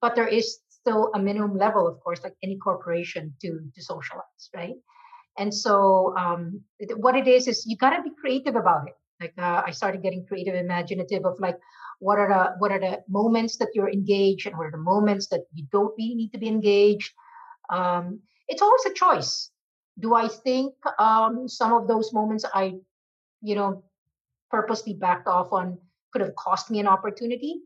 but 0.01 0.15
there 0.15 0.27
is 0.27 0.59
still 0.83 1.11
a 1.15 1.19
minimum 1.19 1.57
level, 1.57 1.87
of 1.87 1.99
course, 2.03 2.21
like 2.23 2.35
any 2.43 2.57
corporation 2.57 3.33
to 3.41 3.49
to 3.75 3.81
socialize, 3.81 4.43
right? 4.53 4.75
And 5.37 5.51
so 5.53 6.13
um, 6.17 6.61
what 7.05 7.15
it 7.15 7.27
is 7.27 7.47
is 7.47 7.65
you 7.65 7.75
got 7.77 7.95
to 7.95 8.03
be 8.03 8.11
creative 8.21 8.55
about 8.55 8.87
it. 8.89 8.95
Like 9.21 9.33
uh, 9.37 9.63
I 9.65 9.71
started 9.71 10.03
getting 10.03 10.25
creative, 10.27 10.55
imaginative 10.55 11.25
of 11.25 11.39
like 11.39 11.57
what 12.03 12.19
are 12.19 12.27
the 12.27 12.43
what 12.59 12.71
are 12.71 12.79
the 12.79 13.01
moments 13.07 13.57
that 13.57 13.69
you're 13.73 13.89
engaged 13.89 14.45
and 14.45 14.57
what 14.57 14.67
are 14.67 14.75
the 14.75 14.85
moments 14.93 15.27
that 15.27 15.43
you 15.53 15.65
don't 15.71 15.93
really 15.97 16.15
need 16.15 16.31
to 16.33 16.37
be 16.37 16.47
engaged 16.47 17.11
um, 17.69 18.19
it's 18.49 18.61
always 18.61 18.85
a 18.85 18.93
choice 18.93 19.51
do 19.99 20.13
i 20.13 20.27
think 20.27 20.73
um, 20.99 21.47
some 21.47 21.71
of 21.71 21.87
those 21.87 22.11
moments 22.11 22.43
i 22.53 22.73
you 23.41 23.55
know 23.55 23.83
purposely 24.51 24.93
backed 24.93 25.27
off 25.27 25.53
on 25.53 25.77
could 26.11 26.21
have 26.21 26.35
cost 26.35 26.69
me 26.69 26.79
an 26.79 26.87
opportunity 26.87 27.61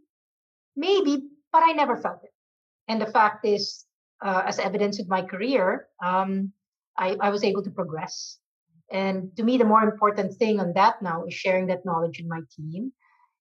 maybe 0.75 1.23
but 1.51 1.63
i 1.63 1.71
never 1.71 1.97
felt 1.97 2.21
it 2.23 2.36
and 2.87 3.01
the 3.01 3.11
fact 3.11 3.45
is 3.45 3.85
uh, 4.23 4.43
as 4.45 4.59
evidence 4.59 4.99
in 4.99 5.07
my 5.07 5.21
career 5.21 5.87
um, 6.03 6.51
I, 6.97 7.15
I 7.21 7.29
was 7.29 7.43
able 7.43 7.63
to 7.63 7.71
progress 7.71 8.37
and 8.91 9.35
to 9.37 9.43
me 9.43 9.57
the 9.57 9.65
more 9.65 9.83
important 9.83 10.33
thing 10.35 10.59
on 10.59 10.73
that 10.73 11.01
now 11.01 11.25
is 11.25 11.33
sharing 11.33 11.67
that 11.67 11.85
knowledge 11.85 12.19
in 12.19 12.27
my 12.27 12.41
team 12.55 12.93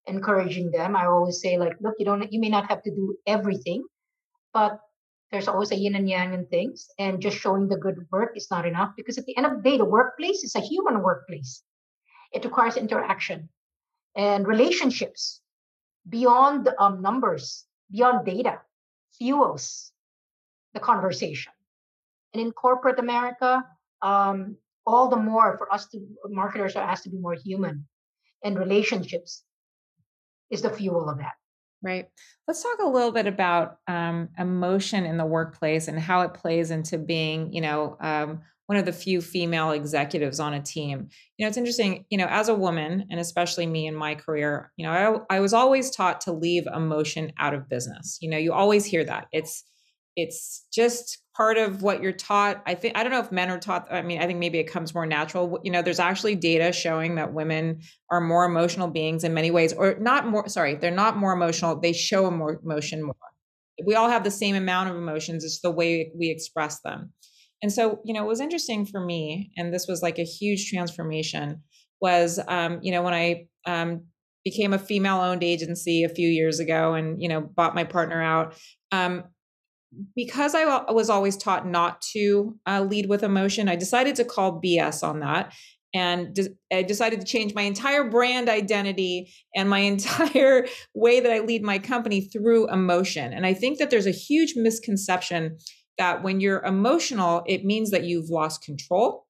encouraging 0.06 0.70
them. 0.70 0.96
I 0.96 1.06
always 1.06 1.40
say, 1.40 1.58
like, 1.58 1.76
look, 1.80 1.94
you 1.98 2.04
don't, 2.04 2.32
you 2.32 2.40
may 2.40 2.48
not 2.48 2.68
have 2.68 2.82
to 2.84 2.90
do 2.90 3.16
everything, 3.26 3.84
but 4.52 4.80
there's 5.30 5.48
always 5.48 5.72
a 5.72 5.76
yin 5.76 5.96
and 5.96 6.08
yang 6.08 6.32
in 6.32 6.46
things. 6.46 6.88
And 6.98 7.20
just 7.20 7.38
showing 7.38 7.68
the 7.68 7.76
good 7.76 8.06
work 8.10 8.36
is 8.36 8.48
not 8.50 8.66
enough 8.66 8.92
because 8.96 9.18
at 9.18 9.26
the 9.26 9.36
end 9.36 9.46
of 9.46 9.56
the 9.56 9.70
day, 9.70 9.78
the 9.78 9.84
workplace 9.84 10.44
is 10.44 10.54
a 10.54 10.60
human 10.60 11.02
workplace. 11.02 11.62
It 12.32 12.44
requires 12.44 12.76
interaction 12.76 13.48
and 14.14 14.46
relationships 14.46 15.40
beyond 16.08 16.68
um, 16.78 17.02
numbers, 17.02 17.64
beyond 17.90 18.24
data, 18.24 18.60
fuels 19.18 19.92
the 20.74 20.80
conversation. 20.80 21.52
And 22.32 22.42
in 22.42 22.52
corporate 22.52 22.98
America, 22.98 23.64
um, 24.02 24.56
all 24.86 25.08
the 25.08 25.16
more 25.16 25.56
for 25.58 25.72
us 25.72 25.86
to 25.88 26.00
marketers 26.28 26.76
are 26.76 26.82
asked 26.82 27.04
to 27.04 27.10
be 27.10 27.18
more 27.18 27.34
human 27.34 27.86
and 28.44 28.58
relationships 28.58 29.42
is 30.50 30.62
the 30.62 30.70
fuel 30.70 31.08
of 31.08 31.18
that. 31.18 31.32
Right. 31.82 32.08
Let's 32.48 32.62
talk 32.62 32.78
a 32.80 32.88
little 32.88 33.12
bit 33.12 33.26
about 33.26 33.78
um, 33.86 34.28
emotion 34.38 35.04
in 35.04 35.18
the 35.18 35.26
workplace 35.26 35.88
and 35.88 35.98
how 35.98 36.22
it 36.22 36.34
plays 36.34 36.70
into 36.70 36.98
being, 36.98 37.52
you 37.52 37.60
know, 37.60 37.96
um, 38.00 38.42
one 38.66 38.78
of 38.78 38.84
the 38.84 38.92
few 38.92 39.20
female 39.20 39.70
executives 39.70 40.40
on 40.40 40.54
a 40.54 40.62
team. 40.62 41.08
You 41.36 41.44
know, 41.44 41.48
it's 41.48 41.56
interesting, 41.56 42.04
you 42.10 42.18
know, 42.18 42.26
as 42.26 42.48
a 42.48 42.54
woman, 42.54 43.06
and 43.10 43.20
especially 43.20 43.66
me 43.66 43.86
in 43.86 43.94
my 43.94 44.14
career, 44.14 44.72
you 44.76 44.84
know, 44.84 45.24
I, 45.30 45.36
I 45.36 45.40
was 45.40 45.52
always 45.52 45.90
taught 45.90 46.20
to 46.22 46.32
leave 46.32 46.66
emotion 46.66 47.32
out 47.38 47.54
of 47.54 47.68
business. 47.68 48.18
You 48.20 48.30
know, 48.30 48.38
you 48.38 48.52
always 48.52 48.84
hear 48.84 49.04
that. 49.04 49.28
It's 49.32 49.64
it's 50.16 50.66
just 50.72 51.18
part 51.36 51.58
of 51.58 51.82
what 51.82 52.02
you're 52.02 52.10
taught. 52.10 52.62
I 52.66 52.74
think 52.74 52.96
I 52.96 53.02
don't 53.02 53.12
know 53.12 53.20
if 53.20 53.30
men 53.30 53.50
are 53.50 53.58
taught. 53.58 53.86
I 53.92 54.00
mean, 54.00 54.20
I 54.20 54.26
think 54.26 54.38
maybe 54.38 54.58
it 54.58 54.64
comes 54.64 54.94
more 54.94 55.06
natural. 55.06 55.60
You 55.62 55.70
know, 55.70 55.82
there's 55.82 56.00
actually 56.00 56.34
data 56.34 56.72
showing 56.72 57.16
that 57.16 57.34
women 57.34 57.80
are 58.10 58.20
more 58.20 58.46
emotional 58.46 58.88
beings 58.88 59.24
in 59.24 59.34
many 59.34 59.50
ways, 59.50 59.74
or 59.74 59.96
not 60.00 60.26
more. 60.26 60.48
Sorry, 60.48 60.74
they're 60.74 60.90
not 60.90 61.18
more 61.18 61.32
emotional. 61.32 61.78
They 61.78 61.92
show 61.92 62.30
more 62.30 62.60
emotion 62.64 63.02
more. 63.02 63.14
We 63.84 63.94
all 63.94 64.08
have 64.08 64.24
the 64.24 64.30
same 64.30 64.56
amount 64.56 64.88
of 64.88 64.96
emotions. 64.96 65.44
It's 65.44 65.60
the 65.60 65.70
way 65.70 66.10
we 66.18 66.30
express 66.30 66.80
them. 66.80 67.12
And 67.62 67.72
so, 67.72 68.00
you 68.04 68.12
know, 68.12 68.22
it 68.24 68.28
was 68.28 68.40
interesting 68.40 68.84
for 68.86 69.00
me, 69.04 69.50
and 69.56 69.72
this 69.72 69.86
was 69.88 70.02
like 70.02 70.18
a 70.18 70.24
huge 70.24 70.70
transformation, 70.70 71.62
was, 72.00 72.38
um, 72.48 72.80
you 72.82 72.92
know, 72.92 73.02
when 73.02 73.14
I 73.14 73.46
um, 73.66 74.04
became 74.44 74.72
a 74.72 74.78
female 74.78 75.16
owned 75.16 75.42
agency 75.42 76.04
a 76.04 76.08
few 76.08 76.28
years 76.28 76.60
ago 76.60 76.94
and, 76.94 77.20
you 77.20 77.28
know, 77.28 77.40
bought 77.40 77.74
my 77.74 77.84
partner 77.84 78.22
out. 78.22 78.54
Um, 78.92 79.24
because 80.14 80.54
I 80.54 80.64
was 80.92 81.08
always 81.08 81.36
taught 81.36 81.66
not 81.66 82.00
to 82.12 82.56
uh, 82.66 82.82
lead 82.82 83.08
with 83.08 83.22
emotion, 83.22 83.68
I 83.68 83.76
decided 83.76 84.16
to 84.16 84.24
call 84.24 84.60
BS 84.60 85.02
on 85.02 85.20
that. 85.20 85.54
And 85.94 86.34
de- 86.34 86.54
I 86.72 86.82
decided 86.82 87.20
to 87.20 87.26
change 87.26 87.54
my 87.54 87.62
entire 87.62 88.04
brand 88.04 88.48
identity 88.48 89.32
and 89.54 89.70
my 89.70 89.78
entire 89.94 90.66
way 90.94 91.20
that 91.20 91.32
I 91.32 91.40
lead 91.40 91.62
my 91.62 91.78
company 91.78 92.20
through 92.20 92.70
emotion. 92.70 93.32
And 93.32 93.46
I 93.46 93.54
think 93.54 93.78
that 93.78 93.90
there's 93.90 94.06
a 94.06 94.10
huge 94.10 94.54
misconception 94.56 95.56
that 95.98 96.22
when 96.22 96.40
you're 96.40 96.62
emotional, 96.62 97.42
it 97.46 97.64
means 97.64 97.90
that 97.90 98.04
you've 98.04 98.30
lost 98.30 98.62
control, 98.62 99.26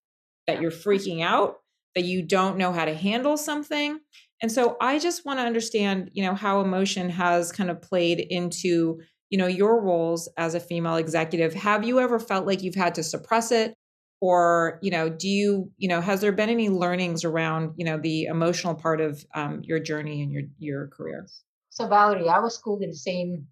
that 0.47 0.61
you're 0.61 0.71
freaking 0.71 1.23
out, 1.23 1.57
that 1.95 2.05
you 2.05 2.23
don't 2.23 2.59
know 2.59 2.73
how 2.73 2.85
to 2.85 2.95
handle 2.95 3.37
something. 3.37 4.01
And 4.43 4.53
so 4.53 4.77
I 4.81 4.99
just 4.99 5.25
want 5.25 5.39
to 5.39 5.45
understand, 5.45 6.11
you 6.12 6.25
know, 6.25 6.35
how 6.35 6.61
emotion 6.61 7.09
has 7.11 7.53
kind 7.53 7.71
of 7.71 7.81
played 7.81 8.21
into, 8.21 9.01
you 9.31 9.39
know, 9.39 9.47
your 9.47 9.81
roles 9.81 10.29
as 10.37 10.55
a 10.55 10.61
female 10.61 10.97
executive. 10.97 11.55
Have 11.55 11.85
you 11.85 12.01
ever 12.01 12.19
felt 12.19 12.47
like 12.47 12.62
you've 12.62 12.75
had 12.75 12.95
to 12.97 13.03
suppress 13.03 13.51
it? 13.51 13.75
Or, 14.21 14.79
you 14.83 14.91
know, 14.91 15.11
do 15.11 15.29
you, 15.29 15.71
you 15.77 15.89
know, 15.89 16.01
has 16.01 16.21
there 16.23 16.33
been 16.33 16.49
any 16.49 16.69
learnings 16.71 17.23
around, 17.23 17.75
you 17.77 17.85
know, 17.85 17.99
the 17.99 18.25
emotional 18.25 18.75
part 18.75 19.01
of 19.01 19.25
um, 19.35 19.61
your 19.62 19.79
journey 19.79 20.23
and 20.23 20.33
your 20.33 20.43
your 20.59 20.89
career? 20.89 21.27
So 21.71 21.87
Valerie, 21.87 22.29
I 22.29 22.39
was 22.39 22.55
schooled 22.55 22.83
in 22.83 22.91
the 22.91 22.97
same 22.97 23.47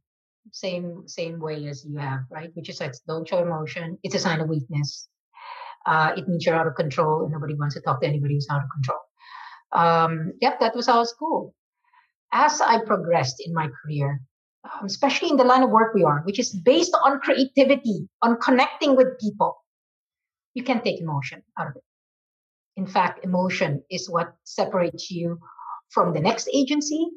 same 0.52 1.04
same 1.06 1.40
way 1.40 1.66
as 1.66 1.84
you 1.84 1.98
have, 1.98 2.20
right? 2.30 2.50
Which 2.54 2.68
is 2.68 2.80
like 2.80 2.94
don't 3.06 3.26
show 3.28 3.42
emotion. 3.42 3.98
It's 4.02 4.14
a 4.14 4.18
sign 4.18 4.40
of 4.40 4.48
weakness. 4.48 5.08
Uh, 5.86 6.12
it 6.16 6.26
means 6.28 6.46
you're 6.46 6.54
out 6.54 6.66
of 6.66 6.74
control, 6.74 7.22
and 7.22 7.32
nobody 7.32 7.54
wants 7.54 7.74
to 7.74 7.80
talk 7.80 8.00
to 8.00 8.06
anybody 8.06 8.34
who's 8.34 8.48
out 8.50 8.62
of 8.62 8.68
control. 8.70 8.98
Um, 9.72 10.32
yep, 10.40 10.60
that 10.60 10.74
was 10.74 10.88
our 10.88 11.04
school. 11.04 11.54
As 12.32 12.60
I 12.60 12.84
progressed 12.84 13.42
in 13.44 13.52
my 13.52 13.68
career, 13.68 14.20
um, 14.64 14.86
especially 14.86 15.30
in 15.30 15.36
the 15.36 15.44
line 15.44 15.62
of 15.62 15.70
work 15.70 15.94
we 15.94 16.04
are, 16.04 16.22
which 16.24 16.38
is 16.38 16.52
based 16.52 16.96
on 17.04 17.20
creativity, 17.20 18.08
on 18.22 18.38
connecting 18.38 18.96
with 18.96 19.18
people, 19.20 19.56
you 20.54 20.62
can't 20.62 20.84
take 20.84 21.00
emotion 21.00 21.42
out 21.58 21.68
of 21.68 21.76
it. 21.76 21.82
In 22.76 22.86
fact, 22.86 23.24
emotion 23.24 23.82
is 23.90 24.08
what 24.08 24.34
separates 24.44 25.10
you 25.10 25.38
from 25.90 26.14
the 26.14 26.20
next 26.20 26.48
agency, 26.52 27.08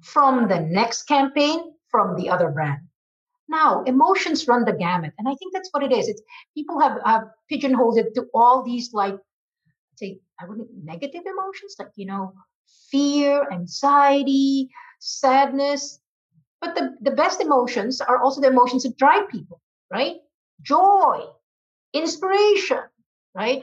from 0.00 0.48
the 0.48 0.60
next 0.60 1.04
campaign, 1.04 1.73
from 1.94 2.16
the 2.16 2.28
other 2.28 2.50
brand. 2.50 2.80
Now, 3.48 3.84
emotions 3.84 4.48
run 4.48 4.64
the 4.64 4.72
gamut. 4.72 5.12
And 5.18 5.28
I 5.28 5.34
think 5.38 5.52
that's 5.52 5.70
what 5.70 5.84
it 5.84 5.92
is. 5.92 6.08
It's 6.08 6.22
people 6.56 6.80
have, 6.80 6.98
have 7.04 7.24
pigeonholed 7.48 7.98
it 7.98 8.12
to 8.16 8.24
all 8.34 8.64
these 8.64 8.92
like 8.92 9.16
say, 9.96 10.18
I 10.40 10.46
wouldn't 10.46 10.70
negative 10.82 11.22
emotions, 11.24 11.76
like, 11.78 11.92
you 11.94 12.06
know, 12.06 12.32
fear, 12.90 13.46
anxiety, 13.52 14.70
sadness. 14.98 16.00
But 16.60 16.74
the, 16.74 16.96
the 17.00 17.12
best 17.12 17.40
emotions 17.40 18.00
are 18.00 18.18
also 18.18 18.40
the 18.40 18.48
emotions 18.48 18.82
that 18.82 18.96
drive 18.96 19.28
people, 19.28 19.60
right? 19.92 20.16
Joy, 20.62 21.26
inspiration, 21.92 22.82
right? 23.36 23.62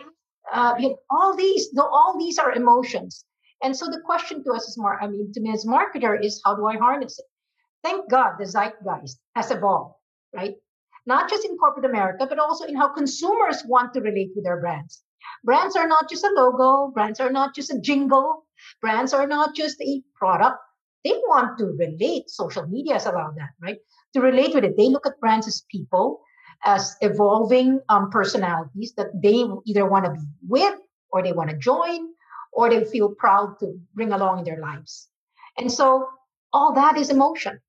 Uh, 0.54 0.76
you 0.80 0.90
know, 0.90 0.98
all 1.10 1.36
these, 1.36 1.68
all 1.78 2.16
these 2.18 2.38
are 2.38 2.54
emotions. 2.54 3.26
And 3.62 3.76
so 3.76 3.88
the 3.88 4.02
question 4.06 4.42
to 4.46 4.52
us 4.54 4.70
is 4.70 4.78
more, 4.78 5.02
I 5.02 5.08
mean, 5.08 5.34
to 5.34 5.42
me 5.42 5.52
as 5.52 5.66
marketer 5.66 6.24
is 6.24 6.42
how 6.46 6.56
do 6.56 6.66
I 6.66 6.78
harness 6.78 7.20
it? 7.20 7.26
Thank 7.84 8.10
God 8.10 8.34
the 8.38 8.46
zeitgeist 8.46 9.18
has 9.36 9.52
evolved, 9.52 9.96
right? 10.34 10.56
Not 11.06 11.30
just 11.30 11.46
in 11.46 11.58
corporate 11.58 11.86
America, 11.86 12.26
but 12.28 12.40
also 12.40 12.66
in 12.66 12.76
how 12.76 12.94
consumers 12.94 13.64
want 13.66 13.94
to 13.94 14.02
relate 14.02 14.32
with 14.36 14.46
their 14.46 14.60
brands. 14.60 15.04
Brands 15.44 15.76
are 15.76 15.88
not 15.88 16.10
just 16.10 16.24
a 16.24 16.30
logo, 16.30 16.92
brands 16.92 17.20
are 17.20 17.32
not 17.32 17.56
just 17.56 17.74
a 17.74 17.80
jingle, 17.80 18.46
brands 18.82 19.14
are 19.14 19.28
not 19.28 19.56
just 19.56 19.82
a 19.82 20.04
product. 20.16 20.58
They 21.04 21.14
want 21.28 21.58
to 21.58 21.66
relate. 21.66 22.30
Social 22.30 22.68
media 22.68 22.94
has 22.94 23.08
allowed 23.08 23.36
that, 23.38 23.50
right? 23.62 23.80
To 24.14 24.22
relate 24.22 24.54
with 24.54 24.64
it. 24.64 24.78
They 24.78 24.90
look 24.90 25.08
at 25.08 25.20
brands 25.20 25.48
as 25.48 25.64
people, 25.72 26.22
as 26.64 26.96
evolving 27.02 27.80
um, 27.90 28.12
personalities 28.12 28.94
that 28.98 29.08
they 29.22 29.44
either 29.66 29.90
want 29.90 30.06
to 30.06 30.12
be 30.12 30.28
with 30.48 30.76
or 31.12 31.24
they 31.24 31.34
want 31.34 31.50
to 31.50 31.58
join 31.58 32.10
or 32.54 32.70
they 32.70 32.84
feel 32.84 33.10
proud 33.10 33.60
to 33.60 33.80
bring 33.96 34.12
along 34.12 34.40
in 34.40 34.46
their 34.46 34.60
lives. 34.60 35.10
And 35.58 35.72
so 35.72 36.08
all 36.54 36.74
that 36.76 36.98
is 36.98 37.10
emotion 37.10 37.60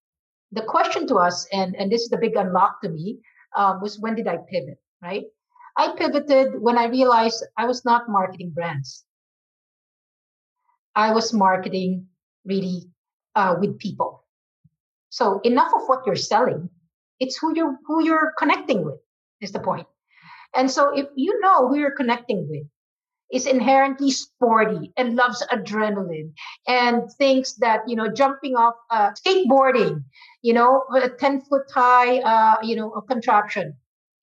the 0.52 0.62
question 0.62 1.06
to 1.08 1.16
us, 1.16 1.46
and, 1.52 1.74
and 1.76 1.90
this 1.90 2.02
is 2.02 2.08
the 2.08 2.18
big 2.18 2.36
unlock 2.36 2.80
to 2.82 2.88
me, 2.88 3.18
um, 3.56 3.80
was 3.80 3.98
when 3.98 4.14
did 4.14 4.28
I 4.28 4.38
pivot, 4.50 4.78
right? 5.02 5.24
I 5.76 5.94
pivoted 5.96 6.60
when 6.60 6.76
I 6.76 6.86
realized 6.86 7.44
I 7.56 7.64
was 7.66 7.84
not 7.84 8.08
marketing 8.08 8.50
brands. 8.50 9.04
I 10.94 11.12
was 11.12 11.32
marketing 11.32 12.06
really 12.44 12.90
uh, 13.34 13.56
with 13.58 13.78
people. 13.78 14.24
So 15.08 15.40
enough 15.44 15.72
of 15.74 15.82
what 15.86 16.06
you're 16.06 16.16
selling, 16.16 16.68
it's 17.20 17.38
who 17.38 17.56
you're 17.56 17.78
who 17.86 18.04
you're 18.04 18.32
connecting 18.38 18.84
with 18.84 19.00
is 19.40 19.52
the 19.52 19.60
point. 19.60 19.86
And 20.54 20.70
so 20.70 20.90
if 20.94 21.06
you 21.14 21.40
know 21.40 21.68
who 21.68 21.78
you're 21.78 21.96
connecting 21.96 22.46
with, 22.50 22.66
is 23.32 23.46
inherently 23.46 24.10
sporty 24.10 24.92
and 24.96 25.16
loves 25.16 25.44
adrenaline 25.50 26.32
and 26.66 27.10
thinks 27.18 27.54
that 27.54 27.80
you 27.86 27.96
know 27.96 28.08
jumping 28.12 28.54
off 28.56 28.74
uh, 28.90 29.10
skateboarding 29.12 30.04
you 30.42 30.52
know 30.52 30.84
a 30.94 31.08
10 31.08 31.40
foot 31.42 31.62
high 31.74 32.18
uh, 32.18 32.56
you 32.62 32.76
know 32.76 32.92
a 32.92 33.02
contraption 33.02 33.74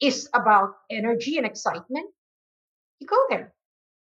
is 0.02 0.30
about 0.34 0.76
energy 0.90 1.38
and 1.38 1.46
excitement 1.46 2.08
you 3.00 3.08
go 3.08 3.18
there 3.30 3.54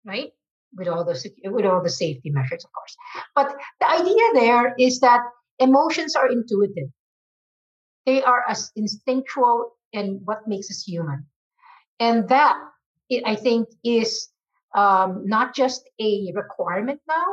right? 0.09 0.33
With 0.77 0.89
all 0.89 1.05
the 1.05 1.17
with 1.45 1.65
all 1.65 1.83
the 1.83 1.91
safety 1.91 2.31
measures 2.31 2.65
of 2.65 2.73
course. 2.73 2.97
But 3.35 3.57
the 3.81 3.89
idea 3.89 4.25
there 4.35 4.75
is 4.79 5.01
that 5.01 5.21
emotions 5.59 6.15
are 6.15 6.29
intuitive. 6.31 6.91
They 8.05 8.23
are 8.23 8.45
as 8.49 8.71
instinctual 8.77 9.73
in 9.93 10.21
what 10.25 10.47
makes 10.47 10.71
us 10.71 10.83
human. 10.87 11.27
And 12.01 12.29
that 12.29 12.57
i 13.25 13.35
think 13.35 13.67
is 13.83 14.29
um, 14.79 15.26
not 15.26 15.55
just 15.55 15.91
a 16.01 16.31
requirement 16.35 17.01
now, 17.09 17.31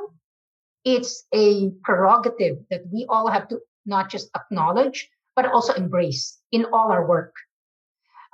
it's 0.84 1.26
a 1.34 1.70
prerogative 1.84 2.58
that 2.72 2.82
we 2.92 3.06
all 3.08 3.28
have 3.28 3.48
to 3.50 3.60
not 3.86 4.10
just 4.10 4.30
acknowledge, 4.36 5.10
but 5.36 5.46
also 5.46 5.74
embrace 5.74 6.40
in 6.52 6.66
all 6.66 6.92
our 6.92 7.06
work. 7.08 7.36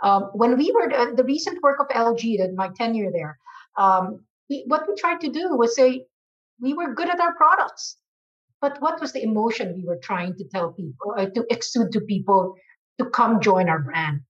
Um, 0.01 0.24
when 0.34 0.57
we 0.57 0.72
were 0.72 0.88
the, 0.89 1.16
the, 1.16 1.24
recent 1.24 1.62
work 1.62 1.80
of 1.82 1.88
LG, 1.89 2.22
the, 2.38 2.53
my 2.55 2.70
tenure 2.70 3.12
there, 3.12 3.38
um, 3.78 4.24
what 4.68 4.88
we 4.88 4.95
tried 4.95 5.20
to 5.22 5.30
do 5.30 5.55
was 5.57 5.76
say 5.76 6.05
we 6.59 6.74
were 6.74 6.95
good 6.95 7.09
at 7.09 7.20
our 7.20 7.36
products, 7.36 7.97
but 8.62 8.82
what 8.82 9.01
was 9.01 9.12
the 9.12 9.24
emotion 9.24 9.76
we 9.76 9.86
were 9.86 9.99
trying 10.01 10.36
to 10.38 10.45
tell 10.45 10.72
people, 10.72 11.16
uh, 11.18 11.26
to 11.36 11.45
exude 11.49 11.91
to 11.91 12.01
people 12.01 12.55
to 12.99 13.05
come 13.09 13.41
join 13.41 13.68
our 13.68 13.80
brand? 13.80 14.22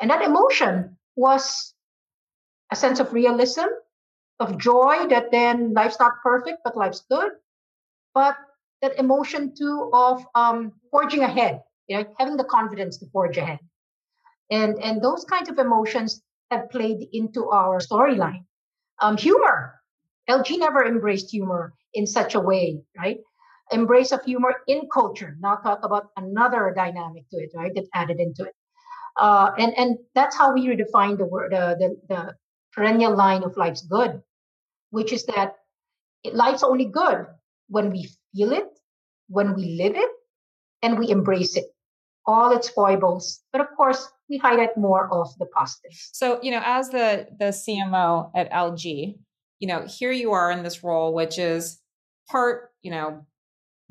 And 0.00 0.10
that 0.10 0.22
emotion 0.22 0.98
was 1.16 1.74
a 2.72 2.76
sense 2.76 2.98
of 3.00 3.12
realism, 3.12 3.68
of 4.40 4.58
joy 4.58 5.06
that 5.08 5.30
then 5.30 5.74
life's 5.74 6.00
not 6.00 6.14
perfect, 6.22 6.58
but 6.64 6.76
life's 6.76 7.04
good. 7.10 7.32
But 8.14 8.34
that 8.80 8.98
emotion 8.98 9.54
too 9.54 9.90
of 9.92 10.24
um, 10.34 10.72
forging 10.90 11.22
ahead, 11.22 11.60
you 11.86 11.98
know, 11.98 12.04
having 12.18 12.36
the 12.36 12.44
confidence 12.44 12.96
to 12.98 13.06
forge 13.12 13.36
ahead. 13.36 13.60
And, 14.50 14.82
and 14.82 15.02
those 15.02 15.24
kinds 15.24 15.48
of 15.50 15.58
emotions 15.58 16.22
have 16.50 16.70
played 16.70 17.08
into 17.12 17.50
our 17.50 17.78
storyline. 17.78 18.44
Um, 19.00 19.16
humor. 19.16 19.74
LG 20.28 20.58
never 20.58 20.84
embraced 20.84 21.30
humor 21.30 21.74
in 21.94 22.06
such 22.06 22.34
a 22.34 22.40
way, 22.40 22.80
right? 22.96 23.18
Embrace 23.70 24.12
of 24.12 24.24
humor 24.24 24.54
in 24.66 24.88
culture. 24.92 25.36
Now 25.40 25.56
talk 25.56 25.80
about 25.84 26.08
another 26.16 26.72
dynamic 26.74 27.24
to 27.30 27.36
it, 27.38 27.50
right? 27.54 27.74
That 27.74 27.86
added 27.94 28.18
into 28.20 28.44
it. 28.44 28.54
Uh, 29.16 29.50
and 29.58 29.76
and 29.76 29.98
that's 30.14 30.36
how 30.36 30.54
we 30.54 30.66
redefine 30.66 31.18
the 31.18 31.26
word, 31.26 31.52
uh, 31.52 31.74
the 31.74 31.96
the 32.08 32.34
perennial 32.72 33.16
line 33.16 33.42
of 33.42 33.56
life's 33.56 33.82
good, 33.82 34.22
which 34.90 35.12
is 35.12 35.24
that 35.26 35.56
life's 36.32 36.62
only 36.62 36.86
good 36.86 37.26
when 37.68 37.90
we 37.90 38.08
feel 38.34 38.52
it, 38.52 38.68
when 39.28 39.54
we 39.54 39.76
live 39.80 39.96
it 39.96 40.10
and 40.82 40.98
we 40.98 41.10
embrace 41.10 41.56
it, 41.56 41.66
all 42.26 42.56
its 42.56 42.68
foibles. 42.68 43.40
But 43.52 43.60
of 43.60 43.68
course, 43.76 44.08
we 44.28 44.38
highlight 44.38 44.76
more 44.76 45.12
of 45.12 45.36
the 45.38 45.46
positives. 45.46 46.10
So, 46.12 46.40
you 46.42 46.50
know, 46.50 46.62
as 46.64 46.90
the 46.90 47.28
the 47.38 47.46
CMO 47.46 48.30
at 48.34 48.50
LG, 48.50 49.18
you 49.60 49.68
know, 49.68 49.86
here 49.86 50.12
you 50.12 50.32
are 50.32 50.50
in 50.50 50.62
this 50.62 50.82
role, 50.82 51.14
which 51.14 51.38
is 51.38 51.80
part, 52.30 52.70
you 52.82 52.90
know, 52.90 53.26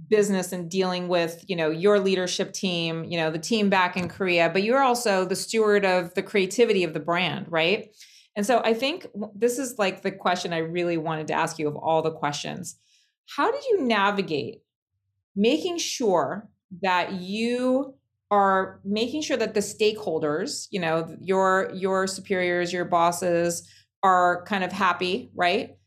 business 0.10 0.52
and 0.52 0.70
dealing 0.70 1.08
with 1.08 1.44
you 1.48 1.56
know 1.56 1.70
your 1.70 2.00
leadership 2.00 2.54
team 2.54 3.04
you 3.04 3.18
know 3.18 3.30
the 3.30 3.38
team 3.38 3.70
back 3.70 3.96
in 3.96 4.08
korea 4.08 4.50
but 4.50 4.64
you're 4.64 4.82
also 4.82 5.26
the 5.26 5.36
steward 5.36 5.86
of 5.86 6.14
the 6.16 6.24
creativity 6.24 6.84
of 6.84 6.94
the 6.94 7.00
brand 7.00 7.46
right 7.50 7.96
and 8.36 8.46
so 8.46 8.62
i 8.64 8.74
think 8.74 9.08
this 9.36 9.58
is 9.60 9.78
like 9.78 10.02
the 10.02 10.12
question 10.12 10.54
i 10.54 10.58
really 10.58 10.98
wanted 10.98 11.28
to 11.28 11.34
ask 11.34 11.60
you 11.60 11.68
of 11.68 11.76
all 11.76 12.02
the 12.02 12.12
questions. 12.12 12.78
How 13.36 13.52
did 13.52 13.64
you 13.66 13.84
navigate 13.84 14.62
making 15.36 15.78
sure 15.78 16.50
that 16.82 17.14
you 17.14 17.96
are 18.30 18.80
making 18.84 19.22
sure 19.22 19.38
that 19.38 19.54
the 19.54 19.60
stakeholders 19.60 20.68
you 20.72 20.80
know 20.80 21.16
your 21.20 21.72
your 21.74 22.08
superiors 22.08 22.74
your 22.74 22.86
bosses 22.86 23.70
are 24.04 24.44
kind 24.46 24.64
of 24.64 24.72
happy 24.72 25.32
right? 25.36 25.78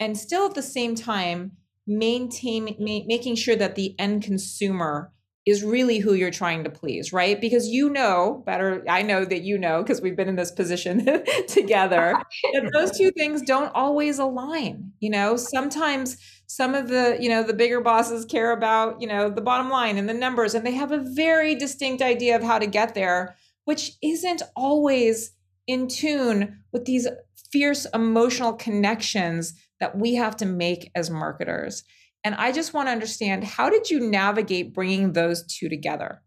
And 0.00 0.18
still 0.18 0.46
at 0.46 0.54
the 0.54 0.62
same 0.62 0.94
time 0.94 1.52
maintain 1.86 2.76
ma- 2.78 3.06
making 3.06 3.36
sure 3.36 3.56
that 3.56 3.74
the 3.74 3.94
end 3.98 4.22
consumer 4.22 5.12
is 5.46 5.62
really 5.62 5.98
who 5.98 6.14
you're 6.14 6.30
trying 6.30 6.64
to 6.64 6.70
please, 6.70 7.12
right? 7.12 7.38
Because 7.40 7.68
you 7.68 7.90
know 7.90 8.42
better, 8.46 8.82
I 8.88 9.02
know 9.02 9.24
that 9.24 9.42
you 9.42 9.58
know 9.58 9.82
because 9.82 10.00
we've 10.00 10.16
been 10.16 10.28
in 10.28 10.36
this 10.36 10.50
position 10.50 11.04
together, 11.48 12.14
that 12.54 12.70
those 12.72 12.96
two 12.96 13.10
things 13.10 13.42
don't 13.42 13.70
always 13.74 14.18
align. 14.18 14.92
You 15.00 15.10
know, 15.10 15.36
sometimes 15.36 16.16
some 16.46 16.74
of 16.74 16.88
the, 16.88 17.18
you 17.20 17.28
know, 17.28 17.42
the 17.42 17.52
bigger 17.52 17.80
bosses 17.80 18.24
care 18.24 18.52
about, 18.52 19.00
you 19.00 19.06
know, 19.06 19.28
the 19.28 19.42
bottom 19.42 19.68
line 19.68 19.98
and 19.98 20.08
the 20.08 20.14
numbers, 20.14 20.54
and 20.54 20.66
they 20.66 20.72
have 20.72 20.92
a 20.92 21.04
very 21.14 21.54
distinct 21.54 22.02
idea 22.02 22.36
of 22.36 22.42
how 22.42 22.58
to 22.58 22.66
get 22.66 22.94
there, 22.94 23.36
which 23.64 23.92
isn't 24.02 24.42
always 24.56 25.32
in 25.66 25.88
tune 25.88 26.58
with 26.72 26.86
these 26.86 27.06
fierce 27.50 27.86
emotional 27.94 28.52
connections 28.52 29.54
that 29.80 29.98
we 29.98 30.14
have 30.14 30.36
to 30.36 30.46
make 30.46 30.90
as 30.94 31.10
marketers. 31.10 31.84
And 32.24 32.34
I 32.36 32.52
just 32.52 32.72
want 32.72 32.88
to 32.88 32.92
understand 32.92 33.44
how 33.44 33.68
did 33.68 33.90
you 33.90 34.00
navigate 34.00 34.74
bringing 34.74 35.12
those 35.12 35.44
two 35.46 35.68
together? 35.68 36.22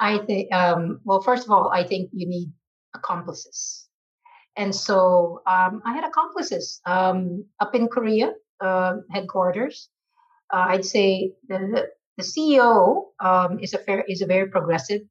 I 0.00 0.18
think, 0.18 0.52
um, 0.52 1.00
well, 1.04 1.20
first 1.20 1.44
of 1.44 1.50
all, 1.50 1.70
I 1.70 1.84
think 1.84 2.10
you 2.12 2.26
need 2.26 2.50
accomplices. 2.94 3.86
And 4.56 4.74
so 4.74 5.42
um, 5.46 5.82
I 5.84 5.92
had 5.92 6.04
accomplices 6.04 6.80
um, 6.86 7.44
up 7.60 7.74
in 7.74 7.88
Korea 7.88 8.32
uh, 8.60 8.94
headquarters. 9.10 9.88
Uh, 10.52 10.66
I'd 10.68 10.84
say 10.84 11.32
the, 11.48 11.88
the 12.16 12.22
CEO 12.22 13.08
um, 13.20 13.58
is 13.60 13.74
a 13.74 13.78
fair 13.78 14.04
is 14.08 14.22
a 14.22 14.26
very 14.26 14.48
progressive 14.48 15.02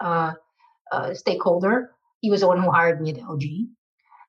uh, 0.00 0.32
uh, 0.92 1.14
stakeholder. 1.14 1.90
He 2.20 2.30
was 2.30 2.40
the 2.42 2.46
one 2.46 2.62
who 2.62 2.70
hired 2.70 3.00
me 3.00 3.10
at 3.10 3.16
LG 3.16 3.66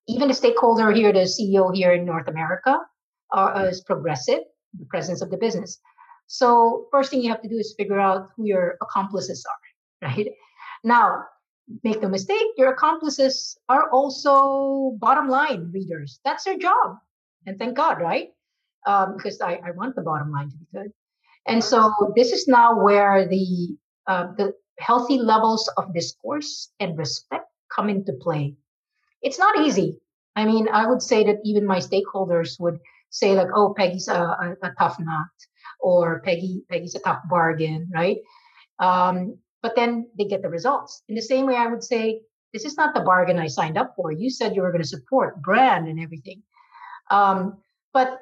even 0.08 0.28
the 0.28 0.34
stakeholder 0.34 0.92
here, 0.92 1.12
the 1.12 1.20
CEO 1.22 1.74
here 1.74 1.94
in 1.94 2.06
North 2.06 2.28
America, 2.28 2.80
uh, 3.32 3.68
is 3.70 3.82
progressive, 3.82 4.40
the 4.80 4.86
presence 4.86 5.22
of 5.22 5.30
the 5.30 5.38
business. 5.38 5.80
So 6.28 6.88
first 6.92 7.12
thing 7.12 7.22
you 7.22 7.30
have 7.30 7.42
to 7.42 7.50
do 7.50 7.58
is 7.58 7.76
figure 7.78 8.00
out 8.00 8.30
who 8.36 8.46
your 8.46 8.78
accomplices 8.82 9.46
are, 9.46 10.10
right? 10.10 10.30
Now, 10.84 11.24
make 11.84 12.02
no 12.02 12.10
mistake, 12.10 12.48
your 12.58 12.74
accomplices 12.74 13.58
are 13.70 13.90
also 13.92 14.98
bottom 15.00 15.30
line 15.30 15.72
readers. 15.74 16.20
That's 16.24 16.44
their 16.44 16.58
job. 16.58 16.98
And 17.46 17.60
thank 17.60 17.76
God, 17.76 18.02
right? 18.02 18.30
Um, 18.88 19.18
because 19.18 19.42
I, 19.42 19.60
I 19.66 19.72
want 19.72 19.96
the 19.96 20.02
bottom 20.02 20.32
line 20.32 20.50
to 20.50 20.58
be 20.58 20.66
good. 20.74 20.92
And 21.48 21.64
so 21.64 21.92
this 22.16 22.32
is 22.32 22.48
now 22.48 22.84
where 22.84 23.28
the 23.28 23.78
uh, 24.08 24.28
the 24.38 24.54
healthy 24.80 25.20
levels 25.20 25.70
of 25.78 25.94
discourse 25.94 26.72
and 26.80 26.98
respect 26.98 27.46
come 27.70 27.90
into 27.90 28.14
play 28.14 28.56
it's 29.26 29.40
not 29.40 29.60
easy. 29.60 29.98
I 30.36 30.46
mean, 30.46 30.70
I 30.70 30.88
would 30.88 31.02
say 31.02 31.24
that 31.26 31.40
even 31.44 31.66
my 31.66 31.80
stakeholders 31.80 32.60
would 32.60 32.80
say 33.16 33.34
like, 33.34 33.48
"Oh, 33.56 33.74
Peggy's 33.78 34.08
a, 34.10 34.20
a, 34.20 34.56
a 34.64 34.72
tough 34.78 34.98
nut," 35.00 35.36
or 35.80 36.22
"Peggy, 36.22 36.64
Peggy's 36.70 36.96
a 36.96 37.00
tough 37.00 37.22
bargain," 37.30 37.90
right? 37.94 38.18
Um, 38.80 39.38
but 39.64 39.76
then 39.76 40.10
they 40.18 40.26
get 40.26 40.42
the 40.42 40.50
results. 40.50 41.02
In 41.08 41.16
the 41.16 41.22
same 41.22 41.46
way, 41.46 41.56
I 41.56 41.68
would 41.68 41.84
say, 41.84 42.22
"This 42.54 42.66
is 42.66 42.76
not 42.78 42.94
the 42.94 43.02
bargain 43.02 43.40
I 43.40 43.48
signed 43.48 43.78
up 43.78 43.94
for. 43.96 44.12
You 44.12 44.30
said 44.30 44.56
you 44.56 44.62
were 44.62 44.72
going 44.72 44.84
to 44.84 44.96
support 44.96 45.42
brand 45.42 45.88
and 45.88 46.00
everything." 46.00 46.44
Um, 47.10 47.58
but 47.94 48.20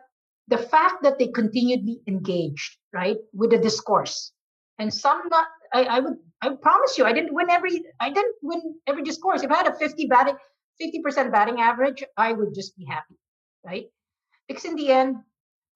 the 0.47 0.57
fact 0.57 1.01
that 1.03 1.17
they 1.17 1.27
continually 1.27 2.01
engaged, 2.07 2.77
right, 2.93 3.17
with 3.33 3.49
the 3.49 3.57
discourse, 3.57 4.31
and 4.77 4.93
some 4.93 5.21
not, 5.29 5.47
I, 5.73 5.83
I 5.85 5.99
would, 5.99 6.17
I 6.41 6.49
promise 6.49 6.97
you, 6.97 7.05
I 7.05 7.13
didn't 7.13 7.33
win 7.33 7.49
every, 7.49 7.81
I 7.99 8.09
didn't 8.09 8.35
win 8.43 8.61
every 8.85 9.03
discourse. 9.03 9.41
If 9.41 9.51
I 9.51 9.57
had 9.57 9.67
a 9.67 9.77
50 9.77 10.05
batting, 10.07 10.35
50% 10.81 11.31
batting 11.31 11.61
average, 11.61 12.03
I 12.17 12.33
would 12.33 12.53
just 12.53 12.77
be 12.77 12.85
happy, 12.85 13.15
right? 13.65 13.85
Because 14.47 14.65
in 14.65 14.75
the 14.75 14.91
end, 14.91 15.17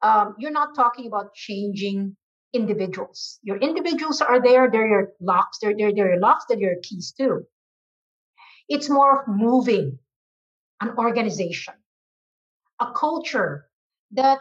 um, 0.01 0.36
you're 0.38 0.51
not 0.51 0.76
talking 0.76 1.07
about 1.07 1.34
changing 1.34 2.15
individuals. 2.53 3.39
Your 3.43 3.57
individuals 3.57 4.22
are 4.22 4.41
there, 4.41 4.70
they're 4.72 4.88
your 4.88 5.11
locks, 5.20 5.59
they're, 5.61 5.76
they're, 5.76 5.93
they're 5.93 6.11
your 6.13 6.20
locks, 6.20 6.45
they're 6.47 6.59
your 6.59 6.76
keys 6.84 7.13
too. 7.18 7.43
It's 8.70 8.89
more 8.89 9.22
of 9.22 9.28
moving 9.28 9.99
an 10.82 10.91
organization, 10.97 11.74
a 12.80 12.91
culture 12.91 13.65
that 14.11 14.39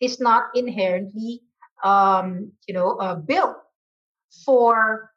is 0.00 0.20
not 0.20 0.44
inherently, 0.54 1.42
um, 1.84 2.52
you 2.66 2.74
know, 2.74 2.96
uh, 2.96 3.14
built 3.14 3.56
for 4.44 5.10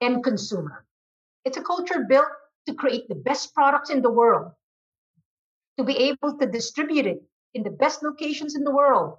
end 0.00 0.24
consumer. 0.24 0.84
It's 1.44 1.56
a 1.56 1.62
culture 1.62 2.06
built 2.08 2.26
to 2.66 2.74
create 2.74 3.08
the 3.08 3.14
best 3.14 3.54
products 3.54 3.90
in 3.90 4.02
the 4.02 4.10
world, 4.10 4.52
to 5.78 5.84
be 5.84 5.96
able 5.96 6.38
to 6.38 6.46
distribute 6.46 7.06
it 7.06 7.22
in 7.56 7.62
the 7.62 7.70
best 7.70 8.02
locations 8.02 8.54
in 8.54 8.62
the 8.64 8.70
world, 8.70 9.16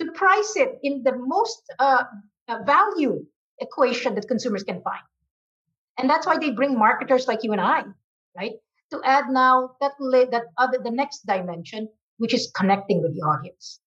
to 0.00 0.12
price 0.12 0.52
it 0.56 0.78
in 0.82 1.02
the 1.02 1.16
most 1.16 1.62
uh, 1.78 2.04
uh, 2.48 2.58
value 2.64 3.24
equation 3.60 4.14
that 4.14 4.28
consumers 4.28 4.62
can 4.62 4.80
find. 4.82 5.02
And 5.98 6.08
that's 6.08 6.26
why 6.26 6.38
they 6.38 6.50
bring 6.50 6.78
marketers 6.78 7.26
like 7.26 7.42
you 7.42 7.52
and 7.52 7.60
I, 7.60 7.82
right? 8.36 8.52
To 8.92 9.00
add 9.04 9.24
now 9.30 9.72
that 9.80 9.92
that 10.32 10.44
other 10.56 10.78
the 10.82 10.90
next 10.90 11.26
dimension, 11.26 11.88
which 12.18 12.34
is 12.34 12.52
connecting 12.54 13.02
with 13.02 13.14
the 13.14 13.22
audience. 13.22 13.80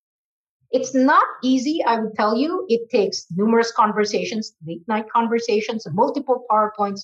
It's 0.72 0.94
not 0.94 1.24
easy, 1.42 1.82
I 1.86 2.00
would 2.00 2.14
tell 2.14 2.36
you. 2.36 2.64
It 2.68 2.90
takes 2.90 3.26
numerous 3.30 3.72
conversations, 3.72 4.54
late 4.66 4.86
night 4.88 5.06
conversations, 5.14 5.86
multiple 5.92 6.44
PowerPoints, 6.50 7.02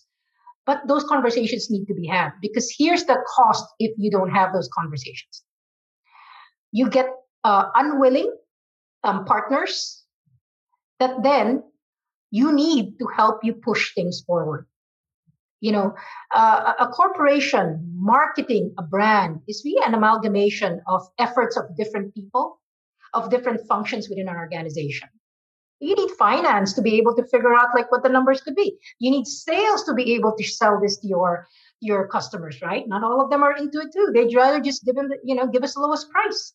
but 0.64 0.86
those 0.86 1.05
conversations 1.05 1.70
need 1.70 1.86
to 1.86 1.94
be 1.94 2.07
had 2.07 2.32
because 2.40 2.74
here's 2.78 3.05
the 3.05 3.18
cost 3.36 3.64
if 3.78 3.92
you 3.99 4.11
don't 4.11 4.30
have 4.30 4.53
those 4.53 4.68
conversations. 4.78 5.42
You 6.72 6.90
get 6.90 7.06
uh, 7.44 7.70
unwilling 7.74 8.32
um, 9.04 9.24
partners 9.24 10.04
that 10.98 11.22
then 11.22 11.62
you 12.30 12.52
need 12.52 12.98
to 12.98 13.06
help 13.16 13.42
you 13.42 13.54
push 13.54 13.94
things 13.94 14.22
forward. 14.26 14.66
You 15.60 15.72
know, 15.72 15.94
uh, 16.34 16.74
a 16.78 16.86
corporation 16.88 17.92
marketing 17.96 18.74
a 18.78 18.82
brand 18.82 19.40
is 19.48 19.62
really 19.64 19.84
an 19.84 19.94
amalgamation 19.94 20.80
of 20.86 21.02
efforts 21.18 21.56
of 21.56 21.76
different 21.76 22.14
people, 22.14 22.60
of 23.12 23.30
different 23.30 23.66
functions 23.66 24.08
within 24.08 24.28
an 24.28 24.36
organization 24.36 25.08
you 25.80 25.94
need 25.94 26.10
finance 26.18 26.72
to 26.74 26.82
be 26.82 26.96
able 26.96 27.14
to 27.16 27.24
figure 27.26 27.54
out 27.54 27.68
like 27.74 27.90
what 27.90 28.02
the 28.02 28.08
numbers 28.08 28.40
could 28.40 28.56
be. 28.56 28.76
You 28.98 29.10
need 29.10 29.26
sales 29.26 29.84
to 29.84 29.94
be 29.94 30.14
able 30.14 30.34
to 30.36 30.44
sell 30.44 30.80
this 30.80 30.98
to 30.98 31.08
your 31.08 31.46
your 31.80 32.08
customers 32.08 32.60
right? 32.60 32.88
Not 32.88 33.04
all 33.04 33.20
of 33.22 33.30
them 33.30 33.42
are 33.42 33.56
into 33.56 33.80
it 33.80 33.92
too. 33.92 34.10
They'd 34.12 34.34
rather 34.34 34.60
just 34.60 34.84
give 34.84 34.96
them 34.96 35.10
you 35.24 35.34
know 35.34 35.46
give 35.46 35.62
us 35.62 35.74
the 35.74 35.80
lowest 35.80 36.10
price. 36.10 36.54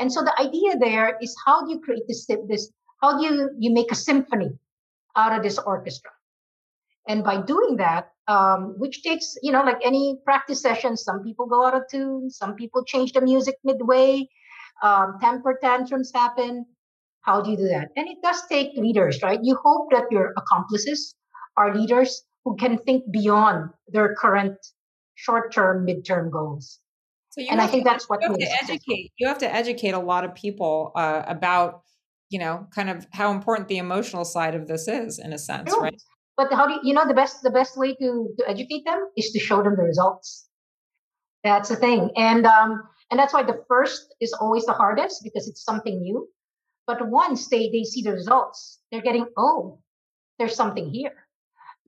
And 0.00 0.12
so 0.12 0.22
the 0.22 0.38
idea 0.40 0.76
there 0.78 1.16
is 1.20 1.36
how 1.46 1.64
do 1.64 1.72
you 1.72 1.80
create 1.80 2.06
this 2.08 2.26
this 2.48 2.70
how 3.00 3.18
do 3.18 3.24
you 3.24 3.50
you 3.58 3.72
make 3.72 3.92
a 3.92 3.96
symphony 3.96 4.58
out 5.16 5.36
of 5.36 5.42
this 5.42 5.58
orchestra? 5.58 6.10
And 7.06 7.22
by 7.22 7.42
doing 7.42 7.76
that 7.76 8.08
um, 8.28 8.74
which 8.78 9.02
takes 9.02 9.36
you 9.42 9.52
know 9.52 9.62
like 9.62 9.80
any 9.84 10.18
practice 10.24 10.62
session 10.62 10.96
some 10.96 11.22
people 11.22 11.46
go 11.46 11.66
out 11.66 11.74
of 11.74 11.82
tune 11.90 12.30
some 12.30 12.54
people 12.54 12.84
change 12.84 13.12
the 13.12 13.20
music 13.20 13.56
midway 13.64 14.26
um, 14.82 15.18
temper 15.20 15.58
tantrums 15.62 16.10
happen 16.14 16.64
how 17.24 17.40
do 17.40 17.50
you 17.50 17.56
do 17.56 17.68
that? 17.68 17.88
And 17.96 18.06
it 18.08 18.18
does 18.22 18.42
take 18.48 18.76
leaders, 18.76 19.20
right? 19.22 19.38
You 19.42 19.58
hope 19.62 19.88
that 19.90 20.04
your 20.10 20.32
accomplices 20.36 21.14
are 21.56 21.74
leaders 21.74 22.22
who 22.44 22.56
can 22.56 22.78
think 22.78 23.04
beyond 23.10 23.70
their 23.88 24.14
current 24.14 24.56
short-term, 25.14 25.84
mid-term 25.84 26.30
goals. 26.30 26.80
So 27.30 27.42
and 27.50 27.60
I 27.60 27.66
think 27.66 27.84
that's 27.84 28.08
what 28.08 28.20
you 28.22 28.28
have 28.28 28.38
to 28.38 28.62
educate. 28.62 29.12
You 29.18 29.26
have 29.26 29.38
to 29.38 29.52
educate 29.52 29.92
a 29.92 29.98
lot 29.98 30.24
of 30.24 30.34
people 30.34 30.92
uh, 30.94 31.22
about, 31.26 31.82
you 32.28 32.38
know, 32.38 32.66
kind 32.74 32.90
of 32.90 33.06
how 33.12 33.32
important 33.32 33.68
the 33.68 33.78
emotional 33.78 34.24
side 34.24 34.54
of 34.54 34.68
this 34.68 34.86
is, 34.86 35.18
in 35.18 35.32
a 35.32 35.38
sense, 35.38 35.74
right? 35.80 36.00
But 36.36 36.52
how 36.52 36.66
do 36.66 36.74
you, 36.74 36.80
you 36.84 36.94
know 36.94 37.06
the 37.08 37.14
best 37.14 37.42
the 37.42 37.50
best 37.50 37.76
way 37.76 37.94
to 37.94 38.28
to 38.38 38.48
educate 38.48 38.84
them 38.84 39.08
is 39.16 39.30
to 39.32 39.40
show 39.40 39.62
them 39.62 39.74
the 39.76 39.82
results. 39.82 40.46
That's 41.42 41.68
the 41.70 41.76
thing, 41.76 42.10
and 42.16 42.46
um, 42.46 42.82
and 43.10 43.18
that's 43.18 43.32
why 43.32 43.42
the 43.42 43.64
first 43.68 44.14
is 44.20 44.32
always 44.40 44.64
the 44.66 44.72
hardest 44.72 45.22
because 45.24 45.48
it's 45.48 45.64
something 45.64 46.00
new 46.00 46.28
But 46.86 47.08
once 47.08 47.48
they, 47.48 47.70
they 47.70 47.84
see 47.84 48.02
the 48.02 48.12
results, 48.12 48.80
they're 48.90 49.02
getting, 49.02 49.26
oh, 49.36 49.78
there's 50.38 50.54
something 50.54 50.90
here. 50.90 51.12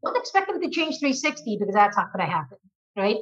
Don't 0.05 0.17
expect 0.17 0.49
them 0.49 0.61
to 0.61 0.71
change 0.71 0.99
360 0.99 1.59
because 1.59 1.75
that's 1.75 1.97
not 1.97 2.13
going 2.13 2.25
to 2.25 2.33
happen, 2.33 2.59
right? 2.97 3.17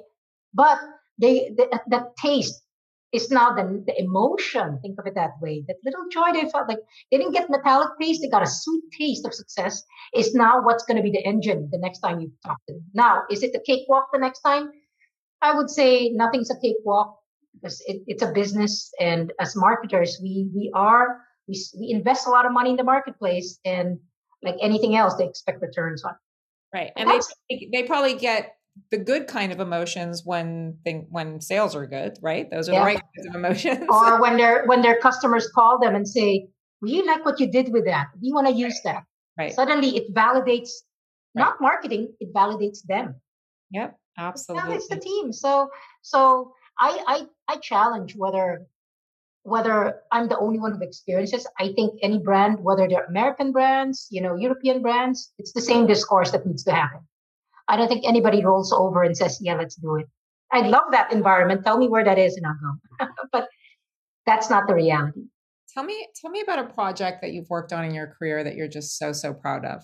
But 0.52 0.78
they 1.18 1.50
the, 1.56 1.80
the 1.86 2.10
taste 2.20 2.62
is 3.12 3.30
now 3.30 3.54
the, 3.54 3.82
the 3.86 3.98
emotion. 3.98 4.78
Think 4.82 4.98
of 4.98 5.06
it 5.06 5.14
that 5.14 5.34
way. 5.40 5.64
That 5.66 5.76
little 5.84 6.06
joy 6.10 6.32
they 6.32 6.50
felt 6.50 6.68
like 6.68 6.80
they 7.10 7.18
didn't 7.18 7.32
get 7.32 7.48
metallic 7.48 7.90
taste, 8.00 8.22
they 8.22 8.28
got 8.28 8.42
a 8.42 8.46
sweet 8.46 8.82
taste 8.98 9.24
of 9.24 9.32
success. 9.32 9.82
Is 10.14 10.34
now 10.34 10.62
what's 10.62 10.84
going 10.84 10.96
to 10.96 11.02
be 11.02 11.12
the 11.12 11.24
engine 11.24 11.68
the 11.70 11.78
next 11.78 12.00
time 12.00 12.20
you 12.20 12.32
talk 12.44 12.58
to 12.66 12.74
them. 12.74 12.84
Now, 12.92 13.22
is 13.30 13.42
it 13.42 13.54
a 13.54 13.60
cakewalk 13.60 14.08
the 14.12 14.18
next 14.18 14.40
time? 14.40 14.70
I 15.40 15.54
would 15.54 15.70
say 15.70 16.10
nothing's 16.10 16.50
a 16.50 16.58
cakewalk 16.60 17.16
because 17.54 17.80
it, 17.86 18.02
it's 18.06 18.22
a 18.22 18.32
business, 18.32 18.92
and 18.98 19.32
as 19.38 19.54
marketers, 19.54 20.18
we 20.20 20.50
we 20.54 20.72
are 20.74 21.20
we, 21.48 21.62
we 21.78 21.90
invest 21.90 22.26
a 22.26 22.30
lot 22.30 22.46
of 22.46 22.52
money 22.52 22.70
in 22.70 22.76
the 22.76 22.84
marketplace, 22.84 23.58
and 23.64 23.98
like 24.42 24.56
anything 24.60 24.96
else, 24.96 25.14
they 25.14 25.26
expect 25.26 25.60
returns 25.62 26.04
on. 26.04 26.14
Right, 26.72 26.90
and 26.96 27.10
they 27.50 27.68
they 27.72 27.82
probably 27.84 28.14
get 28.14 28.56
the 28.90 28.98
good 28.98 29.26
kind 29.26 29.52
of 29.52 29.60
emotions 29.60 30.22
when 30.24 30.78
thing 30.84 31.06
when 31.10 31.40
sales 31.40 31.76
are 31.76 31.86
good, 31.86 32.18
right? 32.20 32.50
Those 32.50 32.68
are 32.68 32.72
yeah. 32.72 32.80
the 32.80 32.84
right 32.84 33.00
kinds 33.16 33.28
of 33.28 33.34
emotions. 33.34 33.86
or 33.88 34.20
when 34.22 34.36
their 34.36 34.66
when 34.66 34.82
their 34.82 34.98
customers 34.98 35.48
call 35.54 35.78
them 35.78 35.94
and 35.94 36.06
say, 36.06 36.48
"We 36.80 37.02
like 37.02 37.24
what 37.24 37.38
you 37.40 37.50
did 37.50 37.72
with 37.72 37.84
that. 37.86 38.08
We 38.20 38.32
want 38.32 38.48
to 38.48 38.52
use 38.52 38.80
right. 38.84 38.94
that." 38.94 39.04
Right. 39.36 39.52
Suddenly, 39.52 39.96
it 39.96 40.14
validates 40.14 40.70
right. 41.34 41.44
not 41.44 41.60
marketing; 41.60 42.12
it 42.20 42.32
validates 42.34 42.82
them. 42.84 43.16
Yep, 43.70 43.96
absolutely. 44.18 44.76
It's 44.76 44.88
the 44.88 44.98
team. 44.98 45.32
So, 45.32 45.68
so 46.02 46.52
I 46.78 47.26
I 47.48 47.54
I 47.54 47.56
challenge 47.58 48.14
whether 48.16 48.66
whether 49.44 50.00
I'm 50.10 50.28
the 50.28 50.38
only 50.38 50.58
one 50.58 50.72
who 50.72 50.82
experiences. 50.82 51.46
I 51.58 51.72
think 51.74 51.98
any 52.02 52.18
brand, 52.18 52.58
whether 52.60 52.88
they're 52.88 53.04
American 53.04 53.52
brands, 53.52 54.08
you 54.10 54.22
know, 54.22 54.34
European 54.34 54.80
brands, 54.80 55.32
it's 55.38 55.52
the 55.52 55.60
same 55.60 55.86
discourse 55.86 56.30
that 56.32 56.46
needs 56.46 56.64
to 56.64 56.72
happen. 56.72 57.00
I 57.68 57.76
don't 57.76 57.88
think 57.88 58.04
anybody 58.06 58.44
rolls 58.44 58.72
over 58.72 59.02
and 59.02 59.16
says, 59.16 59.38
yeah, 59.40 59.54
let's 59.54 59.76
do 59.76 59.96
it. 59.96 60.06
I 60.50 60.60
love 60.60 60.84
that 60.92 61.12
environment. 61.12 61.62
Tell 61.64 61.76
me 61.76 61.88
where 61.88 62.04
that 62.04 62.18
is 62.18 62.36
and 62.36 62.46
I'll 62.46 63.06
go. 63.06 63.12
but 63.32 63.48
that's 64.24 64.48
not 64.48 64.66
the 64.66 64.74
reality. 64.74 65.24
Tell 65.74 65.84
me, 65.84 66.06
tell 66.20 66.30
me 66.30 66.40
about 66.40 66.60
a 66.60 66.72
project 66.72 67.20
that 67.20 67.32
you've 67.32 67.50
worked 67.50 67.72
on 67.72 67.84
in 67.84 67.94
your 67.94 68.14
career 68.18 68.44
that 68.44 68.54
you're 68.54 68.68
just 68.68 68.96
so, 68.98 69.12
so 69.12 69.34
proud 69.34 69.66
of. 69.66 69.82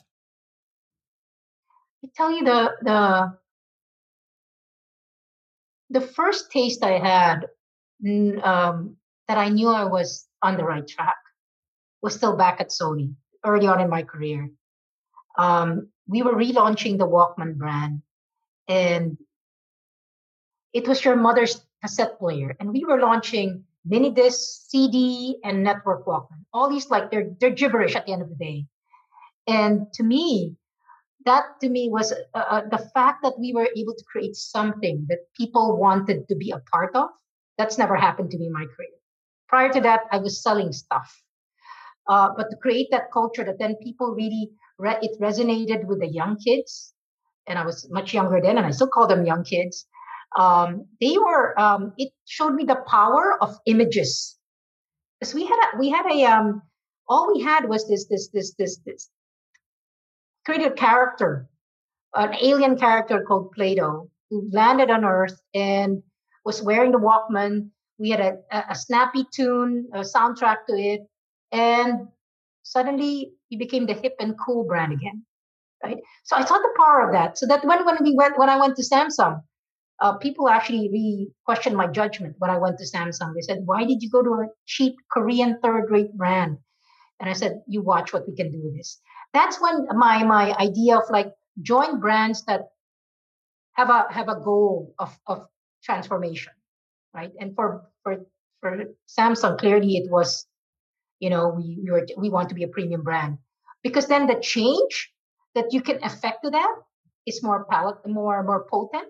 I 2.03 2.09
tell 2.17 2.31
you 2.31 2.45
the 2.45 2.71
the 2.81 3.37
the 5.91 6.01
first 6.01 6.51
taste 6.51 6.83
I 6.83 6.99
had 6.99 7.47
um, 8.43 8.97
that 9.31 9.39
I 9.39 9.49
knew 9.49 9.69
I 9.69 9.85
was 9.85 10.27
on 10.43 10.57
the 10.57 10.65
right 10.65 10.85
track 10.85 11.15
was 12.03 12.17
still 12.17 12.37
back 12.37 12.61
at 12.61 12.71
Sony 12.71 13.15
early 13.47 13.69
on 13.69 13.81
in 13.81 13.89
my 13.89 14.03
career. 14.03 14.51
Um, 15.39 15.91
we 16.09 16.23
were 16.23 16.35
relaunching 16.35 16.99
the 16.99 17.07
Walkman 17.07 17.57
brand, 17.57 18.03
and 18.67 19.17
it 20.73 20.89
was 20.89 21.05
your 21.05 21.15
mother's 21.15 21.65
cassette 21.81 22.19
player, 22.19 22.57
and 22.59 22.73
we 22.73 22.85
were 22.85 22.99
launching 22.99 23.63
mini 23.85 24.11
disc, 24.11 24.69
CD, 24.69 25.39
and 25.45 25.63
network 25.63 26.07
Walkman. 26.07 26.43
All 26.53 26.69
these 26.69 26.91
like 26.91 27.13
they're 27.13 27.31
they're 27.39 27.51
gibberish 27.51 27.95
at 27.95 28.07
the 28.07 28.13
end 28.13 28.23
of 28.23 28.31
the 28.31 28.35
day. 28.35 28.67
And 29.47 29.87
to 29.95 30.03
me, 30.03 30.57
that 31.25 31.45
to 31.61 31.69
me 31.69 31.89
was 31.89 32.13
uh, 32.13 32.17
uh, 32.35 32.63
the 32.69 32.83
fact 32.95 33.23
that 33.23 33.39
we 33.39 33.53
were 33.53 33.69
able 33.77 33.95
to 33.95 34.05
create 34.11 34.35
something 34.35 35.07
that 35.09 35.21
people 35.37 35.79
wanted 35.79 36.27
to 36.31 36.35
be 36.35 36.51
a 36.51 36.59
part 36.73 36.97
of. 36.97 37.11
That's 37.59 37.79
never 37.79 37.95
happened 37.95 38.33
to 38.33 38.39
me 38.39 38.47
in 38.47 38.53
my 38.53 38.67
career. 38.75 39.00
Prior 39.51 39.73
to 39.73 39.81
that, 39.81 40.03
I 40.13 40.19
was 40.19 40.43
selling 40.43 40.73
stuff. 40.73 41.23
Uh, 42.09 42.29
but 42.37 42.45
to 42.51 42.57
create 42.63 42.89
that 42.93 43.13
culture 43.13 43.45
that 43.45 43.59
then 43.59 43.77
people 43.83 44.15
really 44.15 44.51
re- 44.79 44.99
it 45.03 45.21
resonated 45.21 45.85
with 45.87 46.01
the 46.01 46.09
young 46.09 46.37
kids, 46.39 46.95
and 47.49 47.59
I 47.59 47.67
was 47.67 47.89
much 47.91 48.15
younger 48.15 48.41
then, 48.41 48.57
and 48.59 48.67
I 48.67 48.71
still 48.71 48.89
call 48.89 49.09
them 49.09 49.27
young 49.27 49.45
kids. 49.45 49.87
Um, 50.39 50.87
they 51.01 51.19
were. 51.19 51.59
Um, 51.61 51.93
it 51.99 52.13
showed 52.27 52.55
me 52.55 52.65
the 52.65 52.83
power 52.87 53.37
of 53.43 53.59
images. 53.67 54.39
Because 55.19 55.35
we 55.35 55.45
had 55.45 55.59
a, 55.67 55.79
we 55.79 55.91
had 55.91 56.07
a 56.07 56.25
um, 56.25 56.63
all 57.09 57.33
we 57.35 57.43
had 57.43 57.69
was 57.69 57.89
this 57.89 58.07
this 58.07 58.29
this 58.29 58.55
this 58.57 58.79
this 58.87 59.11
created 60.47 60.73
a 60.73 60.75
character, 60.75 61.49
an 62.15 62.35
alien 62.41 62.79
character 62.79 63.25
called 63.27 63.53
Plato, 63.53 64.11
who 64.31 64.49
landed 64.53 64.91
on 64.91 65.05
Earth 65.05 65.41
and 65.55 66.03
was 66.45 66.63
wearing 66.63 66.93
the 66.93 66.99
Walkman. 66.99 67.71
We 68.01 68.11
had 68.11 68.21
a, 68.21 68.39
a 68.71 68.75
snappy 68.75 69.27
tune, 69.33 69.89
a 69.93 70.01
soundtrack 70.01 70.67
to 70.69 70.75
it, 70.75 71.03
and 71.53 72.09
suddenly 72.63 73.33
he 73.49 73.57
became 73.57 73.87
the 73.87 73.95
hip 73.95 74.17
and 74.21 74.35
cool 74.39 74.65
brand 74.65 74.93
again 74.93 75.25
right? 75.85 75.99
So 76.25 76.37
i 76.37 76.45
saw 76.45 76.57
the 76.59 76.75
power 76.77 77.07
of 77.07 77.13
that. 77.13 77.39
So 77.39 77.47
that 77.47 77.65
when 77.65 77.85
when 77.85 77.99
we 78.03 78.15
went 78.15 78.39
when 78.39 78.49
i 78.49 78.57
went 78.57 78.77
to 78.77 78.83
samsung 78.83 79.43
uh, 80.01 80.15
people 80.17 80.49
actually 80.49 80.89
really 80.89 81.29
questioned 81.45 81.77
my 81.77 81.87
judgment 81.87 82.37
when 82.39 82.51
i 82.51 82.59
went 82.59 82.79
to 82.79 82.85
samsung. 82.85 83.35
They 83.35 83.43
said 83.43 83.61
why 83.65 83.85
did 83.85 84.03
you 84.03 84.11
go 84.11 84.23
to 84.23 84.31
a 84.31 84.47
cheap 84.67 84.97
korean 85.13 85.59
third 85.63 85.91
rate 85.91 86.17
brand? 86.17 86.59
And 87.21 87.29
i 87.29 87.33
said 87.33 87.63
you 87.67 87.83
watch 87.83 88.13
what 88.13 88.27
we 88.29 88.35
can 88.35 88.51
do 88.53 88.61
with 88.63 88.77
this. 88.77 89.01
That's 89.33 89.61
when 89.61 89.87
my 89.97 90.23
my 90.25 90.55
idea 90.59 90.99
of 90.99 91.05
like 91.11 91.33
join 91.63 92.01
brands 92.01 92.45
that 92.47 92.69
have 93.73 93.91
a 93.91 94.07
have 94.11 94.29
a 94.29 94.41
goal 94.41 94.95
of 94.99 95.19
of 95.27 95.47
transformation 95.83 96.53
right? 97.15 97.33
And 97.41 97.55
for 97.55 97.87
for 98.03 98.27
for 98.61 98.85
samsung 99.09 99.59
clearly 99.59 99.97
it 99.97 100.11
was 100.11 100.47
you 101.19 101.31
know 101.31 101.49
we 101.49 101.79
we, 101.83 101.91
were, 101.91 102.07
we 102.17 102.31
want 102.31 102.49
to 102.49 102.55
be 102.55 102.65
a 102.65 102.69
premium 102.69 103.03
brand. 103.03 103.39
Because 103.83 104.07
then 104.07 104.27
the 104.27 104.39
change 104.41 105.11
that 105.55 105.73
you 105.73 105.81
can 105.81 106.03
affect 106.05 106.45
to 106.45 106.51
that 106.51 106.75
is 107.27 107.43
more 107.43 107.65
palate 107.65 107.99
more 108.07 108.43
more 108.43 108.67
potent. 108.71 109.09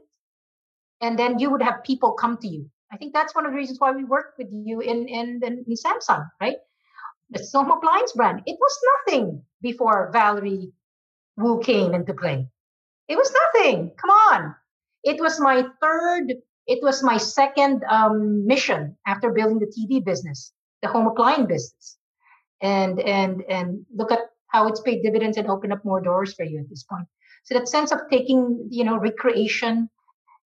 And 1.01 1.19
then 1.19 1.39
you 1.39 1.51
would 1.51 1.63
have 1.63 1.83
people 1.83 2.13
come 2.13 2.37
to 2.39 2.49
you. 2.49 2.71
I 2.93 2.97
think 2.97 3.15
that's 3.15 3.35
one 3.35 3.47
of 3.47 3.53
the 3.53 3.57
reasons 3.57 3.81
why 3.81 3.93
we 3.93 4.05
worked 4.05 4.39
with 4.39 4.49
you 4.53 4.81
in 4.81 5.09
in, 5.09 5.41
in, 5.43 5.65
in 5.67 5.75
samsung 5.75 6.29
right? 6.41 6.57
The 7.31 7.47
home 7.55 7.71
appliance 7.71 8.13
brand 8.13 8.43
it 8.47 8.59
was 8.61 8.79
nothing 8.93 9.43
before 9.63 10.11
valerie 10.13 10.73
wu 11.37 11.61
came 11.61 11.95
into 11.95 12.15
play. 12.15 12.47
It 13.09 13.17
was 13.17 13.33
nothing. 13.33 13.91
Come 14.01 14.11
on. 14.11 14.55
It 15.03 15.21
was 15.21 15.41
my 15.41 15.65
third 15.81 16.35
it 16.67 16.83
was 16.83 17.03
my 17.03 17.17
second 17.17 17.83
um, 17.89 18.47
mission 18.47 18.97
after 19.07 19.33
building 19.33 19.59
the 19.59 19.67
tv 19.67 20.05
business 20.05 20.53
the 20.83 20.89
home 20.89 21.07
appliance 21.07 21.47
business. 21.47 21.97
And 22.63 23.01
and 23.01 23.43
and 23.49 23.87
look 23.95 24.13
at 24.13 24.21
how 24.49 24.69
it's 24.69 24.81
paid 24.81 25.03
dividends 25.03 25.39
and 25.39 25.49
open 25.49 25.73
up 25.73 25.85
more 25.85 26.01
doors 26.01 26.35
for 26.35 26.45
you 26.45 26.59
at 26.59 26.69
this 26.69 26.83
point. 26.85 27.07
So 27.45 27.55
that 27.55 27.69
sense 27.69 27.91
of 27.91 28.01
taking 28.11 28.69
you 28.71 28.85
know 28.85 28.99
recreation 28.99 29.89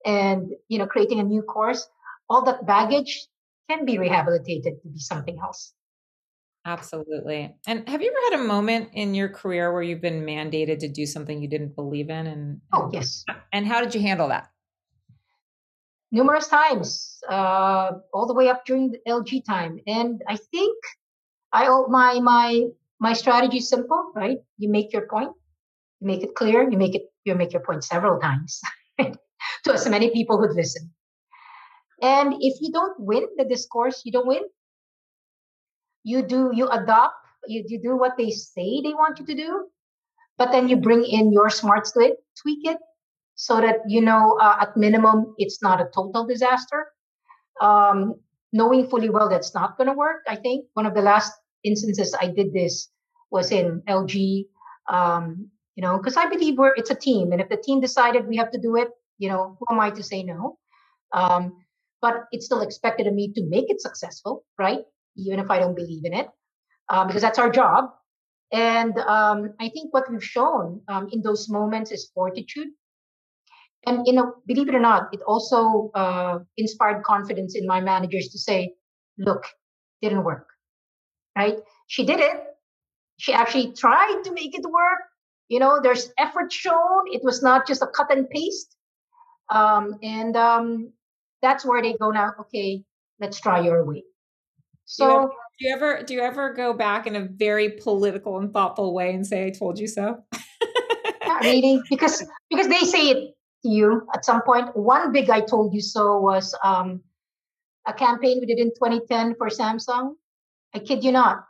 and 0.06 0.50
you 0.68 0.78
know 0.78 0.86
creating 0.86 1.18
a 1.18 1.24
new 1.24 1.42
course 1.42 1.86
all 2.30 2.44
that 2.44 2.66
baggage 2.66 3.26
can 3.68 3.84
be 3.84 3.98
rehabilitated 3.98 4.74
to 4.82 4.88
be 4.88 4.98
something 4.98 5.38
else. 5.42 5.72
Absolutely. 6.66 7.54
And 7.66 7.86
have 7.88 8.00
you 8.00 8.08
ever 8.08 8.36
had 8.36 8.44
a 8.44 8.48
moment 8.48 8.90
in 8.94 9.14
your 9.14 9.28
career 9.28 9.70
where 9.72 9.82
you've 9.82 10.00
been 10.00 10.24
mandated 10.24 10.78
to 10.78 10.88
do 10.88 11.04
something 11.04 11.42
you 11.42 11.48
didn't 11.48 11.74
believe 11.74 12.08
in 12.08 12.26
and 12.26 12.60
oh 12.72 12.88
yes. 12.92 13.24
and 13.52 13.66
how 13.66 13.80
did 13.82 13.94
you 13.94 14.00
handle 14.00 14.28
that 14.28 14.48
numerous 16.16 16.48
times 16.48 17.18
uh, 17.36 17.88
all 18.14 18.26
the 18.30 18.36
way 18.40 18.46
up 18.52 18.64
during 18.68 18.90
the 18.92 19.00
lg 19.18 19.44
time 19.44 19.80
and 19.86 20.22
i 20.34 20.36
think 20.52 20.76
I 21.54 21.68
my 21.88 22.18
my 22.18 22.66
my 22.98 23.12
strategy 23.12 23.58
is 23.58 23.68
simple, 23.68 24.12
right? 24.14 24.38
You 24.58 24.68
make 24.68 24.92
your 24.92 25.06
point, 25.06 25.30
you 26.00 26.06
make 26.06 26.22
it 26.24 26.34
clear, 26.34 26.68
you 26.68 26.76
make 26.76 26.94
it 26.96 27.02
you 27.24 27.34
make 27.36 27.52
your 27.52 27.62
point 27.62 27.84
several 27.84 28.18
times 28.20 28.60
to 28.98 29.72
as 29.72 29.88
many 29.88 30.10
people 30.10 30.36
who'd 30.36 30.56
listen. 30.56 30.90
And 32.02 32.34
if 32.40 32.60
you 32.60 32.72
don't 32.72 32.98
win 32.98 33.28
the 33.36 33.44
discourse, 33.44 34.02
you 34.04 34.10
don't 34.10 34.26
win. 34.26 34.42
You 36.02 36.22
do 36.22 36.50
you 36.52 36.66
adopt, 36.68 37.14
you, 37.46 37.64
you 37.68 37.80
do 37.80 37.96
what 37.96 38.18
they 38.18 38.30
say 38.30 38.82
they 38.82 38.94
want 38.94 39.20
you 39.20 39.26
to 39.26 39.34
do, 39.34 39.66
but 40.38 40.50
then 40.50 40.68
you 40.68 40.76
bring 40.76 41.04
in 41.04 41.32
your 41.32 41.50
smarts 41.50 41.92
to 41.92 42.00
it, 42.00 42.16
tweak 42.42 42.66
it, 42.66 42.78
so 43.34 43.60
that 43.60 43.78
you 43.86 44.00
know 44.00 44.38
uh, 44.40 44.56
at 44.60 44.76
minimum 44.76 45.34
it's 45.38 45.62
not 45.62 45.80
a 45.80 45.88
total 45.94 46.26
disaster. 46.26 46.88
Um, 47.60 48.14
knowing 48.52 48.88
fully 48.88 49.10
well 49.10 49.28
that's 49.28 49.54
not 49.54 49.76
going 49.76 49.88
to 49.88 49.92
work. 49.92 50.22
I 50.28 50.36
think 50.36 50.66
one 50.74 50.86
of 50.86 50.94
the 50.94 51.02
last 51.02 51.32
instances 51.64 52.14
I 52.20 52.28
did 52.28 52.52
this 52.52 52.88
was 53.30 53.50
in 53.50 53.82
LG. 53.88 54.46
Um, 54.88 55.50
you 55.74 55.82
know, 55.82 55.98
because 55.98 56.16
I 56.16 56.28
believe 56.28 56.56
we're 56.56 56.74
it's 56.76 56.90
a 56.90 56.94
team, 56.94 57.32
and 57.32 57.40
if 57.40 57.48
the 57.48 57.56
team 57.56 57.80
decided 57.80 58.28
we 58.28 58.36
have 58.36 58.52
to 58.52 58.60
do 58.60 58.76
it, 58.76 58.88
you 59.18 59.28
know, 59.28 59.56
who 59.58 59.74
am 59.74 59.80
I 59.80 59.90
to 59.90 60.02
say 60.02 60.22
no? 60.22 60.58
Um, 61.12 61.64
but 62.00 62.26
it's 62.32 62.46
still 62.46 62.60
expected 62.60 63.06
of 63.06 63.14
me 63.14 63.32
to 63.32 63.42
make 63.48 63.70
it 63.70 63.80
successful, 63.80 64.44
right? 64.58 64.80
Even 65.16 65.40
if 65.40 65.50
I 65.50 65.58
don't 65.58 65.74
believe 65.74 66.04
in 66.04 66.12
it, 66.12 66.28
um, 66.90 67.06
because 67.06 67.22
that's 67.22 67.38
our 67.38 67.50
job. 67.50 67.90
And 68.52 68.96
um, 68.98 69.54
I 69.58 69.68
think 69.70 69.92
what 69.92 70.10
we've 70.10 70.22
shown 70.22 70.82
um, 70.86 71.08
in 71.10 71.22
those 71.22 71.48
moments 71.48 71.90
is 71.90 72.10
fortitude. 72.14 72.68
And 73.86 74.06
you 74.06 74.12
know, 74.12 74.34
believe 74.46 74.68
it 74.68 74.74
or 74.74 74.80
not, 74.80 75.08
it 75.12 75.20
also 75.26 75.90
uh, 75.94 76.38
inspired 76.56 77.02
confidence 77.04 77.54
in 77.56 77.66
my 77.66 77.80
managers 77.80 78.28
to 78.28 78.38
say, 78.38 78.74
"Look, 79.18 79.44
didn't 80.02 80.24
work 80.24 80.46
right? 81.36 81.56
She 81.86 82.04
did 82.04 82.20
it. 82.20 82.42
She 83.18 83.32
actually 83.32 83.72
tried 83.72 84.22
to 84.24 84.32
make 84.32 84.56
it 84.56 84.64
work. 84.64 85.00
You 85.48 85.60
know, 85.60 85.80
there's 85.82 86.10
effort 86.18 86.52
shown. 86.52 87.04
It 87.06 87.22
was 87.22 87.42
not 87.42 87.66
just 87.66 87.82
a 87.82 87.86
cut 87.86 88.10
and 88.10 88.28
paste. 88.28 88.76
Um, 89.50 89.96
and 90.02 90.36
um, 90.36 90.92
that's 91.42 91.64
where 91.64 91.82
they 91.82 91.94
go 91.94 92.10
now. 92.10 92.32
Okay, 92.40 92.82
let's 93.20 93.40
try 93.40 93.60
your 93.60 93.84
way. 93.84 94.02
So, 94.86 95.30
do 95.58 95.68
you, 95.68 95.74
ever, 95.74 96.02
do 96.02 96.14
you 96.14 96.20
ever 96.20 96.42
do 96.42 96.44
you 96.48 96.52
ever 96.52 96.52
go 96.54 96.72
back 96.72 97.06
in 97.06 97.16
a 97.16 97.28
very 97.30 97.70
political 97.70 98.38
and 98.38 98.52
thoughtful 98.52 98.94
way 98.94 99.14
and 99.14 99.26
say, 99.26 99.46
"I 99.46 99.50
told 99.50 99.78
you 99.78 99.86
so"? 99.86 100.24
not 101.26 101.42
really, 101.42 101.80
because 101.90 102.26
because 102.50 102.68
they 102.68 102.80
say 102.80 103.10
it 103.10 103.34
you 103.68 104.06
at 104.14 104.24
some 104.24 104.42
point. 104.42 104.76
One 104.76 105.12
big 105.12 105.30
"I 105.30 105.40
told 105.40 105.74
you 105.74 105.80
so" 105.80 106.18
was 106.18 106.54
um, 106.62 107.02
a 107.86 107.92
campaign 107.92 108.38
we 108.40 108.46
did 108.46 108.58
in 108.58 108.70
2010 108.70 109.34
for 109.36 109.48
Samsung. 109.48 110.14
I 110.74 110.78
kid 110.78 111.04
you 111.04 111.12
not. 111.12 111.44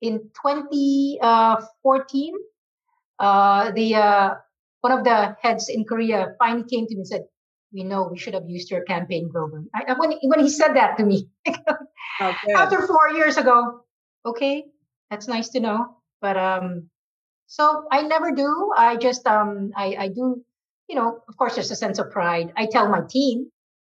In 0.00 0.30
2014, 0.42 1.18
uh, 1.20 3.22
uh, 3.22 3.70
the 3.72 3.94
uh, 3.94 4.34
one 4.80 4.92
of 4.92 5.04
the 5.04 5.36
heads 5.40 5.68
in 5.68 5.84
Korea 5.84 6.34
finally 6.38 6.64
came 6.68 6.86
to 6.86 6.94
me 6.94 7.00
and 7.00 7.08
said, 7.08 7.24
"We 7.72 7.84
know 7.84 8.08
we 8.10 8.18
should 8.18 8.34
have 8.34 8.48
used 8.48 8.70
your 8.70 8.82
campaign 8.84 9.30
globally." 9.32 9.66
I, 9.74 9.92
when 9.94 10.12
when 10.22 10.40
he 10.40 10.48
said 10.48 10.74
that 10.74 10.96
to 10.98 11.04
me 11.04 11.28
okay. 11.48 12.52
after 12.56 12.86
four 12.86 13.10
years 13.14 13.36
ago, 13.36 13.84
okay, 14.24 14.64
that's 15.10 15.28
nice 15.28 15.50
to 15.50 15.60
know. 15.60 15.96
But 16.20 16.36
um, 16.36 16.90
so 17.46 17.84
I 17.90 18.02
never 18.02 18.32
do. 18.32 18.72
I 18.76 18.96
just 18.96 19.26
um, 19.26 19.72
I 19.76 19.96
I 19.98 20.08
do. 20.08 20.44
You 20.90 20.96
know, 20.96 21.20
of 21.28 21.36
course, 21.36 21.54
there's 21.54 21.70
a 21.70 21.76
sense 21.76 22.00
of 22.00 22.10
pride. 22.10 22.52
I 22.56 22.66
tell 22.66 22.88
my 22.88 23.02
team, 23.08 23.46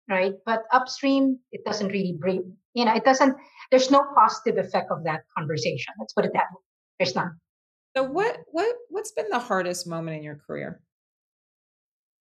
right? 0.08 0.34
But 0.46 0.62
upstream, 0.72 1.40
it 1.50 1.64
doesn't 1.64 1.88
really 1.88 2.16
bring. 2.16 2.56
You 2.72 2.84
know, 2.84 2.94
it 2.94 3.04
doesn't. 3.04 3.36
There's 3.72 3.90
no 3.90 4.06
positive 4.14 4.64
effect 4.64 4.92
of 4.92 5.02
that 5.02 5.22
conversation. 5.36 5.92
Let's 5.98 6.12
put 6.12 6.24
it 6.24 6.30
that 6.34 6.46
way. 6.52 6.62
There's 7.00 7.16
none. 7.16 7.32
So 7.96 8.04
what 8.04 8.38
what 8.52 8.76
what's 8.90 9.10
been 9.10 9.28
the 9.28 9.40
hardest 9.40 9.88
moment 9.88 10.18
in 10.18 10.22
your 10.22 10.38
career? 10.46 10.80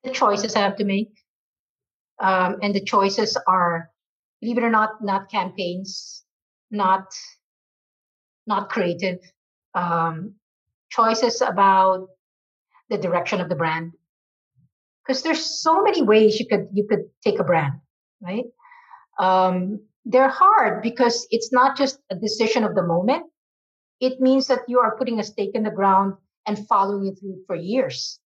The 0.04 0.10
choices 0.10 0.56
I 0.56 0.62
have 0.62 0.78
to 0.78 0.86
make, 0.86 1.14
um, 2.20 2.58
and 2.64 2.74
the 2.74 2.84
choices 2.84 3.38
are, 3.48 3.92
believe 4.42 4.58
it 4.58 4.64
or 4.64 4.72
not, 4.72 5.04
not 5.04 5.30
campaigns, 5.30 6.24
not 6.72 7.14
not 8.48 8.70
creative. 8.70 9.20
Um, 9.76 10.34
choices 10.90 11.42
about 11.42 12.08
the 12.90 12.98
direction 12.98 13.40
of 13.40 13.50
the 13.50 13.56
brand, 13.56 13.94
because 15.06 15.22
there's 15.24 15.62
so 15.62 15.84
many 15.84 16.02
ways 16.02 16.40
you 16.40 16.48
could 16.48 16.68
you 16.74 16.86
could 16.88 17.06
take 17.24 17.40
a 17.40 17.44
brand, 17.44 17.74
right? 18.22 18.46
Um, 19.20 19.80
they're 20.06 20.30
hard 20.30 20.82
because 20.82 21.28
it's 21.32 21.52
not 21.52 21.78
just 21.78 22.00
a 22.10 22.16
decision 22.16 22.64
of 22.64 22.76
the 22.76 22.84
moment 22.84 23.26
it 24.04 24.20
means 24.20 24.48
that 24.48 24.68
you 24.68 24.80
are 24.80 24.98
putting 24.98 25.20
a 25.20 25.24
stake 25.24 25.52
in 25.54 25.64
the 25.64 25.72
ground 25.72 26.16
and 26.46 26.68
following 26.68 27.08
it 27.08 27.18
through 27.18 27.42
for 27.48 27.56
years. 27.56 28.20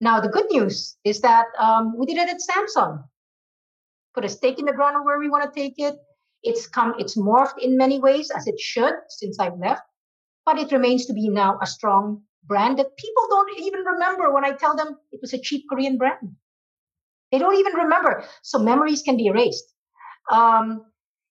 Now, 0.00 0.20
the 0.20 0.28
good 0.28 0.46
news 0.48 0.96
is 1.04 1.20
that 1.22 1.46
um, 1.58 1.94
we 1.98 2.06
did 2.06 2.18
it 2.18 2.28
at 2.28 2.38
Samsung. 2.38 3.02
Put 4.14 4.24
a 4.24 4.28
stake 4.28 4.60
in 4.60 4.66
the 4.66 4.72
ground 4.72 5.04
where 5.04 5.18
we 5.18 5.28
want 5.28 5.42
to 5.42 5.60
take 5.60 5.74
it. 5.78 5.96
It's 6.44 6.68
come, 6.68 6.94
it's 6.98 7.18
morphed 7.18 7.58
in 7.60 7.76
many 7.76 7.98
ways 7.98 8.30
as 8.30 8.46
it 8.46 8.60
should 8.60 8.94
since 9.08 9.40
I've 9.40 9.58
left, 9.58 9.82
but 10.46 10.56
it 10.56 10.70
remains 10.70 11.06
to 11.06 11.12
be 11.12 11.28
now 11.28 11.58
a 11.60 11.66
strong 11.66 12.22
brand 12.50 12.78
that 12.78 12.96
people 12.96 13.24
don't 13.30 13.58
even 13.60 13.80
remember 13.92 14.34
when 14.34 14.44
I 14.44 14.52
tell 14.52 14.76
them 14.76 14.98
it 15.12 15.20
was 15.22 15.32
a 15.32 15.38
cheap 15.38 15.64
Korean 15.70 15.96
brand. 15.96 16.34
They 17.30 17.38
don't 17.38 17.56
even 17.56 17.74
remember. 17.74 18.24
So 18.42 18.58
memories 18.58 19.02
can 19.02 19.16
be 19.16 19.26
erased. 19.26 19.72
Um, 20.32 20.84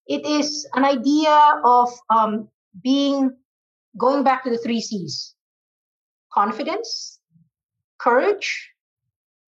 it 0.07 0.25
is 0.25 0.65
an 0.75 0.85
idea 0.85 1.35
of 1.65 1.89
um, 2.09 2.47
being 2.81 3.35
going 3.97 4.23
back 4.23 4.43
to 4.45 4.49
the 4.49 4.57
three 4.57 4.79
C's 4.79 5.35
confidence, 6.33 7.19
courage, 7.99 8.49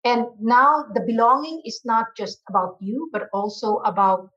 and 0.05 0.27
now 0.41 0.87
the 0.95 1.01
belonging 1.07 1.63
is 1.65 1.83
not 1.85 2.07
just 2.17 2.43
about 2.49 2.77
you, 2.81 3.09
but 3.13 3.29
also 3.33 3.77
about 3.85 4.31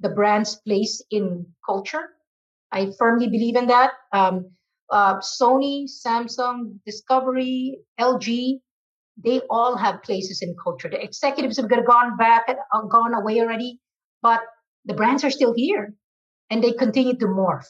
the 0.00 0.10
brand's 0.10 0.56
place 0.66 1.02
in 1.10 1.44
culture. 1.66 2.10
I 2.70 2.92
firmly 2.98 3.26
believe 3.26 3.56
in 3.56 3.66
that. 3.66 3.92
Um, 4.12 4.52
uh, 4.90 5.18
Sony, 5.18 5.86
Samsung, 5.88 6.78
Discovery, 6.86 7.78
LG, 8.00 8.60
they 9.22 9.40
all 9.50 9.76
have 9.76 10.02
places 10.02 10.42
in 10.42 10.54
culture. 10.62 10.88
The 10.88 11.02
executives 11.02 11.56
have 11.56 11.68
gone 11.68 12.16
back 12.16 12.48
and 12.48 12.90
gone 12.90 13.14
away 13.14 13.40
already, 13.40 13.80
but 14.22 14.40
the 14.84 14.94
brands 14.94 15.24
are 15.24 15.30
still 15.30 15.54
here 15.54 15.94
and 16.50 16.62
they 16.62 16.72
continue 16.72 17.16
to 17.16 17.26
morph. 17.26 17.66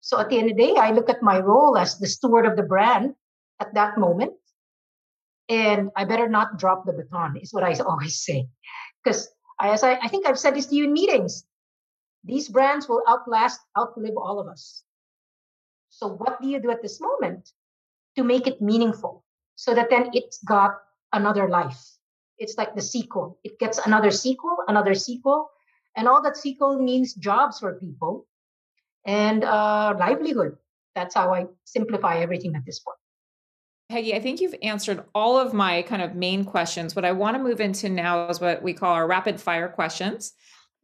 So 0.00 0.18
at 0.18 0.30
the 0.30 0.38
end 0.38 0.50
of 0.50 0.56
the 0.56 0.62
day, 0.62 0.74
I 0.76 0.92
look 0.92 1.10
at 1.10 1.22
my 1.22 1.40
role 1.40 1.76
as 1.76 1.98
the 1.98 2.06
steward 2.06 2.46
of 2.46 2.56
the 2.56 2.62
brand 2.62 3.14
at 3.60 3.74
that 3.74 3.98
moment. 3.98 4.32
And 5.48 5.90
I 5.96 6.04
better 6.04 6.28
not 6.28 6.58
drop 6.58 6.84
the 6.86 6.92
baton, 6.92 7.36
is 7.40 7.52
what 7.52 7.64
I 7.64 7.74
always 7.86 8.24
say. 8.24 8.48
Because 9.02 9.28
as 9.60 9.82
I, 9.82 9.94
I 9.94 10.08
think 10.08 10.26
I've 10.26 10.38
said 10.38 10.54
this 10.54 10.66
to 10.66 10.74
you 10.74 10.84
in 10.84 10.92
meetings, 10.92 11.44
these 12.24 12.48
brands 12.48 12.88
will 12.88 13.02
outlast, 13.08 13.60
outlive 13.76 14.16
all 14.16 14.40
of 14.40 14.48
us. 14.48 14.82
So 15.98 16.06
what 16.06 16.40
do 16.40 16.46
you 16.46 16.60
do 16.60 16.70
at 16.70 16.80
this 16.80 17.00
moment 17.00 17.50
to 18.16 18.22
make 18.22 18.46
it 18.46 18.62
meaningful 18.62 19.24
so 19.56 19.74
that 19.74 19.90
then 19.90 20.10
it's 20.12 20.38
got 20.44 20.78
another 21.12 21.48
life? 21.48 21.80
It's 22.38 22.56
like 22.56 22.76
the 22.76 22.82
sequel. 22.82 23.40
It 23.42 23.58
gets 23.58 23.78
another 23.78 24.12
sequel, 24.12 24.58
another 24.68 24.94
sequel. 24.94 25.50
And 25.96 26.06
all 26.06 26.22
that 26.22 26.36
sequel 26.36 26.78
means 26.78 27.14
jobs 27.14 27.58
for 27.58 27.74
people 27.80 28.28
and 29.06 29.42
uh, 29.42 29.96
livelihood. 29.98 30.56
That's 30.94 31.16
how 31.16 31.34
I 31.34 31.46
simplify 31.64 32.18
everything 32.18 32.54
at 32.54 32.64
this 32.64 32.78
point. 32.78 32.98
Peggy, 33.90 34.14
I 34.14 34.20
think 34.20 34.40
you've 34.40 34.54
answered 34.62 35.02
all 35.16 35.36
of 35.36 35.52
my 35.52 35.82
kind 35.82 36.02
of 36.02 36.14
main 36.14 36.44
questions. 36.44 36.94
What 36.94 37.04
I 37.04 37.10
want 37.10 37.36
to 37.36 37.42
move 37.42 37.60
into 37.60 37.88
now 37.88 38.28
is 38.28 38.40
what 38.40 38.62
we 38.62 38.72
call 38.72 38.92
our 38.94 39.08
rapid 39.08 39.40
fire 39.40 39.68
questions, 39.68 40.32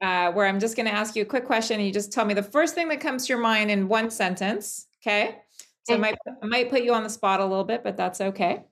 uh, 0.00 0.32
where 0.32 0.46
I'm 0.46 0.58
just 0.58 0.74
going 0.74 0.86
to 0.86 0.92
ask 0.92 1.14
you 1.14 1.22
a 1.22 1.26
quick 1.26 1.44
question 1.44 1.78
and 1.78 1.86
you 1.86 1.92
just 1.92 2.12
tell 2.12 2.24
me 2.24 2.34
the 2.34 2.42
first 2.42 2.74
thing 2.74 2.88
that 2.88 2.98
comes 3.00 3.26
to 3.26 3.32
your 3.32 3.40
mind 3.40 3.70
in 3.70 3.86
one 3.86 4.10
sentence. 4.10 4.88
Okay. 5.06 5.36
So 5.82 5.94
I 5.94 5.98
might, 5.98 6.16
I 6.42 6.46
might 6.46 6.70
put 6.70 6.82
you 6.82 6.94
on 6.94 7.02
the 7.02 7.10
spot 7.10 7.40
a 7.40 7.44
little 7.44 7.64
bit, 7.64 7.84
but 7.84 7.96
that's 7.96 8.20
okay. 8.20 8.64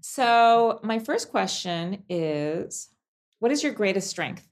So, 0.00 0.80
my 0.82 0.98
first 0.98 1.30
question 1.30 2.04
is 2.08 2.90
What 3.38 3.52
is 3.52 3.62
your 3.62 3.72
greatest 3.72 4.10
strength? 4.10 4.46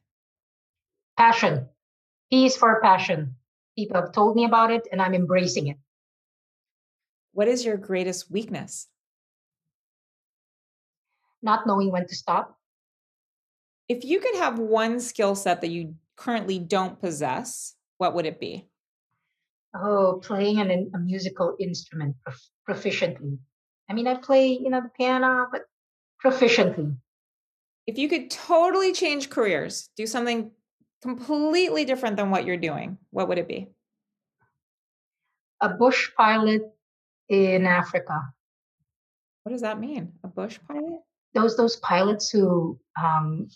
Passion. 1.18 1.68
Peace 2.30 2.56
for 2.56 2.80
passion. 2.80 3.36
People 3.76 4.00
have 4.00 4.12
told 4.12 4.34
me 4.34 4.44
about 4.44 4.70
it 4.70 4.88
and 4.90 5.00
I'm 5.00 5.14
embracing 5.14 5.68
it. 5.68 5.76
What 7.32 7.48
is 7.48 7.64
your 7.64 7.76
greatest 7.76 8.30
weakness? 8.30 8.88
Not 11.42 11.66
knowing 11.66 11.92
when 11.92 12.06
to 12.08 12.14
stop. 12.14 12.58
If 13.88 14.04
you 14.04 14.20
could 14.20 14.36
have 14.36 14.58
one 14.58 15.00
skill 15.00 15.34
set 15.34 15.60
that 15.60 15.68
you 15.68 15.94
currently 16.16 16.58
don't 16.58 16.98
possess, 16.98 17.74
what 17.98 18.14
would 18.14 18.26
it 18.26 18.40
be? 18.40 18.68
Oh, 19.78 20.20
playing 20.22 20.58
an, 20.58 20.90
a 20.94 20.98
musical 20.98 21.56
instrument 21.60 22.16
prof- 22.24 22.50
proficiently. 22.68 23.38
I 23.88 23.92
mean, 23.92 24.06
I 24.06 24.14
play, 24.14 24.48
you 24.48 24.70
know, 24.70 24.80
the 24.80 24.90
piano, 24.96 25.46
but 25.50 25.62
proficiently. 26.24 26.96
If 27.86 27.98
you 27.98 28.08
could 28.08 28.30
totally 28.30 28.92
change 28.92 29.30
careers, 29.30 29.90
do 29.96 30.06
something 30.06 30.50
completely 31.02 31.84
different 31.84 32.16
than 32.16 32.30
what 32.30 32.44
you're 32.44 32.56
doing, 32.56 32.98
what 33.10 33.28
would 33.28 33.38
it 33.38 33.46
be? 33.46 33.68
A 35.60 35.68
bush 35.68 36.10
pilot 36.16 36.62
in 37.28 37.66
Africa. 37.66 38.20
What 39.44 39.52
does 39.52 39.62
that 39.62 39.78
mean? 39.78 40.12
A 40.24 40.28
bush 40.28 40.58
pilot? 40.66 41.00
Those 41.34 41.56
those 41.56 41.76
pilots 41.76 42.30
who 42.30 42.78
um, 43.00 43.48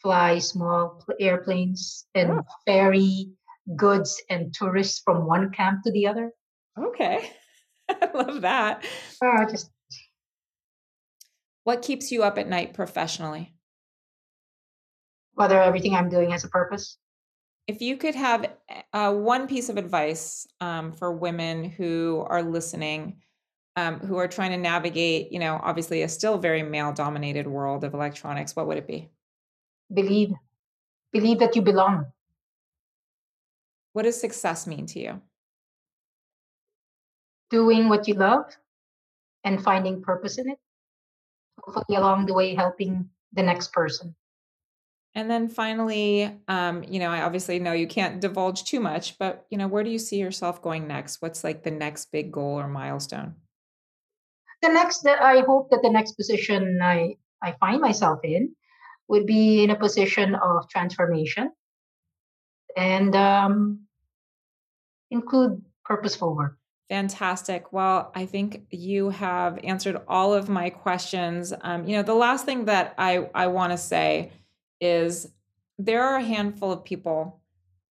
fly 0.00 0.38
small 0.38 1.04
airplanes 1.20 2.06
and 2.14 2.30
oh. 2.30 2.42
ferry 2.66 3.32
goods 3.76 4.20
and 4.28 4.54
tourists 4.54 5.00
from 5.04 5.26
one 5.26 5.50
camp 5.50 5.82
to 5.84 5.92
the 5.92 6.06
other. 6.06 6.32
Okay, 6.78 7.30
I 7.88 8.10
love 8.14 8.42
that. 8.42 8.84
Uh, 9.22 9.50
just 9.50 9.70
what 11.64 11.82
keeps 11.82 12.10
you 12.10 12.22
up 12.22 12.38
at 12.38 12.48
night 12.48 12.74
professionally? 12.74 13.54
whether 15.40 15.58
everything 15.58 15.94
I'm 15.94 16.10
doing 16.10 16.30
has 16.32 16.44
a 16.44 16.48
purpose. 16.48 16.98
If 17.66 17.80
you 17.80 17.96
could 17.96 18.14
have 18.14 18.44
uh, 18.92 19.14
one 19.14 19.46
piece 19.46 19.70
of 19.70 19.78
advice 19.78 20.46
um, 20.60 20.92
for 20.92 21.12
women 21.12 21.64
who 21.64 22.26
are 22.28 22.42
listening, 22.42 23.22
um, 23.74 24.00
who 24.00 24.16
are 24.16 24.28
trying 24.28 24.50
to 24.50 24.58
navigate, 24.58 25.32
you 25.32 25.38
know, 25.38 25.58
obviously 25.62 26.02
a 26.02 26.08
still 26.08 26.36
very 26.36 26.62
male 26.62 26.92
dominated 26.92 27.46
world 27.46 27.84
of 27.84 27.94
electronics, 27.94 28.54
what 28.54 28.66
would 28.66 28.76
it 28.76 28.86
be? 28.86 29.08
Believe, 29.92 30.34
believe 31.10 31.38
that 31.38 31.56
you 31.56 31.62
belong. 31.62 32.06
What 33.92 34.02
does 34.02 34.20
success 34.20 34.66
mean 34.66 34.86
to 34.86 35.00
you? 35.00 35.20
Doing 37.50 37.88
what 37.88 38.06
you 38.06 38.14
love 38.14 38.44
and 39.44 39.62
finding 39.62 40.02
purpose 40.02 40.38
in 40.38 40.50
it. 40.50 40.58
Hopefully, 41.58 41.98
along 41.98 42.26
the 42.26 42.34
way, 42.34 42.54
helping 42.54 43.10
the 43.32 43.42
next 43.42 43.72
person. 43.72 44.14
And 45.14 45.28
then 45.28 45.48
finally, 45.48 46.40
um, 46.46 46.84
you 46.84 47.00
know, 47.00 47.10
I 47.10 47.22
obviously 47.22 47.58
know 47.58 47.72
you 47.72 47.88
can't 47.88 48.20
divulge 48.20 48.64
too 48.64 48.78
much, 48.78 49.18
but 49.18 49.44
you 49.50 49.58
know, 49.58 49.66
where 49.66 49.82
do 49.82 49.90
you 49.90 49.98
see 49.98 50.18
yourself 50.18 50.62
going 50.62 50.86
next? 50.86 51.20
What's 51.20 51.42
like 51.42 51.64
the 51.64 51.70
next 51.70 52.12
big 52.12 52.30
goal 52.30 52.58
or 52.58 52.68
milestone? 52.68 53.34
The 54.62 54.68
next 54.68 55.02
that 55.02 55.20
I 55.20 55.40
hope 55.40 55.70
that 55.70 55.80
the 55.82 55.90
next 55.90 56.12
position 56.12 56.78
I 56.80 57.16
I 57.42 57.56
find 57.58 57.80
myself 57.80 58.20
in 58.22 58.54
would 59.08 59.26
be 59.26 59.64
in 59.64 59.70
a 59.70 59.78
position 59.78 60.36
of 60.36 60.68
transformation 60.68 61.50
and 62.76 63.14
um, 63.14 63.80
include 65.10 65.62
purposeful 65.84 66.34
work. 66.34 66.56
Fantastic. 66.88 67.72
Well, 67.72 68.10
I 68.16 68.26
think 68.26 68.66
you 68.70 69.10
have 69.10 69.60
answered 69.62 70.00
all 70.08 70.34
of 70.34 70.48
my 70.48 70.70
questions. 70.70 71.52
Um, 71.60 71.86
you 71.86 71.96
know, 71.96 72.02
the 72.02 72.14
last 72.14 72.44
thing 72.44 72.64
that 72.64 72.94
I, 72.98 73.28
I 73.32 73.46
want 73.46 73.72
to 73.72 73.78
say 73.78 74.32
is 74.80 75.28
there 75.78 76.02
are 76.02 76.16
a 76.16 76.22
handful 76.22 76.72
of 76.72 76.84
people 76.84 77.40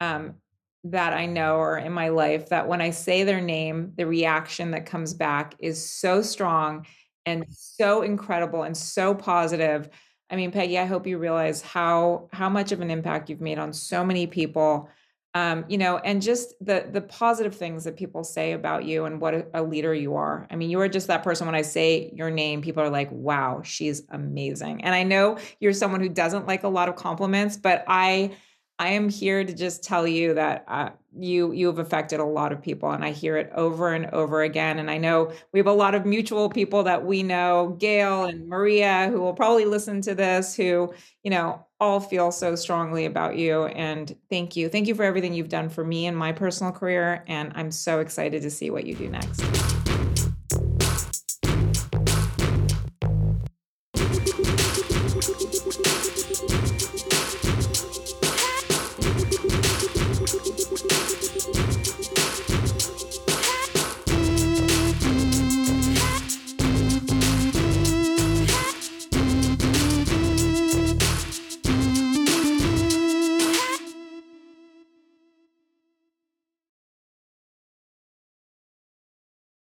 um, 0.01 0.37
that 0.85 1.13
I 1.13 1.27
know 1.27 1.57
or 1.57 1.79
in 1.79 1.93
my 1.93 2.09
life 2.09 2.49
that 2.49 2.69
when 2.69 2.81
I 2.81 2.91
say 2.91 3.25
their 3.25 3.41
name, 3.41 3.93
the 3.97 4.07
reaction 4.07 4.71
that 4.71 4.87
comes 4.87 5.13
back 5.13 5.55
is 5.59 5.85
so 5.85 6.23
strong 6.23 6.87
and 7.27 7.45
so 7.51 8.03
incredible 8.03 8.63
and 8.63 8.77
so 8.77 9.15
positive. 9.15 9.91
I 10.31 10.37
mean, 10.37 10.51
Peggy, 10.51 10.79
I 10.79 10.85
hope 10.87 11.07
you 11.07 11.19
realize 11.19 11.63
how 11.63 12.29
how 12.33 12.49
much 12.49 12.73
of 12.73 12.81
an 12.81 12.91
impact 12.91 13.31
you've 13.31 13.41
made 13.41 13.59
on 13.59 13.73
so 13.73 14.05
many 14.05 14.27
people. 14.27 14.89
Um, 15.35 15.67
you 15.69 15.77
know, 15.77 15.99
and 15.99 16.23
just 16.23 16.55
the 16.65 16.89
the 16.91 17.03
positive 17.03 17.55
things 17.55 17.85
that 17.85 17.97
people 17.97 18.25
say 18.25 18.53
about 18.53 18.85
you 18.85 19.05
and 19.05 19.21
what 19.21 19.35
a, 19.35 19.47
a 19.55 19.63
leader 19.63 19.95
you 19.95 20.17
are. 20.17 20.47
I 20.51 20.57
mean, 20.57 20.71
you 20.71 20.81
are 20.81 20.89
just 20.89 21.09
that 21.09 21.23
person. 21.23 21.47
When 21.47 21.55
I 21.55 21.63
say 21.63 22.11
your 22.15 22.31
name, 22.31 22.63
people 22.63 22.83
are 22.83 22.89
like, 22.89 23.11
"Wow, 23.13 23.61
she's 23.63 24.03
amazing." 24.09 24.83
And 24.83 24.95
I 24.95 25.03
know 25.03 25.37
you're 25.61 25.75
someone 25.75 26.01
who 26.01 26.09
doesn't 26.09 26.47
like 26.47 26.63
a 26.63 26.69
lot 26.69 26.89
of 26.89 26.97
compliments, 26.97 27.59
but 27.59 27.85
I 27.87 28.35
I 28.79 28.89
am 28.91 29.09
here 29.09 29.45
to 29.45 29.55
just 29.55 29.85
tell 29.85 30.07
you 30.07 30.35
that 30.35 30.65
uh, 30.69 30.91
you 31.19 31.53
you 31.53 31.67
have 31.67 31.79
affected 31.79 32.21
a 32.21 32.25
lot 32.25 32.53
of 32.53 32.63
people, 32.63 32.91
and 32.91 33.05
I 33.05 33.11
hear 33.11 33.37
it 33.37 33.51
over 33.55 33.93
and 33.93 34.07
over 34.07 34.43
again. 34.43 34.79
And 34.79 34.91
I 34.91 34.99
know 34.99 35.33
we 35.53 35.59
have 35.59 35.67
a 35.67 35.73
lot 35.73 35.95
of 35.95 36.07
mutual 36.07 36.49
people 36.49 36.83
that 36.85 37.05
we 37.05 37.23
know, 37.23 37.77
Gail 37.79 38.25
and 38.25 38.49
Maria, 38.49 39.09
who 39.11 39.21
will 39.21 39.35
probably 39.35 39.65
listen 39.65 40.01
to 40.03 40.15
this, 40.15 40.55
who 40.55 40.93
you 41.23 41.31
know 41.31 41.67
all 41.79 42.01
feel 42.01 42.33
so 42.33 42.55
strongly 42.55 43.05
about 43.05 43.37
you. 43.37 43.67
And 43.67 44.17
thank 44.31 44.57
you, 44.57 44.69
thank 44.69 44.89
you 44.89 44.95
for 44.95 45.03
everything 45.03 45.35
you've 45.35 45.49
done 45.49 45.69
for 45.69 45.85
me 45.85 46.07
in 46.07 46.15
my 46.15 46.33
personal 46.33 46.73
career. 46.73 47.23
And 47.27 47.53
I'm 47.55 47.71
so 47.71 48.01
excited 48.01 48.43
to 48.43 48.51
see 48.51 48.71
what 48.71 48.87
you 48.87 48.95
do 48.95 49.09
next. 49.09 49.76